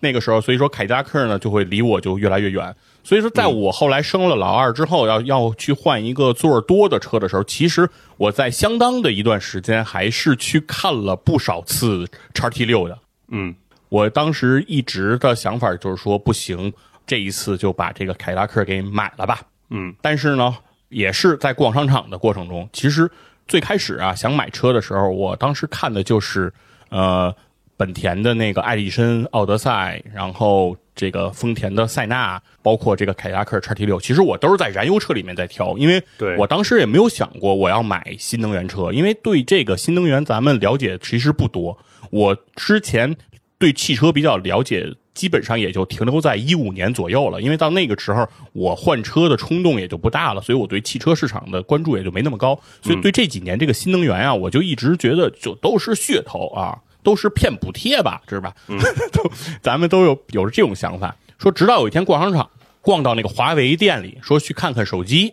[0.00, 2.72] 那个时候，所以说凯迪拉克呢就会离我就越来越远。
[3.08, 7.88] 所以说，在我后来生了老二之后，要要去换一个座儿多的车的时候，其实
[8.18, 12.98] 我在相当的一段时间还是去看了不少次叉 T 六的。
[13.28, 13.54] 嗯
[13.88, 16.70] 我当时一直的想法就是说，不行，
[17.06, 19.40] 这一次就把这个凯迪拉克给买了吧。
[19.70, 20.54] 嗯但是呢，
[20.90, 23.10] 也是在逛商场的过程中，其实
[23.46, 26.52] 最开始啊想买车的时候，我当时看的就是
[26.90, 27.34] 呃
[27.78, 34.00] 本田的那个艾力绅、奥德赛，然后这个丰田的塞纳，包括这个凯迪拉克 XT 六。
[34.00, 36.02] 其实我都是在燃油车里面在挑，因为
[36.36, 41.78] 我当时也没有想过我要买新能源车，因为对这个新能源咱们了解其实不多。
[42.10, 43.14] 我之前
[43.58, 47.40] 对汽车比较了解，基本上也就停留在一五年左右了。
[47.40, 52.58] 因为到那个时候，我换车的冲动也就不大了，所以我对汽车市场的关注也就没那么高。
[52.82, 56.76] 所以对这几年这个新能源啊，我就一直觉得就都是噱头啊，
[57.08, 58.54] 都是骗补贴吧，是吧？
[59.12, 59.30] 都
[59.62, 61.16] 咱们都有有着这种想法。
[61.38, 62.50] 说直到有一天逛商场，
[62.82, 65.32] 逛到那个华为店里，说去看看手机，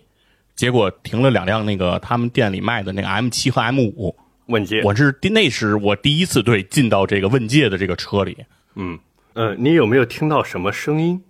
[0.56, 4.16] 结果停了两辆那个他们店里卖的那个 M 七和 M 五。
[4.46, 8.38] 问界，我是第那是我第一次对进到这个问界的这个车里，
[8.76, 8.98] 嗯
[9.34, 11.22] 呃，你有没有听到什么声音？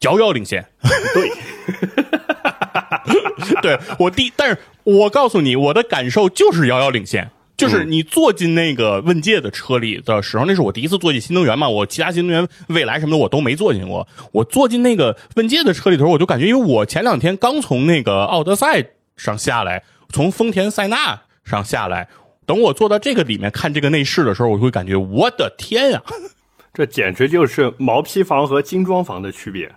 [0.00, 0.66] 遥遥领先。
[1.14, 1.30] 对，
[3.62, 7.30] 对我第，但是我告诉你，我的感受就是遥遥领先。
[7.62, 14.06] 就是你坐进那个问界的车里的时候，那是我第一次坐进新能源嘛，我其他新能源、蔚来什么的我都没坐进过。
[14.32, 18.84] 我坐进那个问界的车里头，我就感觉，因为我前两天刚从那个奥德赛
[19.16, 22.08] 上下来，从丰田塞纳上下来，
[22.46, 26.02] 等我坐到这个里面看这个内饰的时候，我就会感觉，我的天呀、
[26.74, 29.70] 这简直就是毛坯房和精装房的区别。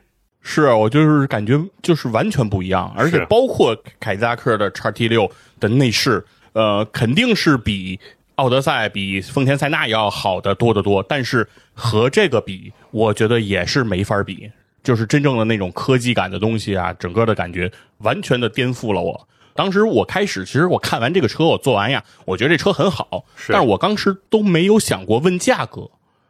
[0.47, 5.27] 是啊我就是感觉就是完全不一样，而且包括凯迪拉克的 x T 六
[5.59, 6.23] 的内饰，
[6.55, 7.99] 呃，肯定是比
[8.35, 11.03] 奥德赛、比丰田塞纳要好的多得多。
[11.03, 14.49] 但是和这个比，我觉得也是没法比。
[14.81, 19.27] 就是真正的那种科技感的东西啊，整个的感觉完全的颠覆了我。
[19.53, 25.89] 当时我开始，其实我看完这个车，我做完呀，我觉得这车很好，是但是我当时都没有想过问价格，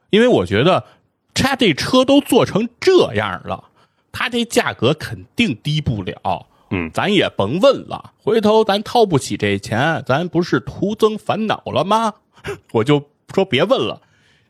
[0.09, 0.86] 因为我觉得
[1.34, 3.65] 它这车都做成这样了。
[4.11, 12.13] 它这价格肯定低不了，嗯咱也甭问了，回头咱掏不起这钱，咱不是徒增烦恼了吗？
[12.74, 13.03] 我就
[13.34, 14.01] 说别问了。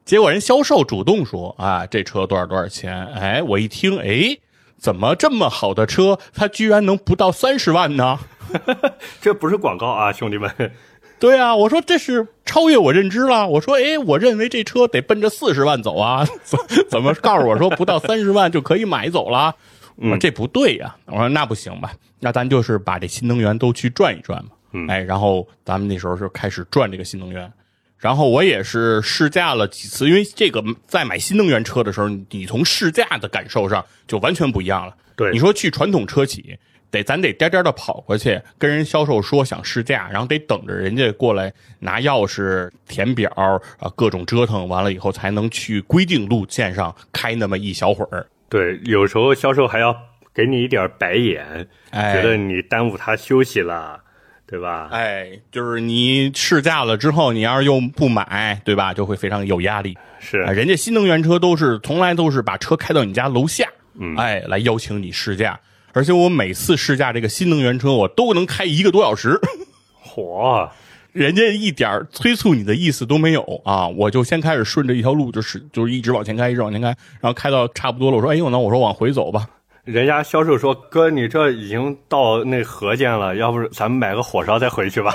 [0.05, 3.05] 结果人销售主动说啊，这车多少多少钱？
[3.07, 4.37] 哎，我一听，哎，
[4.77, 8.19] 怎么这么好的车，它居然能不到三十万呢？
[9.19, 10.51] 这不是广告啊，兄弟们。
[11.17, 13.47] 对啊，我说这是超越我认知了。
[13.47, 16.59] 我说，哎，我认为这车得奔着四十万走啊，怎
[16.89, 19.55] 怎么告诉我说不到三十万就可以买走了？
[19.95, 24.51] 我说这不对呀、我说那不行吧，那咱就是把这新能源都去转一转嘛。
[24.73, 27.49] 嗯哎，然后咱们那时候就开始转这个新能源，
[27.97, 34.93] 然后我也是试驾了几次，因为这个在买新能源车的时候，你从试驾的感受上就完全不一样了。
[35.15, 36.59] 对你说去传统车企，
[36.91, 43.31] 得咱得颠颠的跑过去，跟人销售说想试驾，然后得等着人家过来拿钥匙填表
[43.79, 48.27] 啊，各种折腾完了以后，才能去规定路线上开那么一小会儿。
[48.55, 49.93] 对，有时候销售还要
[50.33, 53.99] 给你一点白眼，哎觉得你耽误他休息了，
[54.47, 54.87] 对吧？
[54.93, 58.93] 哎，就是你试驾了之后，你要是又不买，对吧？
[58.93, 59.97] 就会非常有压力。
[60.21, 63.67] 是啊，人家新能源车都是从来都是把车开到你家楼下，
[63.99, 65.59] 嗯哎，来邀请你试驾。
[65.91, 69.37] 而且我每次试驾这个新能源车，我都能开一个多小时，
[69.91, 70.71] 火，
[71.15, 73.87] 人家一点儿催促你的意思都没有啊！
[73.87, 76.87] 我就先开始顺着一条路，就是就是一直往前开，一直往前开，
[77.21, 79.47] 然后开到差不多了，我说，哎呦，那我说往回走吧。
[79.85, 85.13] 人家销售说：“哥，你这已经到那河间了，要不咱们买个火烧再回去吧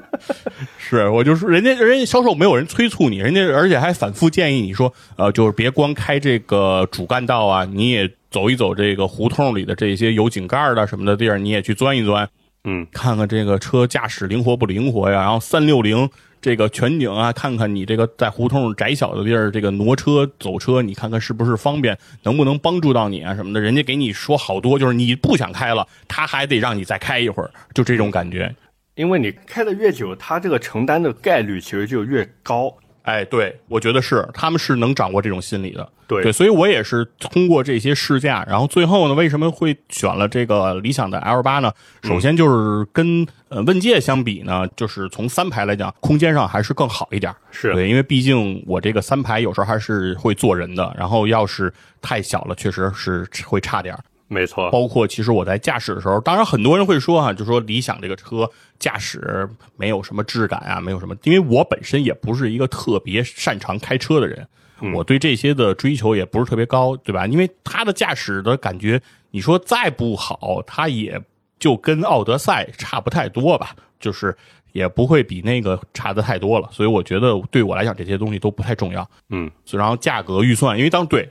[0.76, 12.28] 是我就说，人家人家销售没有人催促你，人家而且还反复建议你说，呃，就是别光开这个主干道啊，你也走一走这个胡同里的这些有井盖的什么的地儿，你也去钻一钻，？”
[12.64, 15.20] 嗯，看看这个车驾驶灵活不灵活呀。
[15.20, 16.08] 然后三六零
[16.40, 23.60] 这个全景啊，看看你这个在胡同窄小的地儿，这个挪车走车，你看看是不是方便，能不能帮助到你啊什么的。
[23.60, 28.54] 人家给你说好多，就是你不想开了，他还得让你再开一会儿，就这种感觉。
[28.94, 32.74] 因为你开的越久，他这个承担的概率其实就越高。
[33.04, 35.86] 哎，对，我觉得是，他们是能掌握这种心理的。
[36.06, 41.70] 对对，所以我也是通过这些试驾，然后最后呢，为什么会选了这个理想的 L 八呢？
[42.02, 47.34] 首先就是跟呃问界相比呢，就是从三排来讲，空间上还是更好一点。
[47.50, 54.00] 是对，因为毕竟我这个三排有时候还是会坐人的，然后要是太小了，确实是会差点儿。
[54.26, 64.48] 没错，包括其实我在驾驶的时候，当然很多人会说哈、就说理想这个车驾驶没有什么质感啊，没有什么，因为我本身也不是一个特别擅长开车的人，
[64.94, 67.26] 我对这些的追求也不是特别高，对吧？
[67.26, 69.00] 因为它的驾驶的感觉，
[69.30, 71.20] 你说再不好，它也
[71.58, 74.36] 就跟奥德赛差不太多吧，就是
[74.72, 79.08] 也不会比那个差的太多了，所以我觉得对我来讲这些东西都不太重要。
[79.28, 81.28] 嗯，然后价格预算，因为当对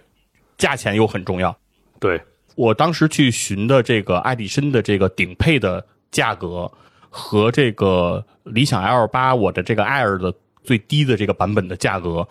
[0.57, 1.55] 价钱又很重要，
[1.99, 2.21] 对，
[2.55, 6.71] 我当时去寻的这个爱迪生的这个顶配的价格
[7.09, 10.33] 和这个理想 L 八我的这个 Air 的
[10.63, 12.27] 最低的这个版本的价格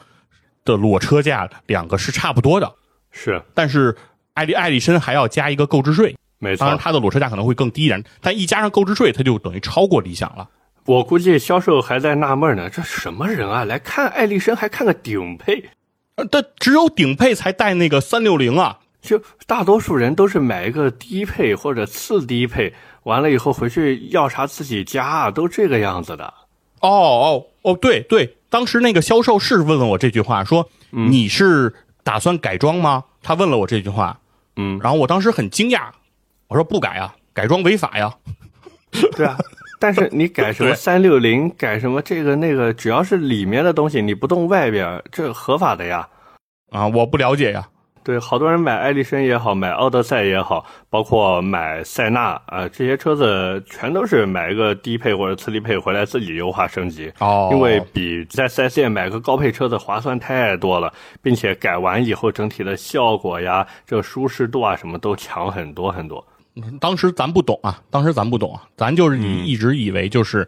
[0.65, 2.73] 的裸车价两个是差不多的，
[3.11, 3.97] 是但是
[4.35, 6.79] 爱迪爱迪生还要加一个购置税，没错当然。
[6.79, 10.49] 它的裸车价可能会更低一点，但一加上购置税，它就等于超过理想了。
[10.87, 13.65] 我估计销售还在纳闷呢，这什么人啊？
[13.65, 15.71] 来看爱丽绅还看个顶配，
[16.17, 22.73] 呃，但只有顶配才带那个三六零啊，就大多数人都是买一个低配或者次低配，
[23.03, 26.33] 完了以后回去要啥自己加啊，都这个样子的。
[26.81, 33.05] 哦哦哦，对对，当时那个销售是问了我这句话，说、你是打算改装吗？
[33.23, 34.19] 他问了我这句话，
[34.57, 35.89] 嗯，然后我当时很惊讶，
[36.49, 38.13] 我说不改啊，改装违法呀。
[39.17, 39.37] 对啊，
[39.81, 46.09] 但是你改什么 对三六零，改什么这个那个，只要是里面的东西，你不动外边，这合法的呀。
[46.71, 47.67] 啊，我不了解呀。
[48.05, 57.13] 对，好多人买艾力绅也好，买奥德赛也好，包括买塞纳啊、这些车子全都是买一个低配或者次低配回来自己优化升级。
[57.21, 60.93] 哦因为比在 4S 店买个高配车子划算太多了，
[61.23, 66.27] 并且改完以后整体的效果呀、这个舒适度啊什么都强很多很多。
[66.81, 70.47] 当时咱不懂啊，当时咱不懂啊，咱就是你一直以为就是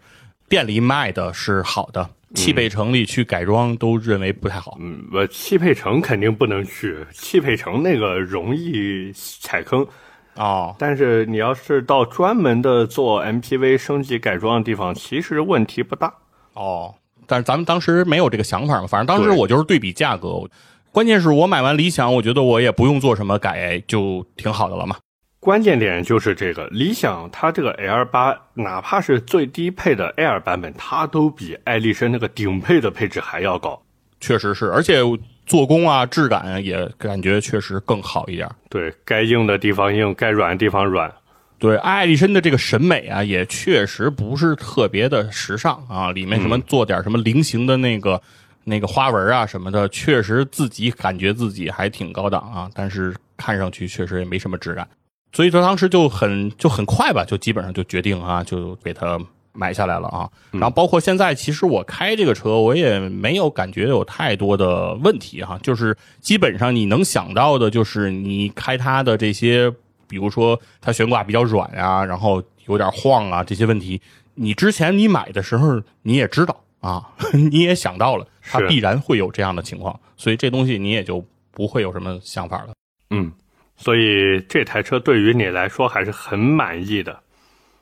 [0.49, 4.77] 店里卖的是好的，汽配城里去改装都认为不太好。
[4.81, 9.87] 嗯，我汽配城肯定不能去，汽配城那个容易踩坑。
[10.35, 16.13] 哦，但是你要是到专门的做 MPV 升级改装的地方，其实问题不大。
[16.55, 16.93] 哦，
[17.27, 20.43] 但是咱们当时没有这个想法嘛，反正当时我就是对比价格，
[20.91, 24.97] 关键是我买完理想，我觉得我也不用做什么改，就挺好的了嘛。
[25.45, 33.79] 关键点就是这个，理想它这个 L 八，哪怕是最低配的 Air 版本，它都比爱丽绅那个顶配的配置还要高。
[34.21, 35.01] 确实是，而且
[35.45, 38.49] 做工啊、质感啊也感觉确实更好一点。
[38.71, 41.13] 对该硬的地方硬，该软的地方软。
[41.59, 48.19] 对，爱丽绅的这个审美啊，也确实不是特别的时尚啊，里面什么做点什么菱形的那个、
[48.65, 54.89] 那个花纹啊什么的，确实自己感觉自己还挺高档啊，但是看上去确实也没什么质感，
[55.35, 59.21] 所以说当时就很就很快吧，就基本上就决定啊，就给它
[59.53, 60.31] 买下来了啊。
[60.53, 69.71] 然后包括现在，其实我开这个车，我也没有感觉有太多的问题哈、就是基本上你能想到的，就是你开它的这些。
[70.07, 74.01] 比如说它悬挂比较软啊，然后有点晃啊，这些问题，
[74.35, 82.75] 你之前你买的时候你也知道啊， 你也想到了，它必然会有这样的情况，所以这东西你也就不会有什么想法了。
[83.11, 83.33] 嗯，
[83.77, 87.19] 所以这台车对于你来说还是很满意的。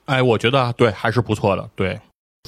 [0.07, 1.99] 哎，我觉得对还是不错的，对。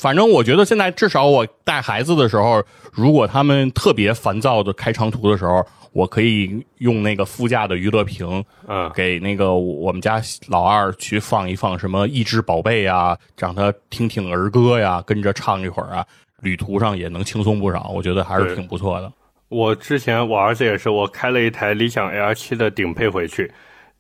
[0.00, 2.60] 反正我觉得现在至少我带孩子的时候，
[2.92, 16.04] 如果他们特别烦躁的开长途的时候，我可以用那个副驾的娱乐屏，嗯，给那个我们家老二去放一放什么益智宝贝啊，让他听听儿歌呀，跟着唱一会儿啊，
[16.40, 19.12] 旅途上也能轻松不少，我觉得还是挺不错的。
[19.48, 23.52] 我之前我儿子也是，我开了一台理想 L 七的顶配回去，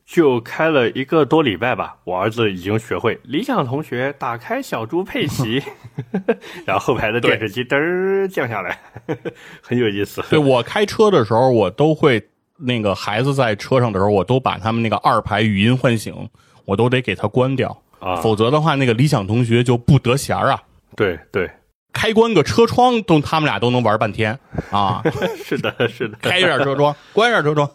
[0.04, 3.18] 就开了一个多礼拜吧，我儿子已经学会。
[3.22, 5.62] 理想同学打开小猪佩奇，
[6.66, 8.78] 然后后排的电视机嘚儿降下来，
[9.62, 10.22] 很有意思。
[10.28, 12.22] 对我开车的时候，我都会
[12.56, 16.28] 那个孩子在车上的时候，我都把他们那个二排语音唤醒，
[16.64, 20.62] 我都得给他关掉，啊，否则的话，那个理想同学就不得闲儿啊。
[20.96, 21.50] 对对，
[21.94, 24.38] 开关个车窗都他们俩都能玩半天
[24.70, 25.02] 啊！
[25.42, 27.70] 是的，是的，开一下车窗， 关一下车窗，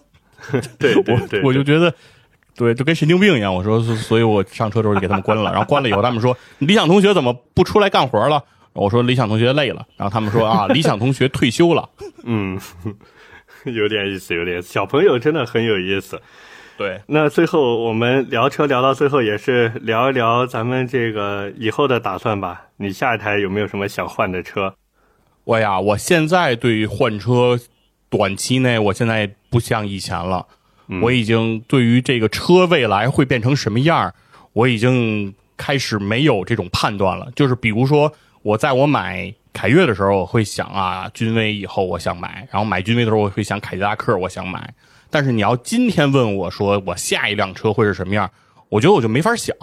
[0.77, 1.91] 对我对，我就觉得。
[2.55, 3.55] 对，就跟神经病一样。
[3.55, 5.49] 我说，所以我上车的时候就给他们关了。
[5.49, 8.43] 然后关了以后，他们说：“理想同学怎么不出来干活了？”
[8.73, 11.87] 我说：“理想同学累了。”然后他们说：“啊， 理想同学退休了。
[12.25, 12.59] 嗯，
[13.63, 14.73] 有点意思，有点意思。
[14.73, 16.21] 小朋友真的很有意思。”
[16.79, 22.67] 对，那最后我们聊车聊到最后，也是聊一聊咱们这个以后的打算吧。
[22.77, 24.73] 你下一台有没有什么想换的车？
[25.43, 27.59] 我呀，我现在对于换车，
[28.09, 30.47] 短期内我现在不像以前了。
[31.01, 34.11] 我已经对于这个车未来会变成什么样
[34.53, 37.29] 我已经开始没有这种判断了。
[37.35, 38.09] 就是比如说，
[38.41, 44.73] 我在我买凯越的时候，我会想啊，君威以后我想买；然后买君威的时候，我会想凯迪拉克，我想买。
[45.09, 48.29] 但是你要今天问我说我下一辆车会是什么样，
[48.69, 49.55] 我觉得我就没法想。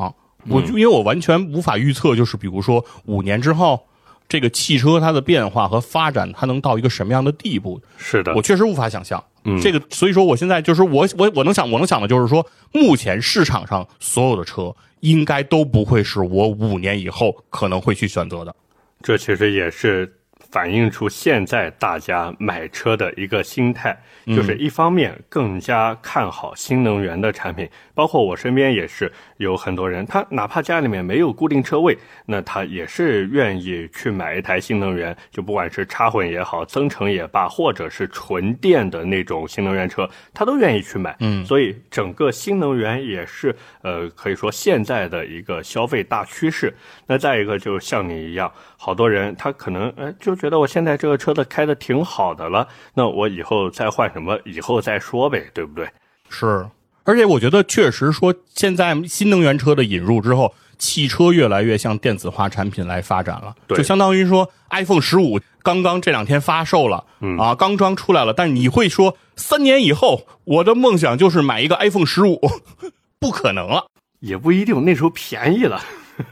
[0.48, 3.84] 我就因为我完全无法预测，就是比如说五年之后，
[4.28, 7.80] 这个汽车它的变化和发展，它能到一个什么样的地步？
[7.96, 9.22] 是的我，确实无法想象。
[9.44, 18.54] 嗯这个，所以说我现在就是我我我能想我能想的就是说，目前市场上所有的车应该都不会是我五年以后可能会去选择的。
[19.02, 20.12] 这其实也是
[20.50, 41.16] 反映出现在大家买车的一个心态，就是一方面更加看好新能源的产品，包括我身边也是有很多人，他哪怕家里面没有固定车位，那他也是愿意去买一台新能源，就不管是插混也好，增程也罢，或者是纯电的那种新能源车，他都愿意去买。
[41.20, 46.70] 嗯所以整个新能源也是呃，可以说现在的一个消费大趋势。
[47.06, 55.88] 那再一个，就像你一样，好多人他可能呃就觉得我现在这个车子开的挺好的了，那我以后再换什么，以后再说呗，对不对？
[56.28, 56.66] 是，
[57.06, 72.40] 而且我觉得确实说，现在新能源车的引入之后，汽车越来越向电子化产品来发展了，对就相当于说 iPhone 十五刚刚这两天发售了，嗯啊，刚装出来了，但是你会说三年以后，我的梦想就是买一个 iPhone 十五，
[73.18, 73.86] 不可能了。
[74.20, 75.80] 也不一定，那时候便宜了。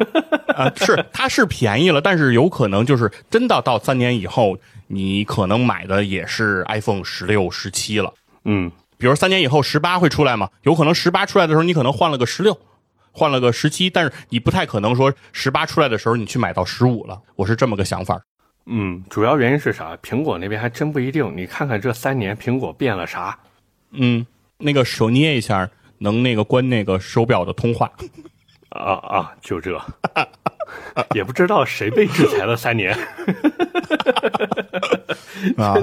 [0.57, 4.57] 啊，是它是便宜了，但是有可能就是真的到三年以后，
[4.89, 8.13] 你可能买的也是 iPhone 十六、十七了。
[8.47, 8.73] 嗯，
[9.05, 10.49] 比如三年以后十八会出来嘛？
[10.63, 12.59] 有可能十八出来的时候，你可能换了个十六，
[13.13, 17.21] 换了个十七，但是你不太可能说十八出来的时候你去买到十五了。
[17.37, 18.19] 我是这么个想法。
[18.65, 19.95] 嗯，主要原因是啥？
[19.97, 21.31] 苹果那边还真不一定。
[21.37, 23.39] 你看看这三年，苹果变了啥？
[23.91, 24.27] 嗯，
[24.57, 25.69] 那个手捏一下，
[25.99, 27.93] 能那个关那个手表的通话。
[28.71, 29.79] 啊啊，就这，
[31.15, 32.97] 也不知道谁被制裁了三年。
[35.59, 35.75] 啊，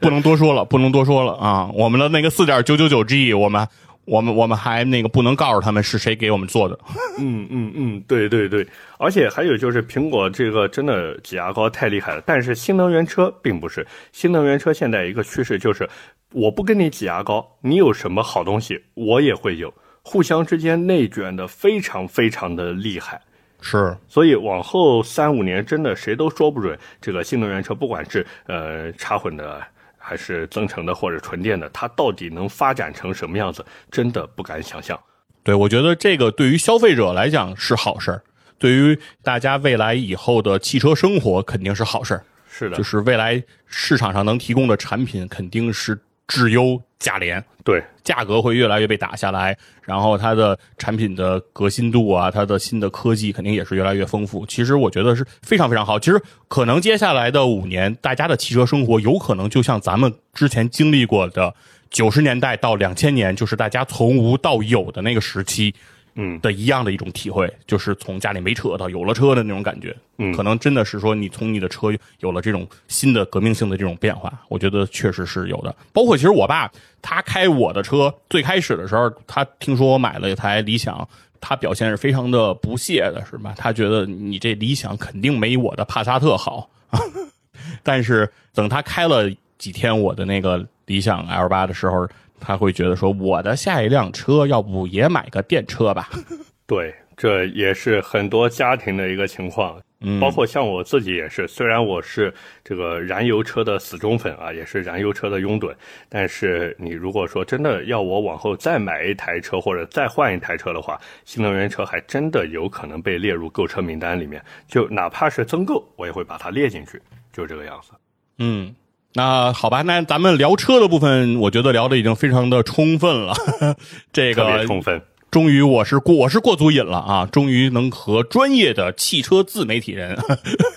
[0.00, 1.70] 不能多说了，不能多说了啊！
[1.72, 3.66] 我们的那个四点九九九 G，我们
[4.06, 6.76] 我们我们还那个不能告诉他们是谁给我们做的。
[7.18, 8.66] 嗯嗯嗯，对对对，
[8.98, 13.86] 而且还有就是苹果这个真的挤牙膏太厉害了，但是新能源车并不是。
[14.10, 15.88] 新能源车现在一个趋势就是，
[16.32, 19.72] 我不跟你挤牙膏，你有什么好东西我也会有，
[20.02, 23.20] 互相之间内卷的非常非常的厉害。
[23.66, 29.58] 是，所以往后三五年，真的谁都说不准这个新能源车，不管是呃插混的，
[29.96, 35.00] 还是增程的，或者纯电的，它到底能发展成什么样子，真的不敢想象。
[35.42, 38.22] 对，我觉得这个对于消费者来讲是好事儿，
[38.58, 42.22] 对于大家未来以后的汽车生活肯定是好事儿。
[42.46, 54.46] 是的，就是未来市场上能提供的产品肯定是质优价廉，对，价格会越来越被打下来，然后它的产品的革新度啊，它的新的科技肯定也是越来越丰富。
[54.46, 55.98] 其实我觉得是非常非常好。
[55.98, 61.54] 其实可能接下来的五年，大家的汽车生活有可能就像咱们之前经历过的
[61.90, 65.74] 九十年代到两千年，就是大家从无到有的那个时期，
[66.16, 69.94] 嗯的一样的一种体会，就是从家里没车到有了车的那种感觉。
[70.18, 71.88] 嗯可能真的是说你从你的车
[72.20, 75.74] 有了这种新的革命性的这种变化，我觉得确实是有的。
[75.92, 76.70] 包括其实我爸
[77.02, 81.08] 他开我的车，最开始的时候，他听说我买了一台理想。
[81.46, 83.52] 他表现是非常的不屑的，是吧？
[83.58, 86.70] 他觉得你这理想肯定没我的帕萨特好。
[87.84, 92.08] 但是等他开了几天我的那个理想 L 八的时候，
[92.46, 96.08] 他会觉得说，我的下一辆车要不也买个电车吧？
[96.66, 99.80] 对，这也是很多家庭的一个情况。
[100.06, 105.74] 嗯包括像我自己也是，虽然我是这个燃油车的死忠粉啊，也是燃油车的拥趸，
[106.10, 117.00] 但是你如果说真的要我往后再买一台车或者再换一台车的话，新能源车还真的有可能被列入购车名单里面，就哪怕是增购，我也会把它列进去，
[117.32, 117.92] 就这个样子。
[118.40, 118.74] 嗯，
[119.14, 123.34] 那好吧，那咱们聊车的部分，我觉得聊的已经非常的充分了。
[124.12, 125.00] 这个充分。
[125.30, 127.26] 终于我是过我是过足瘾了啊！
[127.26, 130.16] 终于能和专业的汽车自媒体人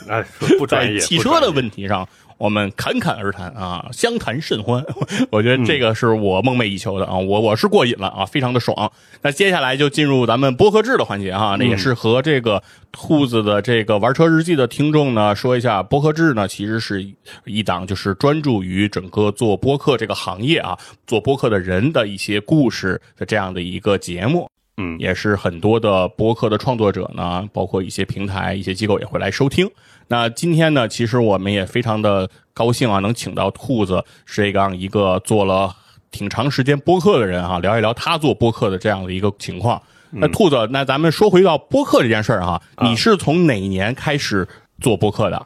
[0.10, 0.26] 哎，
[0.58, 4.84] 不专在业， 汽车的问题上，我们侃侃而谈啊，相谈甚欢。
[5.32, 8.92] 我觉得这个是我梦寐以求的啊，我我是过瘾了啊，非常的爽。
[9.22, 12.62] 那接下来就进入咱们播客制的环节哈、那也是和这个
[12.92, 17.06] 兔子的这个玩车日记的听众呢说一下，播客制呢其实是
[17.46, 24.50] 一档就是专注于整个做播客这个行业啊，做播客的人的一些故事的这样的一个节目。
[24.80, 29.68] 嗯也是很多的播客的创作者呢，包括一些平台、一些机构也会来收听。
[30.08, 35.76] 那今天呢，其实我们也非常的高兴啊，能请到兔子是这样一个做了
[36.12, 39.82] 挺长时间播客的人啊，聊一聊他做播客的这样的一个情况。
[40.10, 44.48] 那兔子，那咱们说回到播客这件事儿哈，你是从哪年开始
[44.80, 45.46] 做播客的？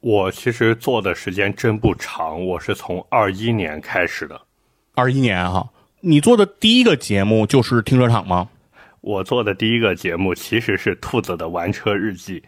[0.00, 4.40] 我其实做的时间真不长，我是从二一年开始的。
[4.94, 5.68] 二一年哈，
[6.00, 8.48] 你做的第一个节目就是停车场吗？
[9.02, 12.42] 我做的第一个节目其实是兔子的玩车日记。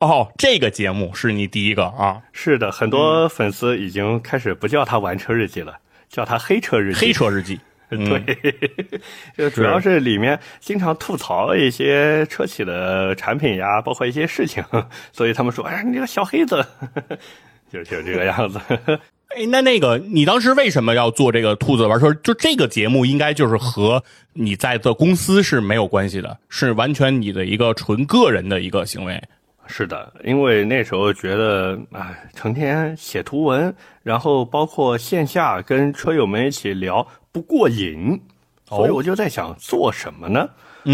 [0.00, 5.78] 哦，这个节目是你第一个啊，是的，很多粉丝已经开始不叫他玩车日记了，
[6.08, 7.00] 叫他黑车日记。
[7.00, 7.60] 黑车日记。
[7.92, 8.54] 嗯对，
[9.36, 14.64] 就主要是里面经常吐槽一些车企的产品呀，包括一些事情，
[15.12, 16.64] 所以他们说：“哎呀，你这个小黑子。
[17.68, 18.60] ”就就这个样子。
[19.36, 22.14] 哎，那那个，你当时为什么要做这个兔子玩车？
[22.14, 24.04] 就这个节目，应该就是和
[24.34, 29.20] 你在的公司是没有关系的，是完全你的一个纯个人的一个行为。
[29.70, 33.72] 是的，因为那时候觉得，哎，成天写图文，
[34.02, 38.20] 然后包括线下跟车友们一起聊不过瘾，
[38.68, 40.48] 所以我就在想做什么呢？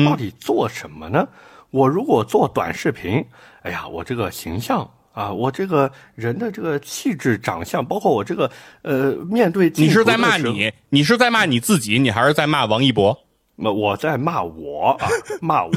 [0.05, 1.27] 到底做什么呢？
[1.71, 3.25] 我如果做短视频，
[3.63, 8.51] 哎呀，我这个形象啊，我这个人的这个气质、长相，包括我这个
[8.83, 10.17] 呃，面对你是在？
[10.17, 10.71] 骂你？
[10.91, 11.99] 你是在骂你自己？
[11.99, 13.19] 你还是在骂王一博？
[13.57, 15.09] 我我在骂我啊，
[15.41, 15.71] 骂我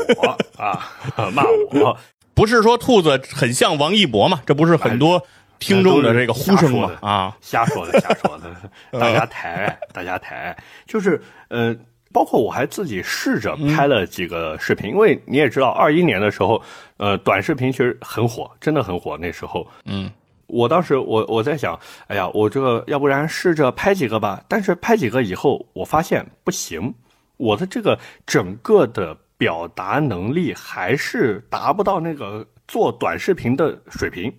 [0.57, 0.85] 啊，
[1.31, 1.97] 骂我。
[2.39, 4.41] 不是说兔子很像王一博嘛？
[4.45, 5.21] 这不是很多
[5.59, 6.97] 听众的这个呼声吗？
[7.01, 8.55] 啊，瞎说的，瞎说的，
[8.97, 10.55] 大家抬，大家抬，
[10.87, 11.75] 就是呃，
[12.13, 16.63] 包括我还自己试着拍了几个视频，因为你也知道，二一年的时候，
[16.95, 19.17] 呃，短视频其实很火，真的很火。
[19.17, 20.09] 那时候，嗯，
[20.47, 26.93] 我当时我我在想，哎呀，我这个要不然试着拍几个吧，但是拍几个以后，我发现不行，
[27.35, 34.31] 我的这个整个的表达能力还是达不到那个做短视频的水平。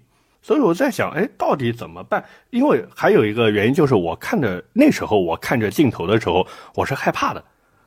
[0.43, 2.24] 所以我在想，哎，到底怎么办？
[2.51, 7.43] 因为还有一个原因就是，我看着那时候我看着镜头的时候，我是害怕的。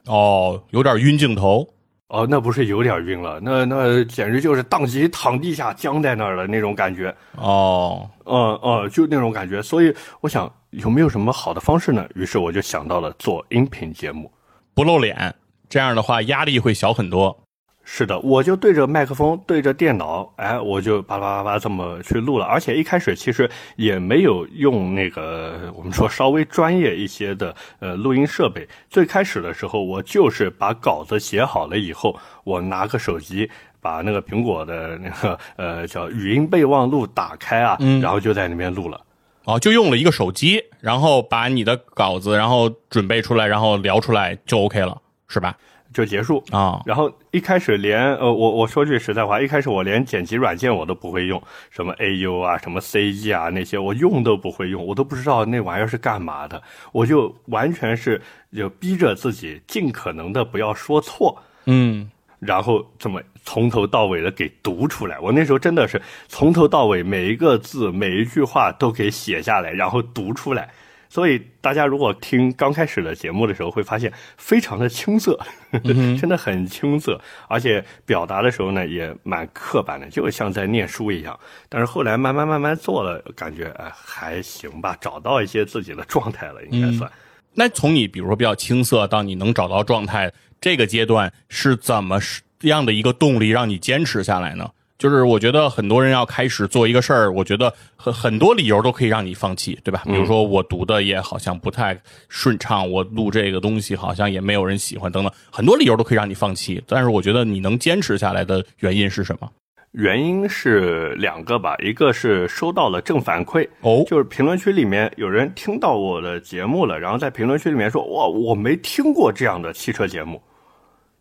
[0.08, 1.68] 哦，有点晕镜头。
[2.08, 7.16] 哦，那不是有点晕了，那那简直就是当即躺地下僵在那儿的那种感觉。
[7.38, 9.62] 哦，嗯嗯，就那种感觉。
[9.62, 9.92] 所以
[10.22, 12.08] 我想有没有什么好的方式呢？
[12.14, 14.32] 于是我就想到了做音频节目。
[14.76, 15.34] 不露脸，
[15.74, 17.36] 这样的话压力会小很多。
[17.84, 22.46] 是的，我就对着麦克风，对着电脑，哎，我就叭叭叭叭这么去录了。
[22.46, 28.70] 而且一开始其实也没有用那个我们说稍微专业一些的呃录音设备。
[28.88, 33.50] 最开始的时候，我就是把稿子写好了以后，我拿个手机
[33.82, 39.02] 把那个苹果的那个呃叫语音备忘录打开啊，然后就在那边录了。
[39.46, 45.02] 哦，就用了一个手机，然后把你的稿子，然后准备出来，然后聊出来就 OK 了，
[45.34, 45.58] 是吧？
[45.92, 51.40] 就结束啊、然后一开始连呃，我我说句实在话，一开始我连剪辑软件我都不会用，
[51.70, 56.60] 什么 AU 啊，什么 CG 啊那些，我用都不会用，我都不知道那玩意儿是干嘛的，
[56.94, 58.20] 我就完全是
[58.56, 65.20] 就逼着自己尽可能的不要说错，嗯，然后这么从头到尾的给读出来。
[65.20, 70.72] 我那时候真的是从头到尾每一个字每一句话都给写下来，然后读出来。
[71.14, 75.40] 所以大家如果听刚开始的节目的时候，会发现非常的青涩，
[76.20, 81.40] 真的很青涩，而且表达的时候呢也蛮刻板的，就像在念书一样。
[81.70, 87.12] 但是后来慢慢慢慢做了，感觉哎还行吧，找到一些自己的状态了，应该算。
[87.54, 92.20] 那从你比如说比较青涩到你能找到状态这个阶段，是怎么
[92.62, 94.68] 样的一个动力让你坚持下来呢？
[95.04, 100.02] 就是我觉得很多人要开始做一个事儿，我觉得很很多理由都可以让你放弃，对吧？
[100.06, 102.00] 比如说我读的也好像不太
[102.30, 106.82] 顺畅，我录这个东西好像也没有人喜欢，等等，很多理由都可以让你放弃。
[106.88, 109.50] 但是我觉得你能坚持下来的原因是什么？
[109.92, 120.42] 原因是两个吧，一个是收到了正反馈，哦，就是评论区里面有人听到我的节目了，然后在评论区里面说，哇，我没听过这样的汽车节目。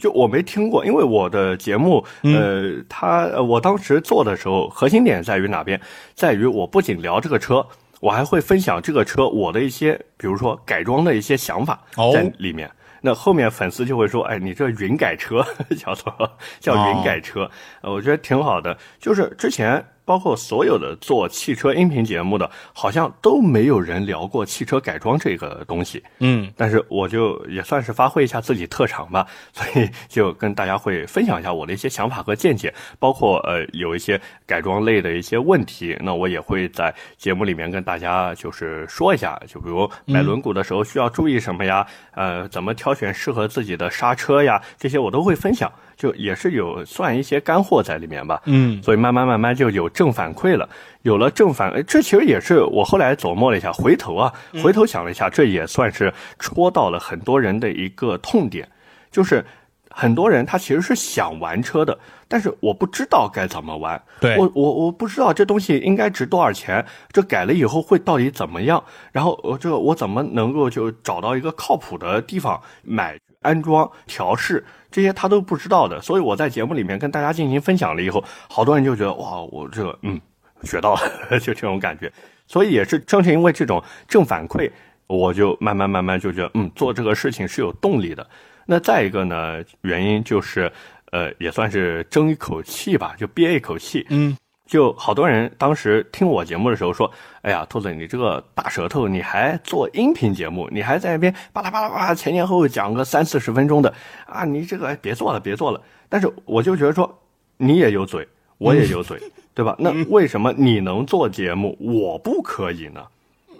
[0.02, 5.80] 就我没听过，因为我的节目，呃，他我当时做的时候，核心点在于哪边？
[6.12, 7.64] 在于我不仅聊这个车，
[8.00, 11.80] 我还会分享这个车我的一些，比如说改装的一些想法
[12.12, 12.68] 在里面。
[13.00, 15.46] 那后面粉丝就会说，哎，你这云改车
[15.78, 16.12] 叫做
[16.58, 17.48] 叫云改车，
[17.82, 18.76] 呃，我觉得挺好的。
[18.98, 19.84] 就是之前。
[20.12, 26.02] 包括所有的做汽车音频节目的，好像都没有人聊过汽车改装这个东西。
[26.18, 45.72] 嗯，但是我就也算是发挥一下自己特长吧， 所以就跟大家会分享一下我的一些想法和见解，包括呃有一些改装类的一些问题，那我也会在节目里面跟大家就是说一下，就比如买轮毂的时候需要注意什么呀，呃，怎么挑选适合自己的刹车呀，这些我都会分享。
[46.02, 50.68] 就也是有算一些干货在里面吧，嗯，所以慢慢慢慢就有正反馈了，
[51.02, 54.32] 有了正反，这其实也是我后来琢磨了一下，回头啊，
[54.64, 58.68] 回头想了一下，这也算是戳到了很多人的一个痛点，
[59.12, 59.44] 就是
[59.90, 61.96] 很多人他其实是想玩车的，
[62.26, 64.36] 但是我不知道该怎么玩，对。
[64.36, 74.64] 我我我不知道这东西应该值多少钱，这改了以后会到底怎么样，然后我这我怎么能够就找到一个靠谱的地方买安装调试。
[74.92, 80.20] 这些他都不知道的，所以我在节目里面跟大家进行分享了以后，好多人就觉得哇，我这个嗯
[80.62, 82.12] 学到了， 就这种感觉。
[82.46, 84.70] 所以也是正是因为这种正反馈，
[85.06, 88.24] 我就慢慢慢慢就觉得嗯做这个事情是有动力的。
[88.66, 90.70] 那再一个呢，原因就是
[91.10, 94.36] 呃也算是争一口气吧，就憋一口气，嗯。
[94.66, 97.10] 就好多人当时听我节目的时候说
[97.42, 103.92] ：“哎呀，兔子，你这个大舌头，你还做音频节目，你还在那边巴拉巴拉巴拉前前后后讲个三四十分钟的
[104.26, 107.18] 啊，你这个别做了，别做了。”但是我就觉得说，
[107.56, 108.26] 你也有嘴，
[108.58, 109.20] 我也有嘴，
[109.52, 109.74] 对吧？
[109.78, 113.02] 那为什么你能做节目，我不可以呢？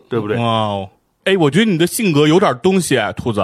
[0.08, 0.36] 对不对？
[0.38, 0.90] 哇哦，
[1.24, 3.42] 哎，我觉得你的性格有点东西，兔子。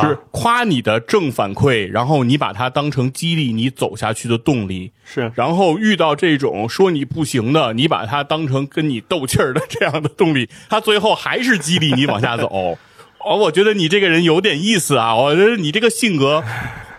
[0.00, 4.92] 是夸你的正反馈，然后你把它当成激励你走下去的动力。
[5.04, 12.78] 是，然后遇到这种说你不行的，你把它当成跟你斗气儿的这样的动力，他最后还是激励你往下走。
[13.24, 16.44] 哦，我觉得你这个人有点意思啊，我觉得你这个性格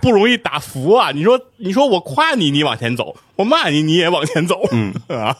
[0.02, 1.12] 不容易打服啊。
[1.12, 4.62] 你说，你说我夸你，你往前走；我骂你，你也往前走。
[4.72, 5.38] 嗯 啊。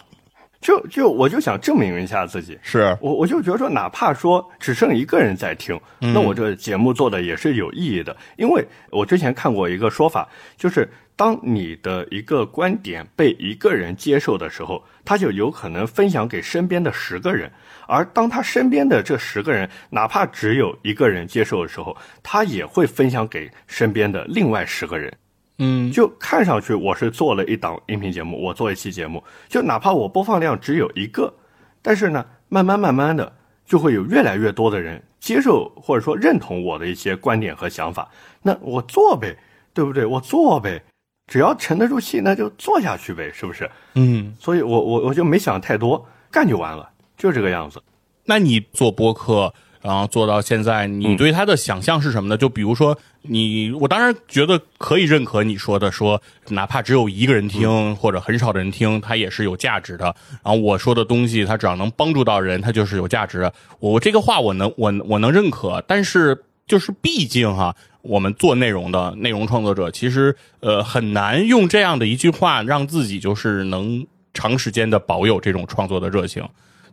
[0.66, 8.18] 就就我就想证明一下自己，是我我就觉得说，哪怕说只剩一个人在听，那我这节目做的也是有意义的。
[8.36, 10.28] 因为我之前看过一个说法，
[10.58, 17.48] 就是当你的一个观点被一个人接受的时候，他就有可能分享给身边的十个人，
[17.88, 25.14] 而当他身边的这十个人哪怕只有一个人接受的时候，他也会分享给身边的另外十个人。
[25.58, 31.34] 嗯，就看上去我是做了一档音频节目，我做一期节目，就哪怕我播放量只有一个，
[31.82, 33.32] 但是呢，慢慢慢慢的
[33.66, 38.10] 就会有越来越多的人接受或者说认同我的一些观点和想法，
[38.42, 39.38] 那我做呗，
[39.74, 40.06] 对不对？
[40.06, 40.84] 我做呗，
[41.28, 43.70] 只要沉得住气，那就做下去呗，是不是？
[43.94, 47.82] 嗯，所以我我我就没想太多，干就完了，就这个样子。
[48.26, 49.54] 那你做播客？
[49.86, 52.36] 然后做到现在，你对他的想象是什么呢？
[52.36, 60.06] 就比如说你，我当然觉得可以认可你说的，说哪怕只有一个人听或者很少的人听，它也是有价值的。
[60.44, 63.54] 然后我说的东西，它只要能帮助到人，它就是有价值的。
[63.80, 66.36] 我这个话我能我我能认可，但是
[66.66, 74.04] 就是毕竟哈，我们做内容的内容创作者，其实呃很难用这样的一句话让自己就是能
[74.34, 76.44] 长时间的保有这种创作的热情。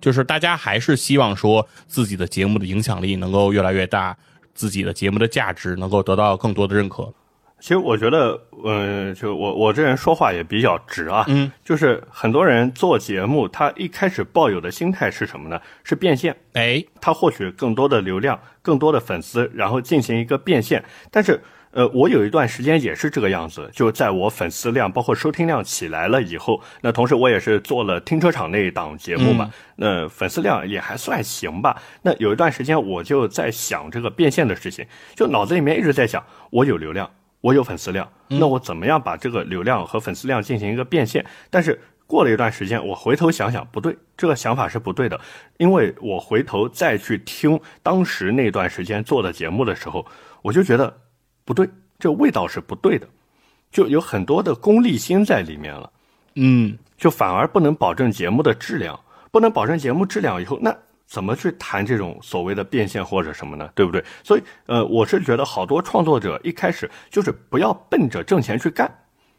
[0.03, 4.15] 就是大家还是希望说自己的节目的影响力能够越来越大，
[4.53, 7.11] 自己的节目的价值能够得到更多的认可。
[7.61, 15.61] 其实我觉得，嗯，就我我这人说话也比较直啊，嗯，就是很多人做节目，他一开始抱有的心态是什么呢？
[15.85, 20.85] 是变现，哎，他获取更多的流量、更多的粉丝，然后进行一个变现。
[21.13, 21.41] 但是
[21.73, 31.81] 呃，我有一段时间也是这个样子，就在我粉丝量包括收听量起来了以后，那同时我也是做了停车场那一档节目嘛，那粉丝量也还算行吧。
[32.03, 34.87] 那有一段时间我就在想这个变现的事情，
[35.17, 41.25] 就脑子里面一直在想，我有流量，我有粉丝量，那我怎么样把这个流量和粉丝量进行一个变现？
[41.49, 45.19] 但是过了一段时间，我回头想想，不对，这个想法是不对的，
[45.57, 50.05] 因为我回头再去听当时那段时间做的节目的时候，
[50.43, 50.99] 我就觉得。
[51.45, 53.07] 不对，这味道是不对的，
[53.71, 55.91] 就有很多的功利心在里面了，
[56.35, 58.99] 嗯，就反而不能保证节目的质量，
[59.31, 63.69] 不能保证节目质量以后，那怎么去谈这种所谓的变现或者什么呢？
[63.75, 64.03] 对不对？
[64.23, 68.91] 所以，呃，我是觉得好多创作者一开始就是不要奔着挣钱去干，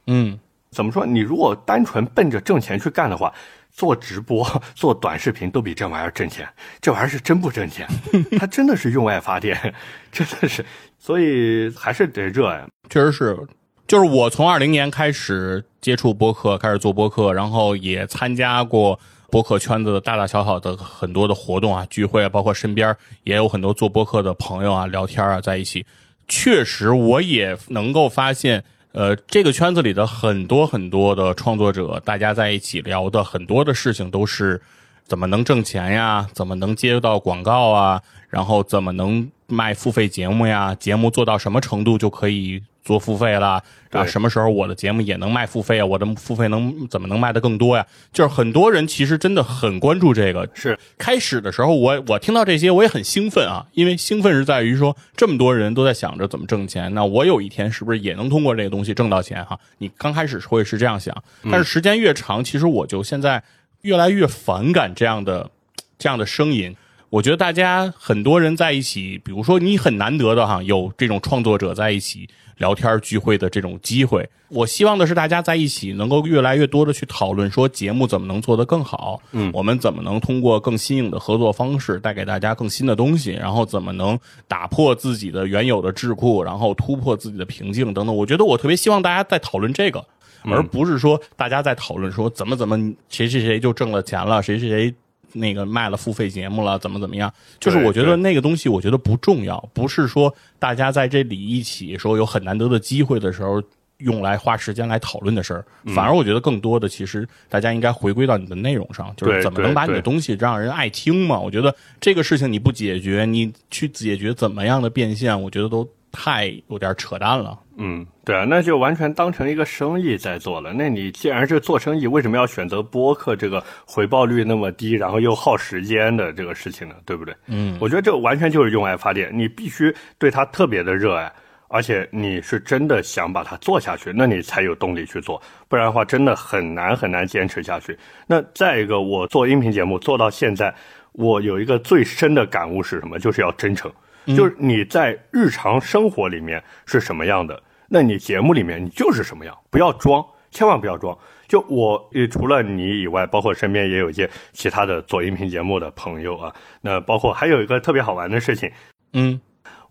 [0.07, 0.39] 嗯，
[0.71, 1.05] 怎么说？
[1.05, 3.33] 你如果单纯奔着挣钱去干的话。
[3.75, 6.47] 做直播、 做短视频都比这玩意儿挣钱，
[6.79, 7.87] 这玩意儿是真不挣钱，
[8.37, 9.73] 它真的是用爱发电，
[10.11, 10.63] 真的是，
[11.05, 12.65] 所以还是得热爱。
[12.89, 13.37] 确实是，
[13.85, 18.97] 就是我从二零年开始接触播客，开始做播客，然后也参加过
[19.29, 25.85] 播客圈子的大大小小的很多的活动啊、聚会啊，包括身边也有很多做播客的朋友啊，聊天啊，在一起，
[26.29, 28.63] 确实我也能够发现。
[28.93, 34.61] 呃，这个圈子里的很多很多的创作者，大家在一起聊的很多的事情都是
[35.03, 37.99] 怎么能挣钱呀，怎么能接到广告啊，
[38.29, 42.61] 然后怎么能卖付费节目呀，节目做到什么程度就可以。
[42.85, 44.05] 做付费了啊？
[44.05, 45.85] 什么时候我的节目也能卖付费啊？
[45.85, 47.87] 我的付费能怎么能卖的更多呀？
[48.11, 50.45] 就是很多人其实真的很关注这个。
[50.53, 59.57] 是开始的时候，我我听到这些我也很兴奋啊，因为兴奋是在于说这么多人都在想着怎么挣钱，那我有一天是不是也能通过这个东西挣到钱哈？
[59.77, 61.15] 你刚开始会是这样想，
[61.49, 63.41] 但是时间越长，其实我就现在
[63.83, 65.49] 越来越反感这样的
[65.97, 66.75] 这样的声音。
[67.13, 72.27] 我觉得大家很多人在一起，比如说你很难得的哈，有这种创作者在一起
[72.57, 74.27] 聊天聚会的这种机会。
[74.49, 88.15] 我希望的是大家在一起能够越来越多的去讨论，说节目怎么能做得更好，嗯，我们怎么能通过更新颖的合作方式带给大家更新的东西，然后怎么能打破自己的原有的桎梏，然后突破自己的瓶颈等等。
[88.15, 90.03] 我觉得我特别希望大家在讨论这个，
[90.45, 92.75] 而不是说大家在讨论说怎么怎么
[93.07, 94.95] 谁谁谁就挣了钱了，谁谁谁。
[95.33, 97.33] 那个卖了付费节目了，怎么怎么样？
[97.59, 103.61] 就是我觉得那个东西，我觉得不重要，不是说大家在这里一起说有很难得的机会的时候
[103.97, 105.65] 用来花时间来讨论的事儿。
[105.93, 111.39] 反而我觉得更多的，其实大家应该回归到你的内容上，就是怎么能把你的东西让人爱听嘛？
[111.39, 117.59] 我觉得这个事情你不解决，你去解决怎么样的变现，我觉得都太有点扯淡了。
[117.75, 120.71] 嗯，对啊，那就完全当成一个生意在做了。
[120.71, 126.95] 那你既然是做生意，为什么要选择播客这个回报率那么低，然后又耗时间的这个事情呢？
[127.03, 127.35] 对不对？
[127.47, 129.31] 嗯，我觉得这完全就是用爱发电。
[129.33, 131.33] 你必须对它特别的热爱，
[131.67, 135.41] 而且你是真的想把它做下去，那你才有动力去做。
[135.67, 137.97] 不然的话，真的很难很难坚持下去。
[138.27, 140.71] 那再一个，我做音频节目做到现在，
[141.13, 143.17] 我有一个最深的感悟是什么？
[143.17, 143.91] 就是要真诚。
[144.27, 151.17] 就是你在日常生活里面是什么样的，那你节目里面你就是什么样，不要装，千万不要装。
[151.47, 158.71] 就我除了你以外，包括身边也有一些其他的做音频节目的朋友啊，那包括还有一个特别好玩的事情，
[159.11, 159.39] 嗯，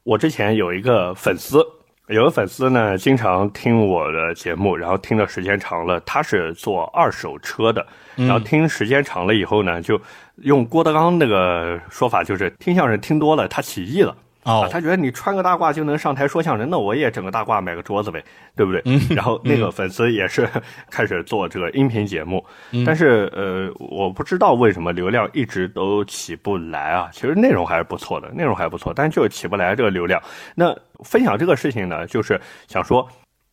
[0.02, 1.64] 我之前有一个粉丝，
[2.08, 7.86] 有个粉丝呢，经常听我的节目，然后听的时间长了，他是做二手车的，
[8.16, 10.00] 然后听时间长了以后呢，就
[10.36, 14.16] 用郭德纲那个说法，就是听相声听多了，他起义了。
[14.44, 18.24] 哦，他觉得你穿个大褂就能上台说相声，那我也整个大褂买个桌子呗，
[18.56, 18.82] 对不对？
[18.86, 19.00] 嗯。
[19.10, 20.48] 然后那个粉丝也是
[20.90, 22.44] 开始做这个音频节目，
[22.84, 27.08] 但是呃，我不知道为什么流量一直都起不来啊。
[27.12, 30.20] 其实内容还是不错的，内容还不错，但就是起不来这个流量。
[30.56, 33.08] 那分享这个事情呢，就是想说，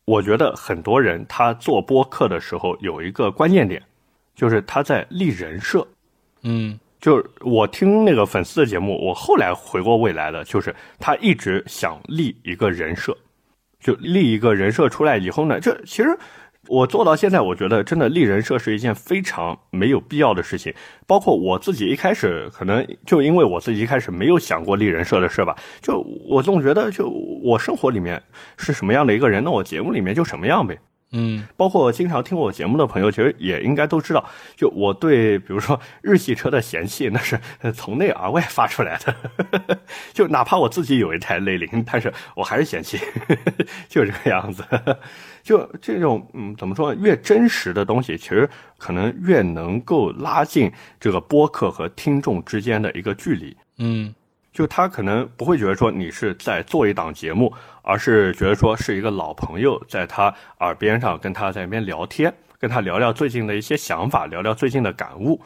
[0.05, 3.79] 我觉得很多人他做播客的时候有一个关键点，
[4.33, 5.85] 就是他在立人设。
[6.43, 6.79] 嗯。
[6.99, 13.15] 就是我听那个粉丝的节目，我后来回过未来的，就是他一直想立一个人设，
[13.79, 16.09] 就立一个人设出来以后呢，这其实
[16.67, 20.73] 我做到现在，我觉得真的立人设是一件非常没有必要的事情。
[21.07, 27.07] 包括我自己一开始可能就因为我自己一开始没有想过立人设的事吧，就我总觉得就
[27.41, 28.21] 我生活里面
[28.57, 30.77] 是什么样的一个人，那我节目里面就什么样呗。
[31.11, 34.23] 嗯，包括经常听我节目的朋友，其实也应该都知道，
[34.55, 37.39] 就我对比如说日系车的嫌弃，那是
[37.73, 39.79] 从内而外发出来的。
[40.13, 42.99] 就哪怕我自己有一台雷凌，但是我还是嫌弃，
[43.89, 44.63] 就这个样子。
[45.41, 46.93] 就这种，嗯，怎么说？
[46.93, 53.57] 越真实的东西，其实可能越能够拉近这个播客和听众之间的一个距离。
[53.77, 54.13] 嗯。
[54.51, 57.53] 就他可能不会觉得说你是在做一档节目，
[57.89, 65.41] 而是觉得说是一个老朋友在他耳边上跟他在那边聊天，跟他聊聊最近的一些想法，聊聊最近的感悟。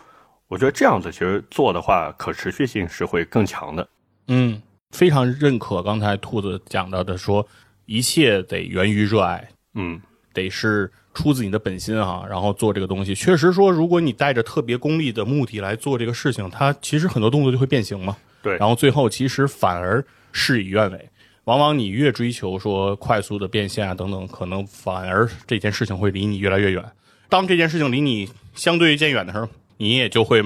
[0.49, 3.87] 我觉得这样子其实做的话，可持续性是会更强的。
[4.27, 4.61] 嗯，
[4.91, 7.47] 非常认可刚才兔子讲到的，说
[7.85, 10.01] 一切得源于热爱，嗯，
[10.33, 13.15] 得是出自你的本心啊，然后做这个东西。
[13.15, 18.17] 确实说，如果你带着特别功利的目的来做这个事情，它其实很多动作就会变形嘛。
[18.41, 20.03] 对，然后最后其实反而
[20.33, 21.09] 事与愿违。
[21.45, 26.83] 往往你越追求说快速的变现啊等等，可能反而这件事情会离你越来越远。
[27.29, 29.47] 当这件事情离你相对渐远的时候，
[29.77, 30.41] 你也就会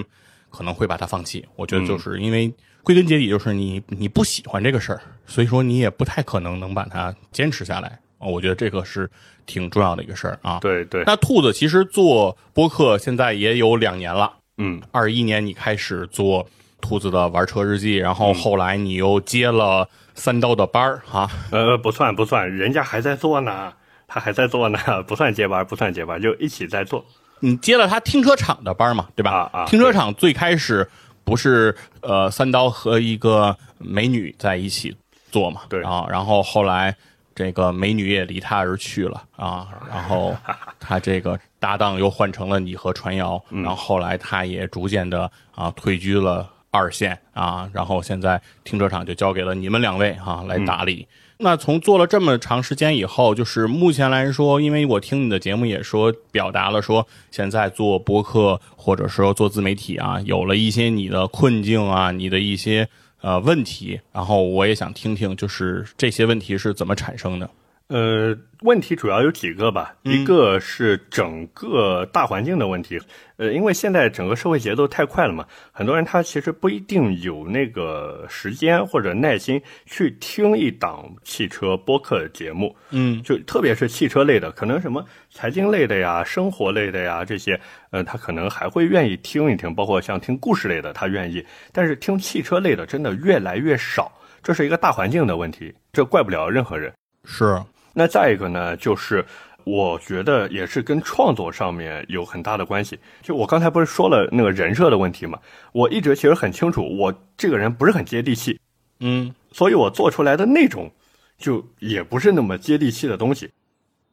[0.49, 1.45] 可能会把它放弃。
[1.56, 2.52] 我觉得就是因为
[2.82, 7.99] 归根结底就是你你不喜欢这个事儿，所以说你也不太可能能把它坚持下来。
[8.19, 9.07] 我觉得这个是
[9.45, 10.60] 挺重要的一个事儿啊。
[10.60, 11.03] 对对。
[11.06, 16.48] 那兔子其实做播客现在也有两年了，嗯，二一年你开始做
[16.82, 21.30] 兔子的玩车日记，然后后来你又接了三刀的班儿哈。
[21.52, 23.74] 呃，不算不算，人家还在做呢，
[24.08, 27.04] 他还在做呢， 不算接班，不算接班，就一起在做。
[27.40, 29.49] 你接了他停车场的班嘛，对吧？
[29.54, 29.66] 啊啊！
[29.66, 30.90] 停车场最开始
[31.24, 34.95] 不是呃三刀和一个美女在一起
[35.32, 35.62] 做嘛？
[35.70, 36.95] 对啊，然后后来
[37.36, 40.36] 这个美女也离他而去了啊，然后
[40.80, 51.08] 他这个搭档又换成了你和传谣，然后后来他也逐渐的啊退居了二线啊，然后现在停车场就交给了你们两位哈来打理。
[51.40, 62.88] 那从做了这么长时间以后，就是目前来说，因为我听你的节目也说表达了说，现在做播客或者说做自媒体啊，有了一些你的困境啊，你的一些
[63.22, 67.49] 呃问题，然后我也想听听，就是这些问题是怎么产生的。
[67.88, 73.00] 呃，问题主要有几个吧，一个是整个大环境的问题，
[73.38, 87.58] 呃，因为现在整个社会节奏太快了嘛，很多人他其实不一定有那个时间或者耐心去听一档汽车播客节目，嗯，就特别是汽车类的，可能什么财经类的呀、生活类的呀这些，
[87.92, 91.42] 呃，他可能还会愿意听一听，包括像听故事类的，他愿意，
[91.72, 94.12] 但是听汽车类的真的越来越少，
[94.44, 96.92] 这是一个大环境的问题，这怪不了任何人。
[97.24, 97.58] 是。
[97.99, 99.26] 那再一个呢，就是
[99.64, 102.99] 我觉得也是跟创作上面有很大的关系。
[103.24, 105.40] 就我刚才不是说了那个人设的问题嘛，
[105.72, 108.60] 我一直其实很清楚，我这个人不是很接地气，
[108.99, 110.91] 嗯，所以我做出来的那种
[111.40, 113.49] 就也不是那么接地气的东西。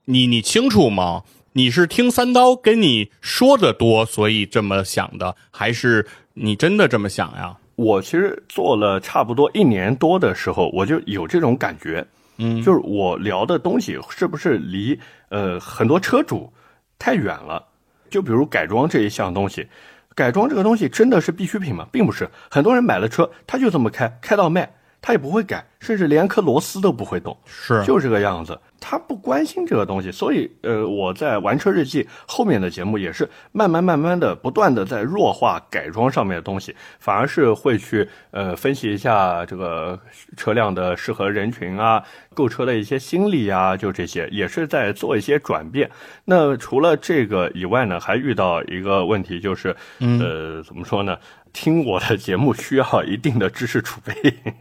[0.06, 1.24] 你你清楚吗？
[1.52, 7.59] 你是听三刀跟你说的多，所以这么想的，还是你真的这么想呀？
[7.77, 12.06] 我其实做了差不多一年多的时候，我就有这种感觉。
[12.36, 14.98] 嗯，就是我聊的东西是不是离
[15.28, 16.52] 呃很多车主
[16.98, 17.65] 太远了？
[18.11, 19.69] 就比如改装这一项东西，
[20.15, 21.86] 改装这个东西真的是必需品吗？
[21.90, 24.73] 并不是，很多人买了车他就这么开，开到卖，
[25.05, 28.59] 他也不会改，甚至连颗螺丝都不会动，是就这个样子。
[28.81, 39.98] 他不关心这个东西，所以呃，我在玩车日记后面的节目也是慢慢慢慢的不断的在弱化改装上面的东西，反而是会去呃分析一下这个
[40.39, 42.02] 车辆的适合人群啊，
[42.32, 45.90] 购车的一些心理啊，就这些也是在做一些转变。
[46.24, 51.18] 那除了这个以外呢，还遇到一个问题，就是呃怎么说呢？
[51.55, 54.12] 听我的节目需要一定的知识储备，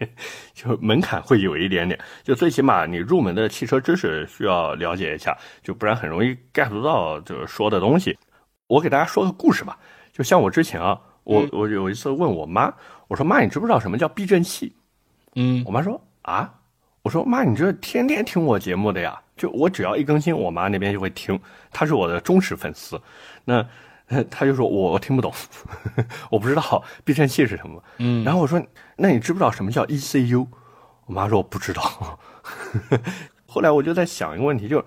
[0.53, 8.15] 就门槛会有一点点，就最起码你入门的汽车知识需要了解一下，就不然很容易 get 不到就是说的东西。
[8.67, 9.77] 我给大家说个故事吧，
[10.13, 12.71] 就像我之前啊，我我有一次问我妈，
[13.07, 14.73] 我说妈，你知不知道什么叫避震器？
[15.35, 16.53] 嗯，我妈说啊，
[17.01, 21.39] 我说妈，你这天天听我节目的呀，就我只要一更新，我妈那边就会听，
[21.71, 23.01] 她是我的忠实粉丝。
[23.43, 23.67] 那。
[24.29, 25.33] 他就说：“我我听不懂，
[26.29, 28.61] 我不知道避震器是什么。”嗯，然后我说
[28.97, 30.47] ：“那你知不知道什么叫 ECU？”
[31.07, 32.19] 我妈说：“我不知道。
[33.47, 34.85] ”后来我就在想一个问题，就是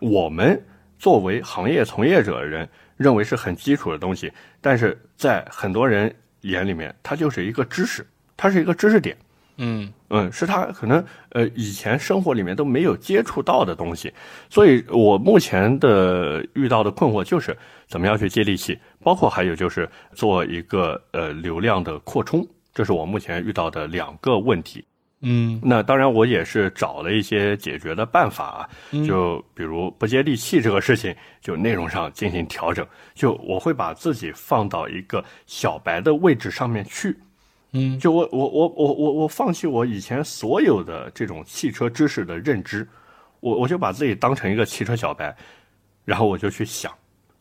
[0.00, 0.64] 我们
[0.98, 8.06] 作为行业从业者的人，认为是很基础的东西，但是在很多人眼里面，它就是一个知识，
[8.36, 9.16] 它是一个知识点。
[9.62, 9.92] 嗯。
[10.14, 14.12] 嗯，是他可能呃以前生活里面都没有接触到的东西，
[14.50, 17.56] 所以我目前的遇到的困惑就是
[17.86, 24.84] 怎么样去接地气，包括还有就是做一个呃流量的扩充，这是我目前遇到的两个问题。
[25.24, 28.68] 嗯，那当然我也是找了一些解决的办法，啊
[29.06, 37.16] 就比如不接地气这个事情，就内容上进行调整，就我会把自己放到一个小白的位置上面去。
[37.74, 42.86] 嗯，就我我我我我我放弃我以前所有的这种汽车知识的认知，
[43.40, 45.34] 我我就把自己当成一个汽车小白，
[46.04, 46.92] 然后我就去想，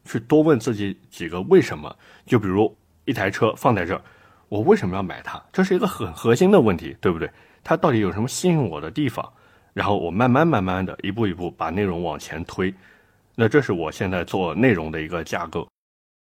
[0.05, 1.93] 去多问自己几个为什么。
[2.25, 4.01] 就比如一台车放在这儿，
[4.47, 5.41] 我为什么要买它？
[5.51, 7.29] 这是一个很核心的问题，对不对？
[7.61, 9.29] 它到底有什么吸引我的地方？
[9.73, 12.73] 然后我慢慢慢慢的一步一步把内容往前推。
[13.35, 15.67] 那这是我现在做内容的一个架构。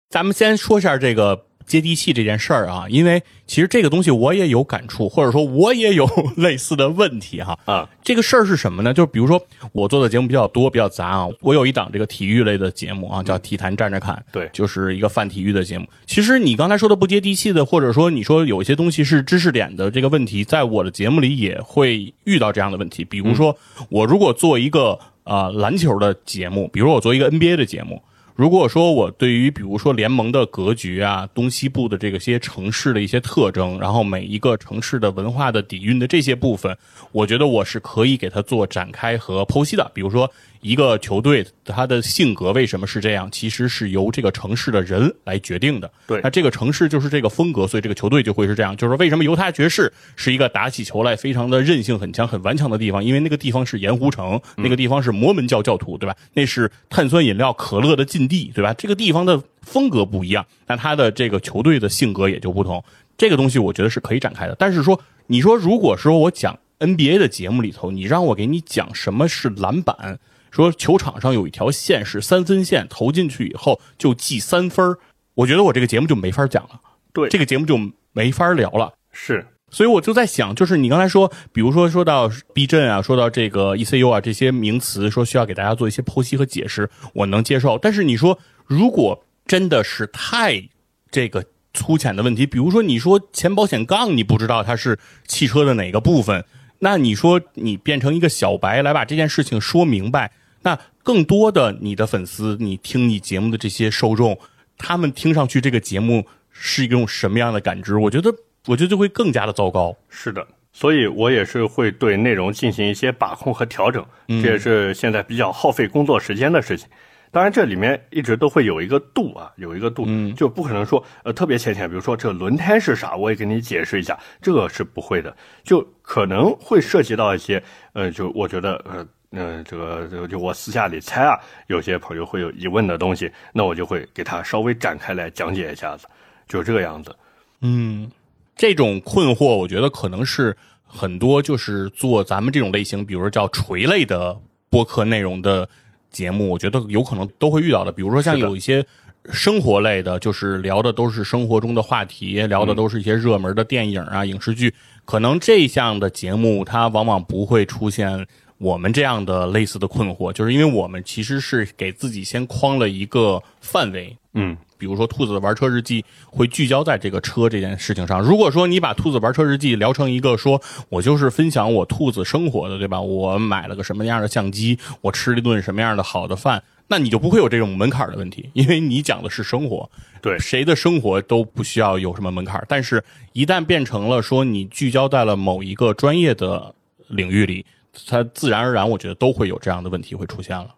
[0.09, 1.45] 咱们先说一下这个。
[1.65, 6.07] 接地气这件事儿啊，因为其实这个东西我也有感触，或者说我也有
[6.37, 7.57] 类似的问题哈。
[7.65, 8.93] 啊，这个事儿是什么呢？
[8.93, 11.27] 就是比如说我做的节目比较多，比较杂啊。
[11.41, 15.87] 我有一档这个体育类的节目啊，叫《体坛站着看》，对，就是一个泛体育的节目。
[16.05, 23.03] 其实你刚才说的不接地气的，或者说你说有一些东西是知识点的这个问题，在我的节目里也会遇到这样的问题。
[23.03, 23.57] 比如说，
[23.89, 28.01] 我如果做一个呃篮球的节目，比如我做一个 NBA 的节目。
[28.41, 36.75] 如果说我对于比如说联盟的格局啊，东西部的这个些城市的一些特征，然后每一个城市的文化的底蕴的这些部分，
[37.11, 39.91] 我觉得我是可以给它做展开和剖析的。
[39.93, 40.27] 比如说。
[40.61, 43.29] 一个球队他的性格为什么是这样？
[43.31, 45.91] 其实是由这个城市的人来决定的。
[46.07, 48.77] 对，那这个城市就是这个风格，所以这个球队就会是这样。
[48.77, 53.03] 就是说，为什么犹他爵士是一个打起球来非常的韧性很强、很顽强的地方？
[53.03, 56.15] 因为那个地方是盐湖城，那个地方是摩门教教徒，对吧？
[56.33, 58.73] 那是碳酸饮料可乐的禁地，对吧？
[58.75, 62.83] 这个地方的风格不一样，那他的这个球队的性格也就不同。
[63.17, 64.55] 这个东西我觉得是可以展开的。
[64.59, 70.19] 但是说，你说如果说我讲 NBA 的节目里头，你让我给你讲什么是篮板？
[70.51, 74.95] 说球场上有一条线是三分线，投进去以后就记三分
[75.33, 76.79] 我觉得我这个节目就没法讲了，
[77.13, 77.79] 对，这个节目就
[78.11, 78.93] 没法聊了。
[79.13, 87.77] 是，所以我就在想，就是你刚才说，比如说说到避震啊，说到这个 ECU 啊这些名词，说需要给大家做一些剖析和解释，我能接受。
[87.77, 90.61] 但是你说，如果真的是太
[91.09, 96.43] 这个粗浅的问题，比如说你说前保险杠，你不知道它是汽车的哪个部分，
[96.79, 100.33] 那你说你变成一个小白来把这件事情说明白。
[100.63, 104.37] 那更多的你的粉丝，你听你节目的这些受众，
[104.77, 107.97] 他们听上去这个节目是一种什么样的感知？
[107.97, 108.31] 我觉得，
[108.67, 109.97] 我觉得就会更加的糟糕。
[110.09, 116.87] 是的，所以我也是会对内容进行一些把控和调整，这也是现在比较耗费工作时间的事情。
[117.31, 120.05] 当然，这里面一直都会有一个度啊，有一个度，
[120.35, 121.89] 就不可能说呃特别浅显。
[121.89, 127.63] 比如说这轮胎是啥，我也给你解释一下，这个是不会的，就可能会涉及到一些
[127.93, 129.07] 呃，就我觉得呃。
[129.33, 136.05] 嗯，这个就就我私下里猜啊，有些朋友会有疑问的东西，那我就会给他稍微展开来讲解一下子，
[136.49, 137.15] 就这个样子。
[137.61, 138.11] 嗯，
[138.57, 140.55] 这种困惑，我觉得可能是
[140.85, 144.37] 很多就是做咱们这种类型，比如说叫垂类的
[144.69, 145.69] 播客内容的
[146.09, 147.91] 节目，我觉得有可能都会遇到的。
[147.93, 148.85] 比如说像有一些
[149.31, 154.73] 生活类的，就是聊的都是生活中的话题，聊的都是一些热门的电影啊、影视剧，
[155.05, 158.27] 可能这项的节目它往往不会出现。
[158.61, 168.21] 我们这样的类似的困惑，就是因为我们其实是给自己先框了一个范围，嗯，比如说兔子的玩车日记会聚焦在这个车这件事情上。
[168.21, 173.01] 如果说你把兔子玩车日记聊成一个说我就是分享我兔子生活的，对吧？
[173.01, 179.89] 我买了个什么样的相机，我吃了一顿什么样的好的饭，那你就不会有这种门槛的问题，因为你讲的是生活，
[180.21, 182.63] 对，谁的生活都不需要有什么门槛。
[182.69, 186.75] 但是，一旦变成了说你聚焦在了某一个专业的
[187.07, 187.65] 领域里。
[188.07, 190.75] 它自然而然，我觉得都会有这样的问题会出现了。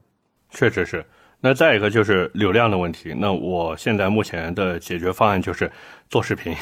[0.51, 1.05] 确实是。
[1.45, 3.13] 那再一个就是流量的问题。
[3.17, 5.69] 那我现在目前的解决方案就是
[6.09, 6.55] 做视频。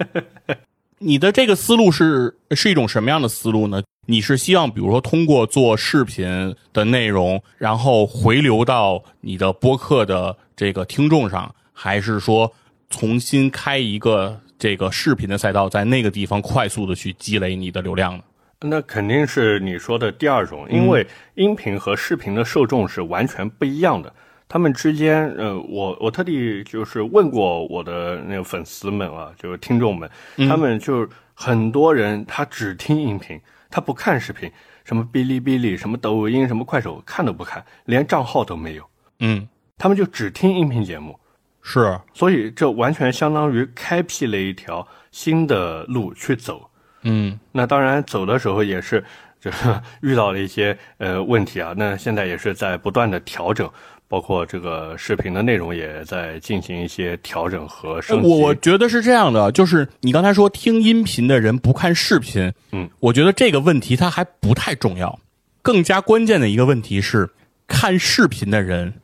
[0.98, 3.82] 你的这个思路是是一种什么样的思路呢？
[4.06, 12.50] 你是希望比如说通过做视频的内容，然后回流到你的播客的这个听众上，还是说
[12.88, 18.24] 重新开一个这个视频的赛道，在那个地方快速的去积累你的流量呢？
[18.60, 24.12] 那肯定是你说的第二种，因为音频和视频的受众是完全不一样的。
[24.48, 30.10] 他们之间，呃，我我特地就是问过我的那个粉丝们啊，就是听众们，
[30.48, 33.38] 他们就很多人他只听音频，
[33.70, 34.50] 他不看视频，
[34.84, 38.84] 什么哔哩哔哩、什么抖音、什么快手看都不看，连账号都没有。
[39.20, 41.16] 嗯，他们就只听音频节目，
[41.62, 46.68] 是，所以这完全相当于开辟了一条新的路去走。
[47.08, 49.02] 嗯，那当然走的时候也是，
[49.40, 49.50] 这
[50.02, 51.74] 遇到了一些呃问题啊。
[51.76, 53.68] 那现在也是在不断的调整，
[54.06, 58.28] 包括这个视频的内容也在进行一些调整和升级。
[58.28, 65.18] 我我觉得是这样的，就是你刚才说听音频的人不看视频，嗯，我觉得这个问题它还不太重要。
[65.62, 67.30] 更加关键的一个问题是，
[67.66, 68.94] 看视频的人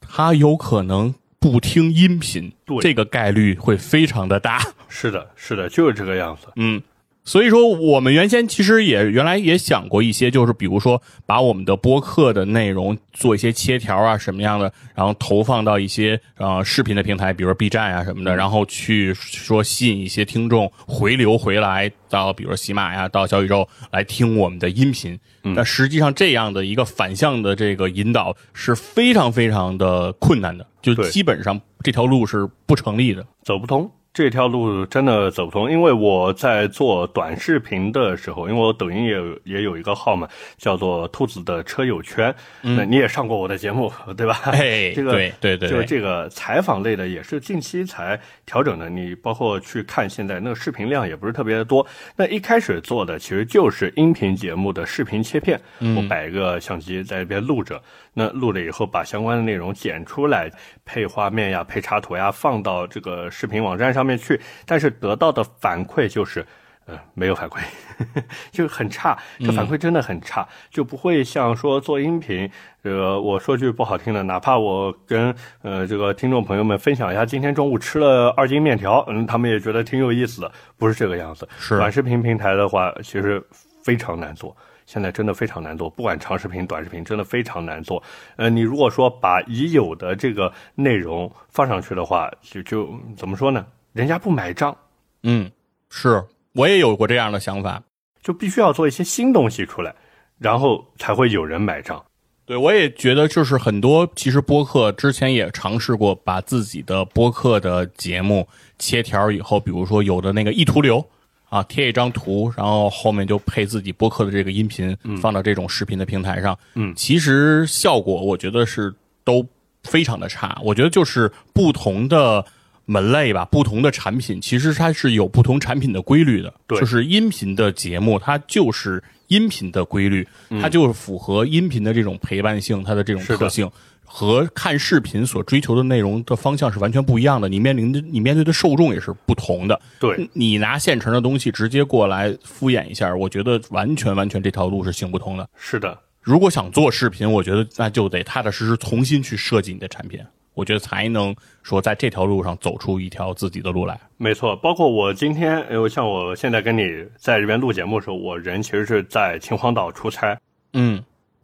[0.00, 4.60] 他有可能不听音频，对，这个概率会非常的大。
[4.88, 6.48] 是的，是的，就是这个样子。
[6.56, 6.80] 嗯。
[7.24, 25.18] 所以说，我们原先其实也原来也想过一些，就是比如说把我们的播客的内容做一些切条啊什么样的，然后投放到一些呃视频的平台，比如说 B 站啊什么的，然后去说吸引一些听众回流回来到比如说喜马呀、到小宇宙来听我们的音频。
[25.54, 33.24] 但实际上这样的一个反向的这个引导是非常非常的困难的，就基本上这条路是不成立的。
[33.44, 33.90] 走不通。
[34.14, 40.28] 这条路真的走不通，因为我在做短视频的时候，因为我抖音也有也有一个号嘛，
[40.58, 42.34] 叫做“兔子的车友圈”。
[42.60, 44.38] 那你也上过我的节目， 对吧？
[44.52, 48.90] 哎这个对对对对就是这个采访类的，也是近期才调整的。
[48.90, 51.86] 你包括去看现在那个视频量也不是特别的多。
[52.16, 55.58] 那一开始做的其实就是音频节目的视频切片，
[55.96, 57.80] 我摆一个相机在那边录着，
[58.14, 60.50] 那录了以后把相关的内容剪出来，
[60.84, 64.40] 配画面呀、配插图呀，放到这个视频网站上面去。
[64.66, 66.46] 但是得到的反馈就是。
[66.84, 67.60] 呃，没有反馈，
[68.50, 72.50] 就很差，这反馈真的很差，就不会像说做音频，
[72.82, 75.32] 呃，我说句不好听的，哪怕我跟
[75.62, 81.48] 呃这个听众朋友们分享一下今天中午吃了二斤面条，嗯，他们也觉得挺有意思的，不是这个样子。
[81.56, 83.40] 是短视频平台的话，其实
[83.84, 84.56] 非常难做。
[84.86, 88.02] 现在真的非常难做，不管长视频、短视频，真的非常难做。
[88.36, 93.66] 呃，你如果说把已有的这个内容放上去的话，就就怎么说呢？
[93.92, 94.76] 人家不买账，
[95.22, 95.50] 嗯，
[95.90, 97.82] 是我也有过这样的想法。
[98.22, 99.92] 就必须要做一些新东西出来，
[100.38, 102.00] 然后才会有人买账。
[102.44, 108.46] 对，我也觉得就是很多，其实播客之前也尝试过把自己的播客的节目
[108.78, 111.04] 切条以后，比如说有的那个意图流
[111.52, 116.58] 啊，贴一张图，然后后面就配自己播客的这个音频，放到这种视频的平台上。
[116.76, 118.92] 嗯其实效果我觉得是
[119.22, 119.46] 都
[119.82, 120.58] 非常的差。
[120.64, 122.42] 我觉得就是不同的。
[122.84, 126.52] 门类吧，不同的产品其实它是有不同产品的规律的。
[126.66, 130.26] 对就是音频的节目，它就是音频的规律，
[130.60, 133.70] 它就是符合音频的这种陪伴性，它的这种特性。
[134.14, 139.80] 和看视频所追求的内容的方向是完全不一样的，你面临的你面对的受众也是不同的。
[139.98, 145.48] 对，你拿现成的东西直接过来敷衍一下，我觉得完全完全这条路是行不通的。
[145.56, 150.20] 是的，如果想做视频，我觉得那就得踏踏实实重新去设计你的产品，
[150.52, 153.98] 我觉得才能说在这条路上走出一条自己的路来。
[154.18, 154.54] 没错。
[154.56, 156.82] 包括我今天，呃，像我现在跟你
[157.16, 160.38] 在这边录节目的时候，我人其实是在秦皇岛出差。
[160.74, 161.02] 嗯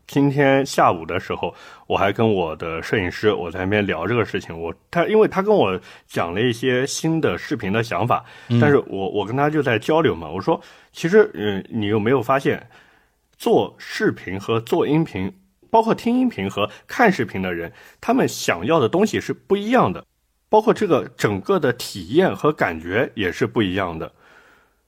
[0.09, 1.55] 今天下午的时候，
[1.86, 4.59] 我还跟我的摄影师我在那边聊这个事情。
[4.59, 8.24] 我他因为他跟我讲了一些新的视频的想法，
[8.59, 10.26] 但是我我跟他就在交流嘛。
[10.26, 10.59] 我说，
[10.93, 12.70] 其实嗯，你有没有发现，
[13.36, 15.30] 做视频和做音频，
[15.68, 17.70] 包括听音频和看视频的人，
[18.01, 20.02] 他们想要的东西是不一样的，
[20.48, 24.10] 包括这个整个的体验和感觉也是不一样的。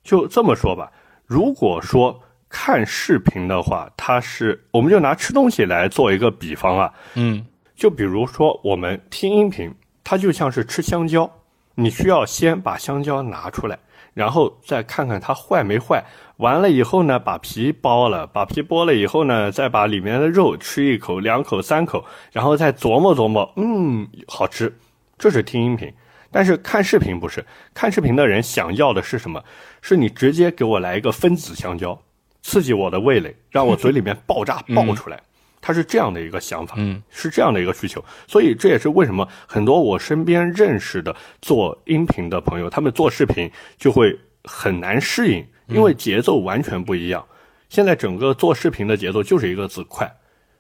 [0.03, 0.91] 就这么说吧，
[1.27, 7.47] 如果说看视频的话，它是我们就拿吃东西来做一个比方啊，嗯
[7.77, 9.73] 就比如说我们听音频，
[10.05, 11.31] 它就像是吃香蕉，
[11.77, 13.79] 你需要先把香蕉拿出来，
[14.13, 16.05] 然后再看看它坏没坏。
[16.39, 24.75] 完了以后呢，把皮剥了，把皮剥了以后呢，再把里面的肉吃一口、两口、三口，然后再琢磨琢磨，嗯，好吃。
[25.19, 25.93] 这是听音频，
[26.31, 27.45] 但是看视频不是。
[27.73, 29.43] 看视频的人想要的是什么？
[29.83, 31.99] 是你直接给我来一个分子香蕉，
[32.43, 35.21] 刺激我的味蕾， 让我嘴里面爆炸爆出来。
[35.63, 47.23] 他是这样的一个想法，嗯，是这样的一个需求，所以这也是为什么很多我身边认识的做音频的朋友，他们做视频就会很难适应，因为节奏完全不一样。
[47.69, 50.11] 现在整个做视频的节奏就是一个字快，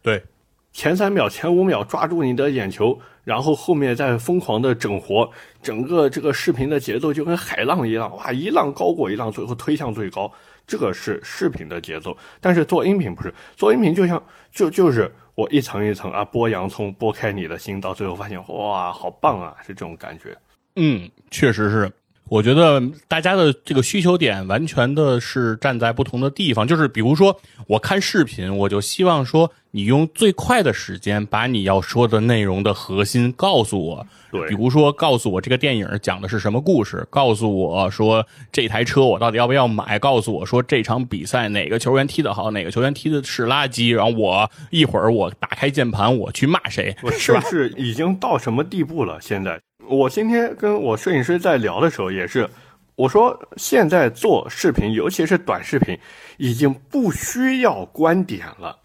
[0.02, 0.22] 对，
[0.70, 5.30] 前三秒、前五秒抓住你的眼球，然后后面再疯狂的整活，
[5.62, 10.30] 整个这个视频的节奏就跟海浪一样，哇，一浪高过一浪，最后推向最高，
[10.70, 12.16] 这个是视频的节奏。
[12.40, 14.22] 但是做音频不是，做音频就像
[14.52, 20.38] 就就是我一层一层啊剥洋葱，剥开你的心，到最后发现哇，好棒啊，是这种感觉。
[20.76, 21.90] 嗯，确实是。
[22.30, 34.06] 我觉得大家的这个需求点完全的是站在不同的地方，就是比如说我看视频，我就希望说你用最快的时间把你要说的内容的核心告诉我。
[34.30, 47.70] 对比如说告诉我这个电影讲的是什么故事，告诉我说这台车我到底要不要买，告诉我说这场比赛哪个球员踢得好，哪个球员踢的是垃圾，然后我一会儿我打开键盘我去骂谁，我是吧是？
[47.76, 49.18] 已经到什么地步了？
[49.20, 52.48] 现在我今天跟我摄影师在聊的时候，也是
[52.94, 55.98] 我说，现在做视频，尤其是短视频，
[56.36, 58.78] 已经不需要观点了，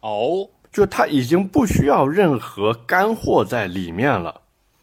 [0.00, 4.40] 哦，就它已经不需要任何干货在里面了。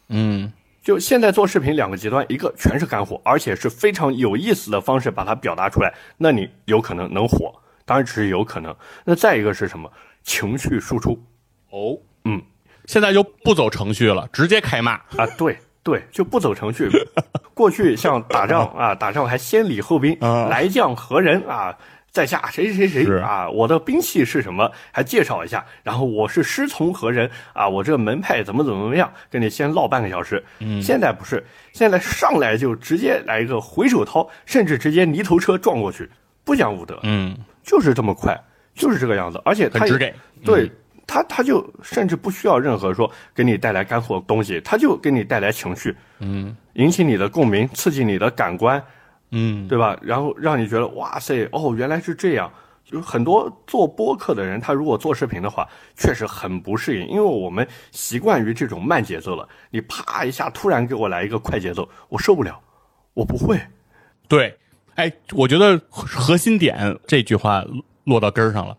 [0.08, 0.50] 嗯
[0.82, 7.52] 就现在做视频两个极端，一个全是干货，而且是非常有意思的方式把它表达出来，那你有可能能火，
[7.84, 8.74] 当然只是有可能。
[9.04, 9.92] 那再一个是什么？
[10.22, 11.22] 情绪输出。
[11.70, 12.40] 哦，嗯，
[12.86, 14.92] 现在就不走程序了，直接开骂。
[14.92, 16.90] 啊，对对，就不走程序。
[17.54, 21.72] 过去像打仗 啊，打仗还先礼后兵，啊来将何人啊？
[22.10, 23.48] 在下谁谁谁谁啊？
[23.48, 24.68] 我的兵器是什么？
[24.90, 25.64] 还介绍一下。
[25.84, 27.68] 然后我是师从何人啊？
[27.68, 29.08] 我这个门派怎么怎么怎么样？
[29.30, 30.42] 跟你先唠半个小时。
[30.58, 36.10] 嗯，现在不是，现在上来就直接来一个回手掏，甚至直接泥头车撞过去，
[36.42, 36.98] 不讲武德。
[37.04, 38.36] 嗯，就是这么快，
[38.74, 40.12] 就是这个样子，而且他直给。
[40.42, 40.70] 对
[41.06, 48.82] 他，他就甚至不需要任何说给你带来干货东西，他就给你带来情绪，嗯引起你的共鸣，刺激你的感官，
[49.30, 49.96] 嗯，对吧？
[50.02, 52.50] 然后让你觉得哇塞，哦，原来是这样。
[52.88, 59.48] 就是很多做播客的人，他如果做视频的话，确实很不适应，因为我们习惯于这种慢节奏了。
[59.70, 62.60] 你啪一下突然给我来一个快节奏，我受不了，
[63.12, 63.60] 我不会。
[64.28, 64.56] 对，
[64.94, 67.64] 哎，我觉得核心点这句话
[68.04, 68.78] 落到根儿上了，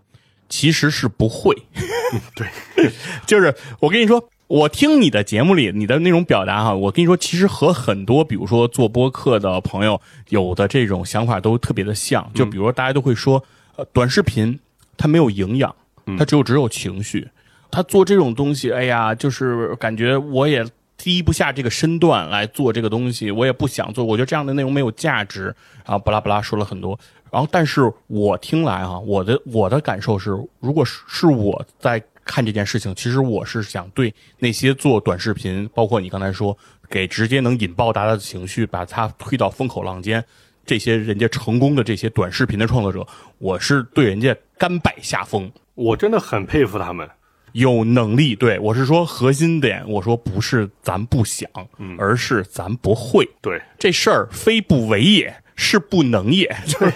[0.49, 1.55] 其实是不会。
[2.35, 2.47] 对，
[3.25, 9.99] 就是我跟你说，我听你的节目里你的那种表达哈，我跟你说，其实和很多比如说做播客的朋友
[10.29, 12.29] 有的这种想法都特别的像。
[12.33, 13.43] 就比如说大家都会说，
[13.75, 14.59] 呃，短视频
[14.95, 15.75] 它没有营养，
[16.17, 17.27] 它只有只有情绪。
[17.69, 20.65] 他做这种东西，哎呀，就是感觉我也
[20.97, 24.05] 低不下这个身段来做这个东西，我也不想做。
[24.05, 25.53] 我觉得这样的内容没有价值，
[25.85, 26.97] 然后巴拉巴拉说了很多。
[27.31, 36.57] 然后，但是我听来啊，我的我的感受是，如果是是我在看这件事情，其实我是想对那些做短视频，包括你刚才说
[36.89, 40.23] 给直接能引爆大家的情绪，把它推到风口浪尖，
[40.65, 43.05] 这些人家成功的这些短视频的创作者，
[43.37, 45.51] 我是对人家甘拜下风。
[45.75, 47.07] 我真的很佩服他们。
[47.53, 51.49] 有能力，对我是说核心点，我说不是咱不想，
[51.97, 53.27] 而是咱不会。
[53.41, 56.47] 对，这事儿非不为也，是不能也。
[56.65, 56.93] 就是，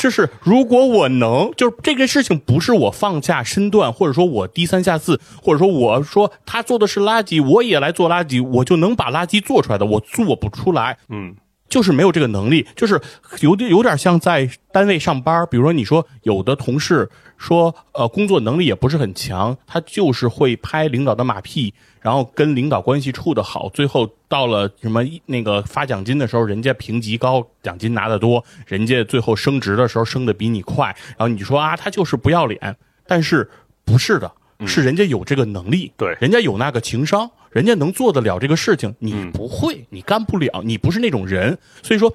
[0.00, 10.96] 就是如果我能，就是这个事情不是我放下身段，或者说我低三下四，或者说我说他做的是垃圾，我也来做垃圾，我就能把垃圾做出来的，我做不出来。
[11.08, 11.36] 嗯，
[11.68, 13.00] 就是没有这个能力，就是
[13.40, 30.86] 有点有点像在单位上班，比如说你说有的同事说，呃，工作能力也不是很强，他就是会拍领导的马屁，然后跟领导关系处得好，最后到了什么那个发奖金的时候，人家评级高，奖金拿得多，人家最后升职的时候升得比你快，
[31.16, 32.76] 然后你说啊，他就是不要脸，
[33.06, 33.48] 但是
[33.84, 34.32] 不是的，
[34.66, 36.16] 是人家有这个能力，对。
[36.20, 41.56] 人家有那个情商，人家能做得了这个事情，你不会，你干不了，你不是那种人。
[41.82, 42.12] 所以说，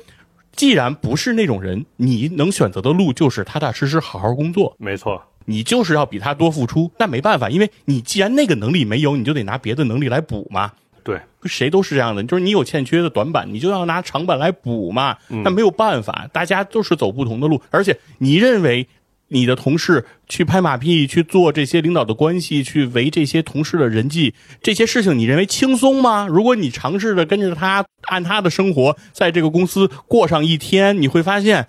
[0.56, 5.22] 既然不是那种人，你能选择的路就是踏踏实实好好工作，没错。
[5.46, 6.90] 你就是要比他多付出。
[6.98, 10.72] 那没办法，因为你既然那个能力没有，你就得拿别的能力来补嘛。
[11.04, 15.18] 对，谁都是这样的，就是你有欠缺的短板，你就要拿长板来补嘛。
[15.28, 18.88] 那没有办法，大家都是走不同的路，而且你认为
[19.34, 26.26] 你的同事去拍马屁、去做这些领导的关系、去维这些同事的人际这些事情，你认为轻松吗？
[26.30, 31.68] 如果你尝试着跟着他按他的生活在这个公司过上一天，你会发现。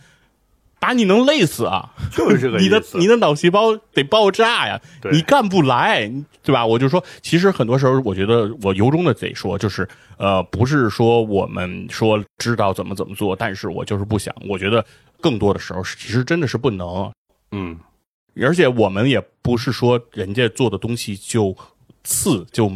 [0.80, 1.94] 把你能累死啊！
[2.12, 4.78] 就是这个 你的你的脑细胞得爆炸呀，
[5.10, 6.12] 你干不来，
[6.42, 6.66] 对吧？
[6.66, 9.88] 我就说，其实很多时候，我觉得我由衷的得说，就是
[10.18, 14.34] 呃，不是说我们说知道怎么怎么做，但是我就是不想。
[14.46, 14.84] 我觉得
[15.22, 17.10] 更多的时候，其实真的是不能，
[17.54, 17.78] 嗯，
[18.36, 21.56] 而且我们也不是说人家做的东西就
[22.02, 22.70] 次就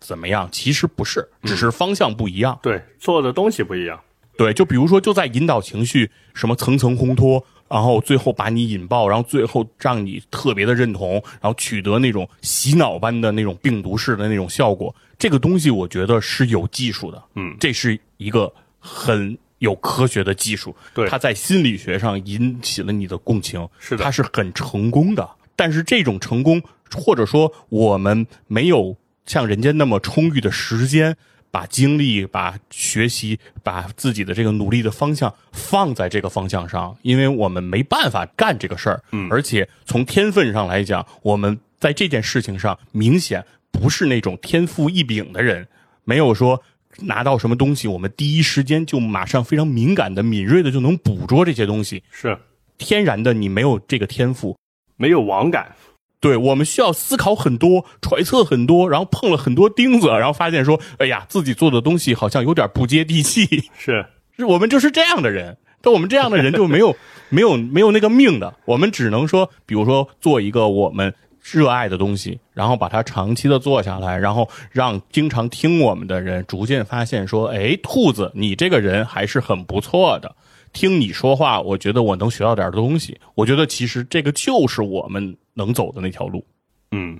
[0.00, 2.58] 怎么样，其实不是，只是方向不一样。
[2.60, 4.00] 对，做的东西不一样。
[4.36, 14.94] 对，就比如说，就在引导情绪，什么层层烘托，然后最后把你引爆，然后最后让你特别的认同，然后取得那种洗脑般的那种病毒式的那种效果。
[15.18, 25.26] 这个东西，我觉得是有技术的，嗯这是一个很有科学的技术，对它在心理学上引起了你的共情，是的它是很成功的。
[25.56, 26.60] 但是这种成功，
[26.92, 31.16] 或者说我们没有像人家那么充裕的时间。
[31.52, 45.66] 把精力、把学习、把自己的这个努力的方向放在这个方向上，因为我们没办法干这个事儿，嗯而且从天分上来讲，我们在这件事情上明显不是那种天赋异禀的人，
[46.04, 46.62] 没有说
[47.02, 52.02] 拿到什么东西，我们第一时间就马上非常敏感的、敏锐的就能捕捉这些东西。
[52.10, 52.36] 是
[52.78, 54.56] 天然的，你没有这个天赋，
[54.96, 55.74] 没有网感。
[56.20, 63.70] 对我们需要思考很多，揣测很多，然后碰了很多钉子，然后发现说，哎呀，自己做的东西好像有点不接地气。
[63.78, 64.04] 是
[64.36, 66.94] 是我们就是这样的人，但我们这样的人就没有
[67.30, 80.36] 没有没有那个命的，我们只能说，比如说做一个我们热爱的东西，然后把它长期的做下来，然后让经常听我们的人逐渐发现说，哎，兔子，你这个人还是很不错的。
[80.72, 83.18] 听你说话，我觉得我能学到点东西。
[83.34, 86.44] 我觉得其实这个就是我们能走的那条路。
[86.92, 87.18] 嗯，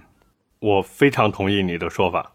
[0.61, 2.31] 我非常同意你的说法。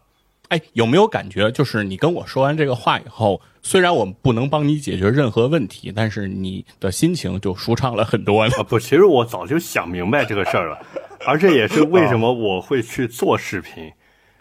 [0.48, 8.54] 哎，有没有感觉，就是你跟我说完这个话以后，虽然我们不能帮你解决任何问题，但是你的心情就舒畅了很多呢？
[8.58, 10.78] 啊，不，其实我早就想明白这个事儿了，
[11.26, 13.90] 而这也是为什么我会去做视频，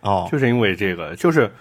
[0.02, 1.52] 哦，就是因为这个，就是，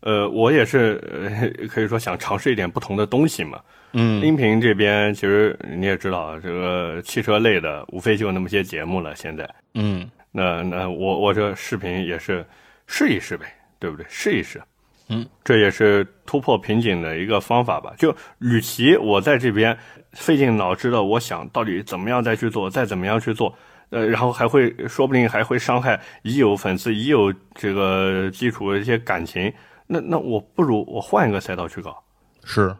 [0.00, 3.60] 呃，我也是，呃，可以说想尝试一点不同的东西嘛。
[3.92, 9.14] 嗯，音频这边其实你也知道，这个汽车类的无非就那么些节目了。
[9.14, 12.44] 现在，嗯，那那我我这视频也是
[12.86, 13.46] 试一试呗。
[13.82, 14.06] 对不对？
[14.08, 14.62] 试一试，
[15.08, 17.92] 嗯，这也是突破瓶颈的一个方法吧。
[17.98, 19.76] 就与其我在这边
[20.12, 23.52] 费尽脑汁的，我想到底怎么样再去做，再怎么样去做，
[23.90, 29.52] 呃，然后还会说不定还会伤害已有粉丝、已有这个基础的一些感情。
[29.88, 32.00] 那那我不如我换一个赛道去搞。
[32.44, 32.76] 是，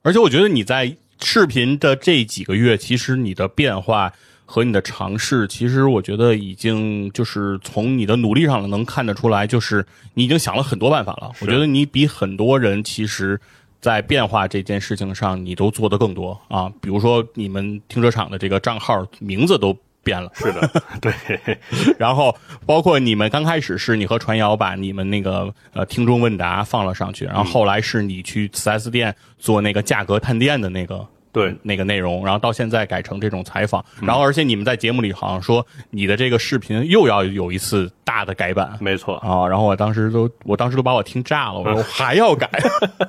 [0.00, 4.10] 而且我觉得你在视频的这几个月，其实你的变化。
[4.50, 9.84] 和你的尝试，其实我觉得已经就是从你的努力上能看得出来，就是
[10.14, 11.30] 你已经想了很多办法了。
[11.42, 13.38] 我觉得你比很多人其实，
[13.78, 16.66] 在变化这件事情上，你都做得更多啊。
[16.80, 21.12] 比如说你们停车场的这个账号名字都变了，是的， 对。
[21.98, 22.34] 然后
[22.64, 31.06] 包括你们刚开始是你和传谣把你们那个呃听众问答放了上去，然后后来是你去四 S 店做那个价格探店的那个。
[31.32, 39.16] 对那个内容，然后到现在改成这种采访，然后而且你们在节目里好像说你的这个视频又要有一次大的改版，没错。
[39.16, 42.50] 啊，然后我当时都我当时都把我听炸了， 我说还要改，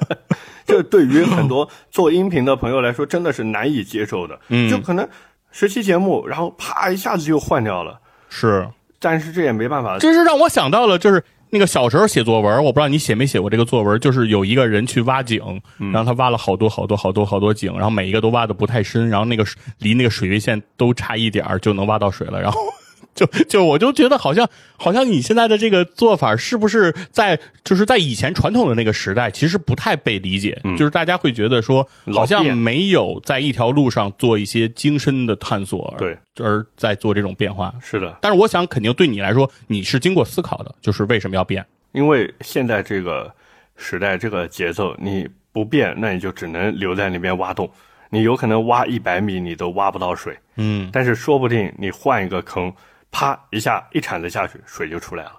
[0.66, 5.08] 这对于很多做音频的朋友来说真的是难以接受的，嗯，就可能
[5.52, 8.68] 十期节目，然后啪一下子就换掉了，是，
[9.00, 11.24] 但是这也没办法，这是让我想到了就是。
[11.52, 19.46] 那个小时候写作文，我不知道你写没写过这个作文，就是有一个人去挖井，然后他挖了好多好多好多好多井，然后每一个都挖的不太深，然后那个
[19.80, 22.60] 离那个水位线都差一点就能挖到水了，然后。
[23.20, 37.74] 就就我就觉得好像好像你现在的这个做法是不是在就是在以前传统的那个时代其实不太被理解，就是大家会觉得说好像没有在一条路上做一些精深的探索，对，而在做这种变化。
[37.82, 41.66] 是的，但是我想肯定对你来说你是经过思考的，就是为什么要变？
[41.92, 43.30] 因为现在这个
[43.76, 47.70] 时代这个节奏你不变，那你就只能留在那边挖洞，
[48.10, 52.72] 你有可能挖一百米你都挖不到水，嗯，但是说不定你换一个坑。
[53.12, 55.32] 啪一下，一铲子下去，水就出来了。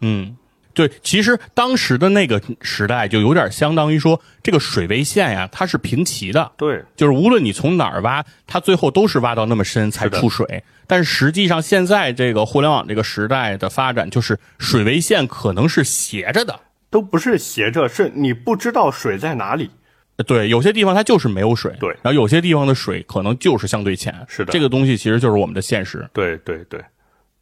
[0.00, 0.36] 嗯，
[0.72, 6.52] 对，其实当时的那个时代就有点相当于说，这个水位线呀，它是平齐的。
[6.56, 10.62] 对，就是无论你从哪儿挖，它最后都是挖到那么深才出水。
[10.86, 19.70] 但是实际上，现在这个互联网这个时代的发展，就是水位线可能是斜着的，都不是斜着，是你不知道水在哪里。
[20.26, 21.76] 对，有些地方它就是没有水。
[21.78, 24.14] 对，然后有些地方的水可能就是相对浅。
[24.26, 26.08] 是的，这个东西其实就是我们的现实。
[26.12, 26.80] 对对对。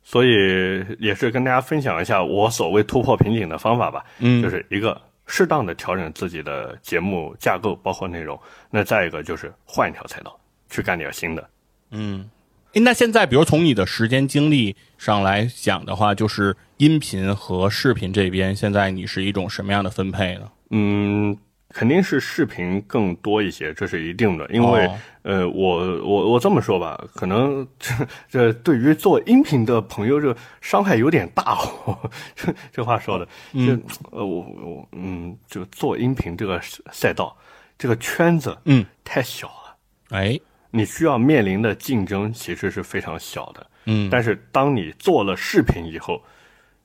[0.09, 8.39] 所以也是跟大家分享一下我所谓突破瓶颈的方法吧，嗯，就是一个适当的调整自己的节目架构，包括内容。
[8.71, 10.39] 那再一个就是换一条赛道，
[10.71, 11.51] 去干点新的。
[11.91, 12.31] 嗯，
[12.73, 20.49] 那现在比如从你的时间精力上来讲的话，就是音频和视频这边，现在你是一种什么样的分配呢？
[20.71, 21.37] 嗯。
[21.77, 24.49] 肯定是视频更多一些，这是一定的。
[24.49, 24.91] 因为，
[25.21, 27.93] 呃，我我我这么说吧，可能这
[28.31, 31.59] 这对于做音频的朋友，这伤害有点大。
[32.35, 33.75] 这这话说的，就
[34.11, 36.59] 呃，我我嗯，就做音频这个
[36.91, 37.37] 赛道，
[37.77, 39.77] 这个圈子，嗯，太小了。
[40.17, 40.41] 哎，
[40.71, 43.67] 你需要面临的竞争其实是非常小的。
[43.85, 46.23] 嗯，但是当你做了视频以后，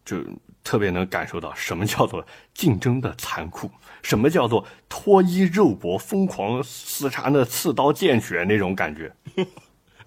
[0.04, 0.18] 就
[0.66, 3.72] 特别能感受到什么叫做竞争的残酷。
[4.02, 9.14] 什么叫做脱衣肉搏、疯狂厮杀那刺刀见血那种感觉？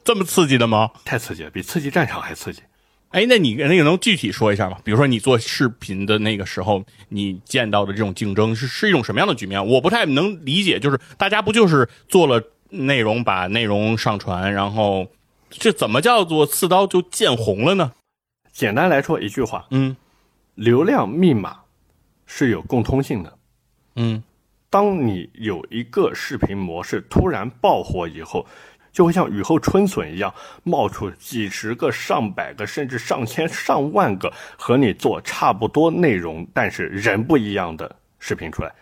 [0.04, 0.90] 这么刺激的吗？
[1.04, 2.62] 太刺激了，比刺激战场还刺激。
[3.10, 4.76] 哎，那你那个能具体说一下吗？
[4.82, 9.64] 比如说你做视频的那个时候，你见到的这种竞争是是一种什么样的局面？
[9.64, 15.06] 我不太能理解，就是大家不就是做了内容，把内容上传，然后
[15.48, 17.92] 这怎么叫做刺刀就见红了呢？
[18.52, 19.96] 简单来说一句话，嗯，
[20.56, 21.60] 流量密码
[22.26, 23.33] 是有共通性的。
[23.96, 24.22] 嗯，
[24.70, 28.46] 当你有一个视频模式突然爆火以后，
[28.92, 38.72] 就会像雨后春笋一样冒出几十个、上百个，甚至上千、上万个和你做差不多内容，但是人不一样的视频出来。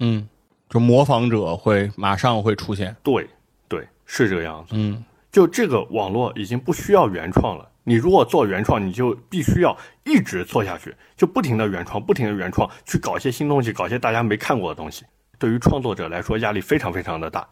[0.00, 0.28] 嗯，
[0.68, 2.94] 就模仿者会马上会出现。
[3.02, 3.28] 对，
[3.68, 4.74] 对，是这个样子。
[4.74, 7.70] 嗯，就这个网络已经不需要原创了。
[7.88, 9.74] 你如果做原创，你就必须要
[10.04, 15.06] 一直做下去，就不停的原创，不停的原创，去搞一些新东西，搞一些大家没看过的东西。
[15.38, 17.48] 对于创作者来说，压力非常非常的大。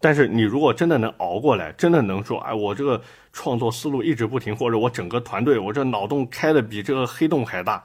[0.00, 2.98] 但是你如果真的能熬过来，真的能说，哎，我这个
[3.34, 7.84] 创作思路一直不停，或者我整个团队，我这脑洞开的比这个黑洞还大，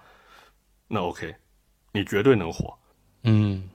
[0.88, 1.36] 那 OK，
[1.92, 2.74] 你绝对能火。
[3.24, 3.70] 嗯，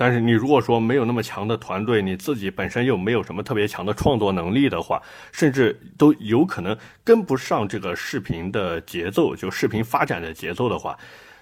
[0.00, 4.98] 但是你如果说没有那么强的团队，你自己本身又没有什么特别强的创作能力的话，
[5.30, 6.74] 甚至都有可能
[7.04, 10.96] 跟不上这个视频的节奏，就视频发展的节奏的话，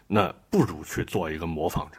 [0.08, 1.98] 那不如去做一个模仿者。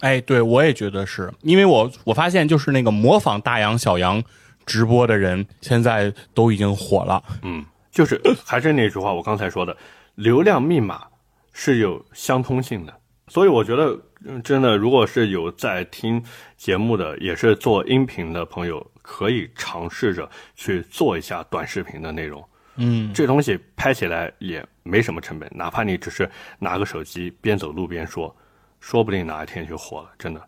[0.00, 4.20] 哎，对我也觉得是因为我我发现就是那个模仿大杨小杨
[4.64, 7.22] 直播的人，现在都已经火了。
[7.42, 9.76] 嗯，就是还是那句话，我刚才说的，
[10.16, 11.04] 流量密码
[11.52, 12.92] 是有相通性的，
[13.28, 14.00] 所以我觉得嗯
[14.42, 16.22] 真的，如果是有在听
[16.56, 22.42] 节目的，也是做音频的朋友，可以尝试着去做一下短视频的内容。
[22.76, 26.28] 嗯，这东西拍起来也没什么成本，哪怕你只是
[26.58, 28.34] 拿个手机边走路边说。
[28.78, 30.40] 说不定哪一天就火了，真的。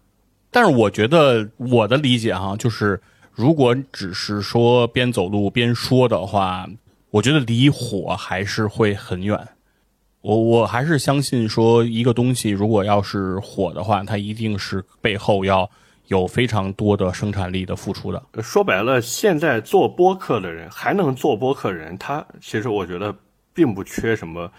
[0.51, 3.01] 但是我觉得我的理解哈，就是
[3.33, 6.69] 如果只是说边走路边说的话，
[7.11, 9.49] 我觉得离火还是会很远。
[10.21, 15.71] 我我还是相信说，一个东西如果要是火的话，它一定是背后要
[16.07, 18.23] 有非常多的生产力的付出的。
[18.43, 23.15] 说白了，现在做播客的人还能做播客人，他其实我觉得
[23.53, 24.51] 并不缺什么。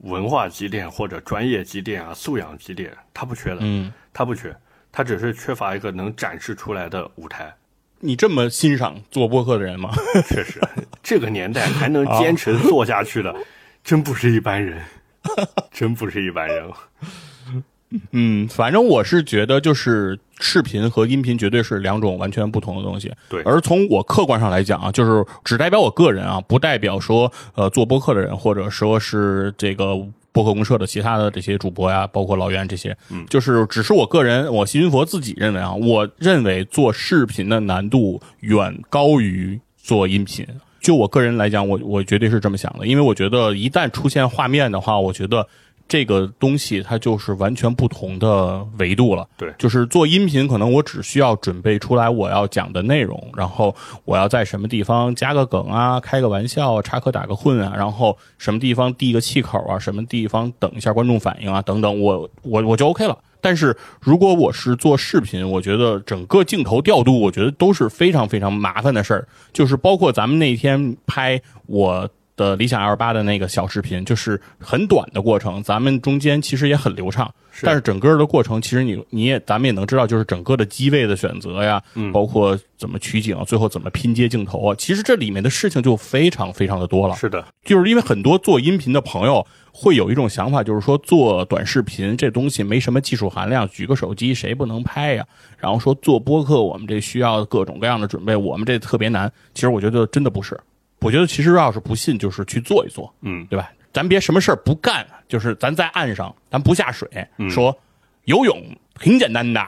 [0.00, 4.54] 文化积淀或者专业积淀啊，素养积淀，他不缺的，嗯，他不缺，
[4.92, 7.54] 他只是缺乏一个能展示出来的舞台。
[8.00, 9.94] 你这么欣赏做播客的人吗？
[10.28, 10.60] 确实，
[11.02, 13.34] 这个年代还能坚持做下去的，
[13.82, 14.82] 真不是一般人，
[15.72, 16.64] 真不是一般人。
[18.10, 23.12] 嗯，反正我是觉得，就是视频和音频绝对是两种完全不同的东西。
[23.28, 29.94] 对，而从我客观上来讲啊，就是只代表我个人啊，不代表说呃做播客的人，或者说是这个
[30.32, 40.44] 播客公社的其他的这些主播呀，包括老袁这些，嗯，就是只是我个人，我西云佛自己认为啊，我认为做视频的难度远高于做音频。
[40.84, 45.48] 就我个人来讲，我我绝对是这么想的，因为我觉得一旦出现画面的话，我觉得。
[45.86, 49.28] 这个东西它就是完全不同的维度了。
[49.36, 63.18] 对，就是做音频，可能我只需要准备出来我要讲的内容，然后我要在什么地方加个梗啊，开个玩笑，插科打个混啊，然后什么地方递个气口啊，什么地方等一下观众反应啊，等等，我我我就 OK 了。
[63.44, 72.08] 但是如果我是做视频，我觉得整个镜头调度，我觉得都是非常非常麻烦的事儿，就是包括咱们那天拍我。
[72.36, 77.32] 的理想 L 八的那个小视频，就是很短的过程，咱们中间其实也很流畅，
[77.62, 87.14] 但是整个的过程，其实你你也咱们也能知道，就是整个的机位的选择呀，嗯，包括怎么取景，最后怎么拼接镜头啊，其实这里面的事情就非常非常的多了。
[87.16, 95.24] 是的，就是因为很多做音频的朋友会有一种想法，就是说做短视频这东西没什么技术含量，举个手机谁不能拍呀？
[95.56, 99.32] 然后说做播客，我们这需要各种各样的准备，我们这特别难。
[99.54, 100.58] 其实我觉得真的不是。
[101.04, 103.70] 我觉得其实要是不信，就是去做一做，嗯，对吧？
[103.92, 107.08] 咱别什么事儿不干，就是咱在岸上，咱不下水，
[107.50, 107.76] 说
[108.24, 108.60] 游泳
[108.98, 109.64] 挺简单的，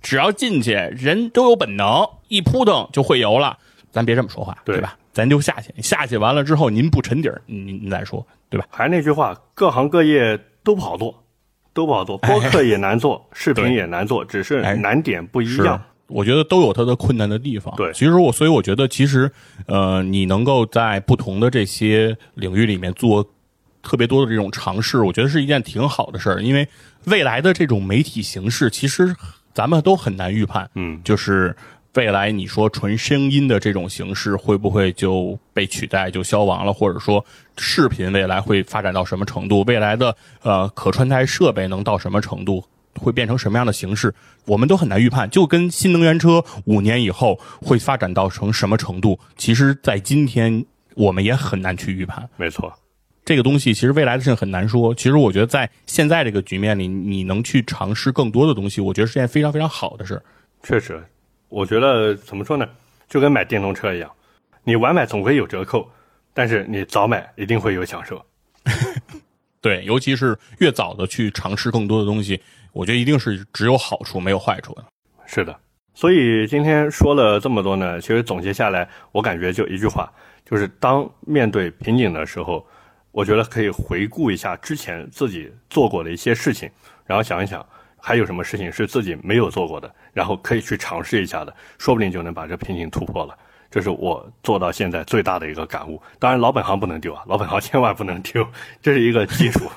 [0.00, 3.56] 只要进去，人都有本能，一扑腾就会游了。
[3.92, 4.96] 咱别这么说话，对吧？
[5.12, 8.66] 咱就下去，下去完了之后，您不沉底儿，您您再说，对吧？
[8.70, 11.22] 还是那句话，各行各业都不好做，
[11.72, 15.80] 都不好做，播客也难做，视频也难做，只是难点不一样。
[16.08, 17.74] 我觉得都有它的困难的地方。
[17.76, 19.30] 对，其实我，所以我觉得，其实，
[19.66, 23.24] 呃，你能够在不同的这些领域里面做
[23.82, 26.42] 特别多的这种尝试，我觉得是一件挺好的事儿。
[26.42, 26.66] 因为
[27.04, 29.14] 未来的这种媒体形式，其实
[29.54, 30.68] 咱们都很难预判。
[30.74, 31.54] 嗯，就是
[31.94, 37.24] 未来你说纯声音的这种形式会不会就被取代、就消亡了，或者说
[37.56, 39.62] 视频未来会发展到什么程度？
[39.66, 42.64] 未来的呃可穿戴设备能到什么程度？
[42.94, 45.28] 会变成什么样的形式，我们都很难预判。
[45.30, 52.28] 就跟新能源车五年以后会发展到成什么程度，其实，在今天我们也很难去预判。
[52.36, 52.72] 没错，
[53.24, 54.94] 这个东西其实未来的事情很难说。
[54.94, 60.20] 其实我觉得，在现在这个局面里，你能去尝试更多的东西，我觉得是件非常非常好的事。
[60.62, 61.02] 确实，
[61.48, 62.66] 我觉得怎么说呢，
[63.08, 64.10] 就跟买电动车一样，
[64.64, 65.88] 你晚买总会有折扣，
[66.34, 68.24] 但是你早买一定会有享受。
[69.60, 72.40] 对，尤其是越早的去尝试更多的东西。
[72.72, 74.84] 我觉得一定是只有好处没有坏处的，
[75.26, 75.54] 是的。
[75.94, 80.12] 所以今天说了这么多呢，其实总结下来，我感觉就一句话，
[80.44, 82.64] 就是当面对瓶颈的时候，
[83.10, 86.70] 我觉得可以回顾一下之前自己做过的一些事情，
[87.04, 87.66] 然后想一想
[87.96, 93.36] 还有什么事情是自己没有做过的，然后可以去尝试一下的，说不定就能把这瓶颈突破了。
[93.70, 96.00] 这是我做到现在最大的一个感悟。
[96.18, 98.46] 当然，老本行不能丢啊，老本行千万不能丢，
[98.80, 99.68] 这是一个基础，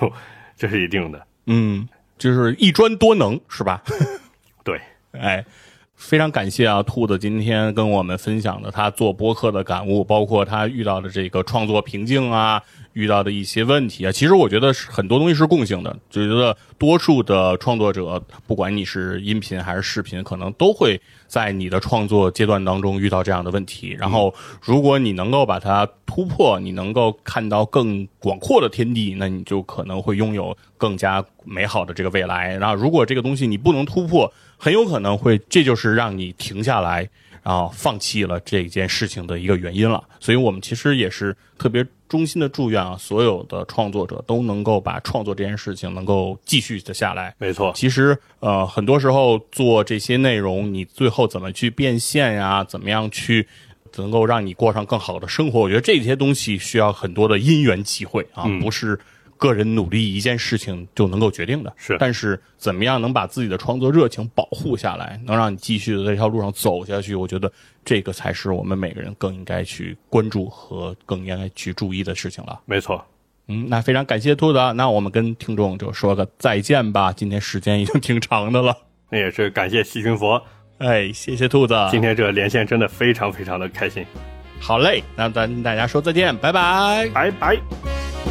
[0.55, 1.27] 这是一定的。
[1.47, 1.85] 嗯，
[2.21, 3.81] 就是一专多能，是吧？
[4.63, 4.79] 对，
[5.13, 5.43] 哎。
[5.95, 12.59] 非常感谢啊，兔子今天跟我们分享的他做播客的感悟，包括他遇到的这个创作瓶颈啊，
[12.93, 14.11] 遇到的一些问题啊。
[14.11, 20.99] 其实我觉得是很多东西是共性的，就觉得多数的创作者，不管你是音频还是视频，可能都会
[21.31, 23.95] 在你的创作阶段当中遇到这样的问题。
[23.97, 32.57] 然后，如果你能够把它突破，你能够看到更广阔的天地，那你就可能会拥有更加美好的这个未来。
[32.57, 37.09] 然后，如果这个东西你不能突破，很有可能会，这就是让你停下来，
[37.41, 40.03] 然后放弃了这件事情的一个原因了。
[40.19, 47.33] 所以我们其实也是特别衷心的祝愿啊，所有的创作者都能够把创作这件事情能够继续的下来。
[47.37, 52.61] 没错，其实呃，很多时候做这些内容，你最后怎么去变现呀？
[52.65, 53.47] 怎么样去
[53.95, 55.61] 能够让你过上更好的生活？
[55.61, 58.99] 我觉得这些东西需要很多的因缘际会啊，不是。
[59.41, 67.15] 个人努力一件事情就能够决定的是，但是怎么样能把自己的创作热情保护下来，能让你继续的在这条路上走下去？
[67.15, 67.51] 我觉得
[67.83, 72.59] 这个才是我们每个人更应该去关注和更应该去注意的事情了。
[72.65, 73.03] 没错，
[73.47, 77.11] 嗯，那非常感谢兔子，那我们跟听众就说个再见吧。
[77.11, 78.77] 今天时间已经挺长的了，
[79.09, 80.39] 那也是感谢细菌佛，
[80.77, 84.05] 哎，谢谢兔子，今天这个连线真的非常非常的开心。
[84.59, 88.30] 好嘞，那咱大家说再见，拜拜，拜拜。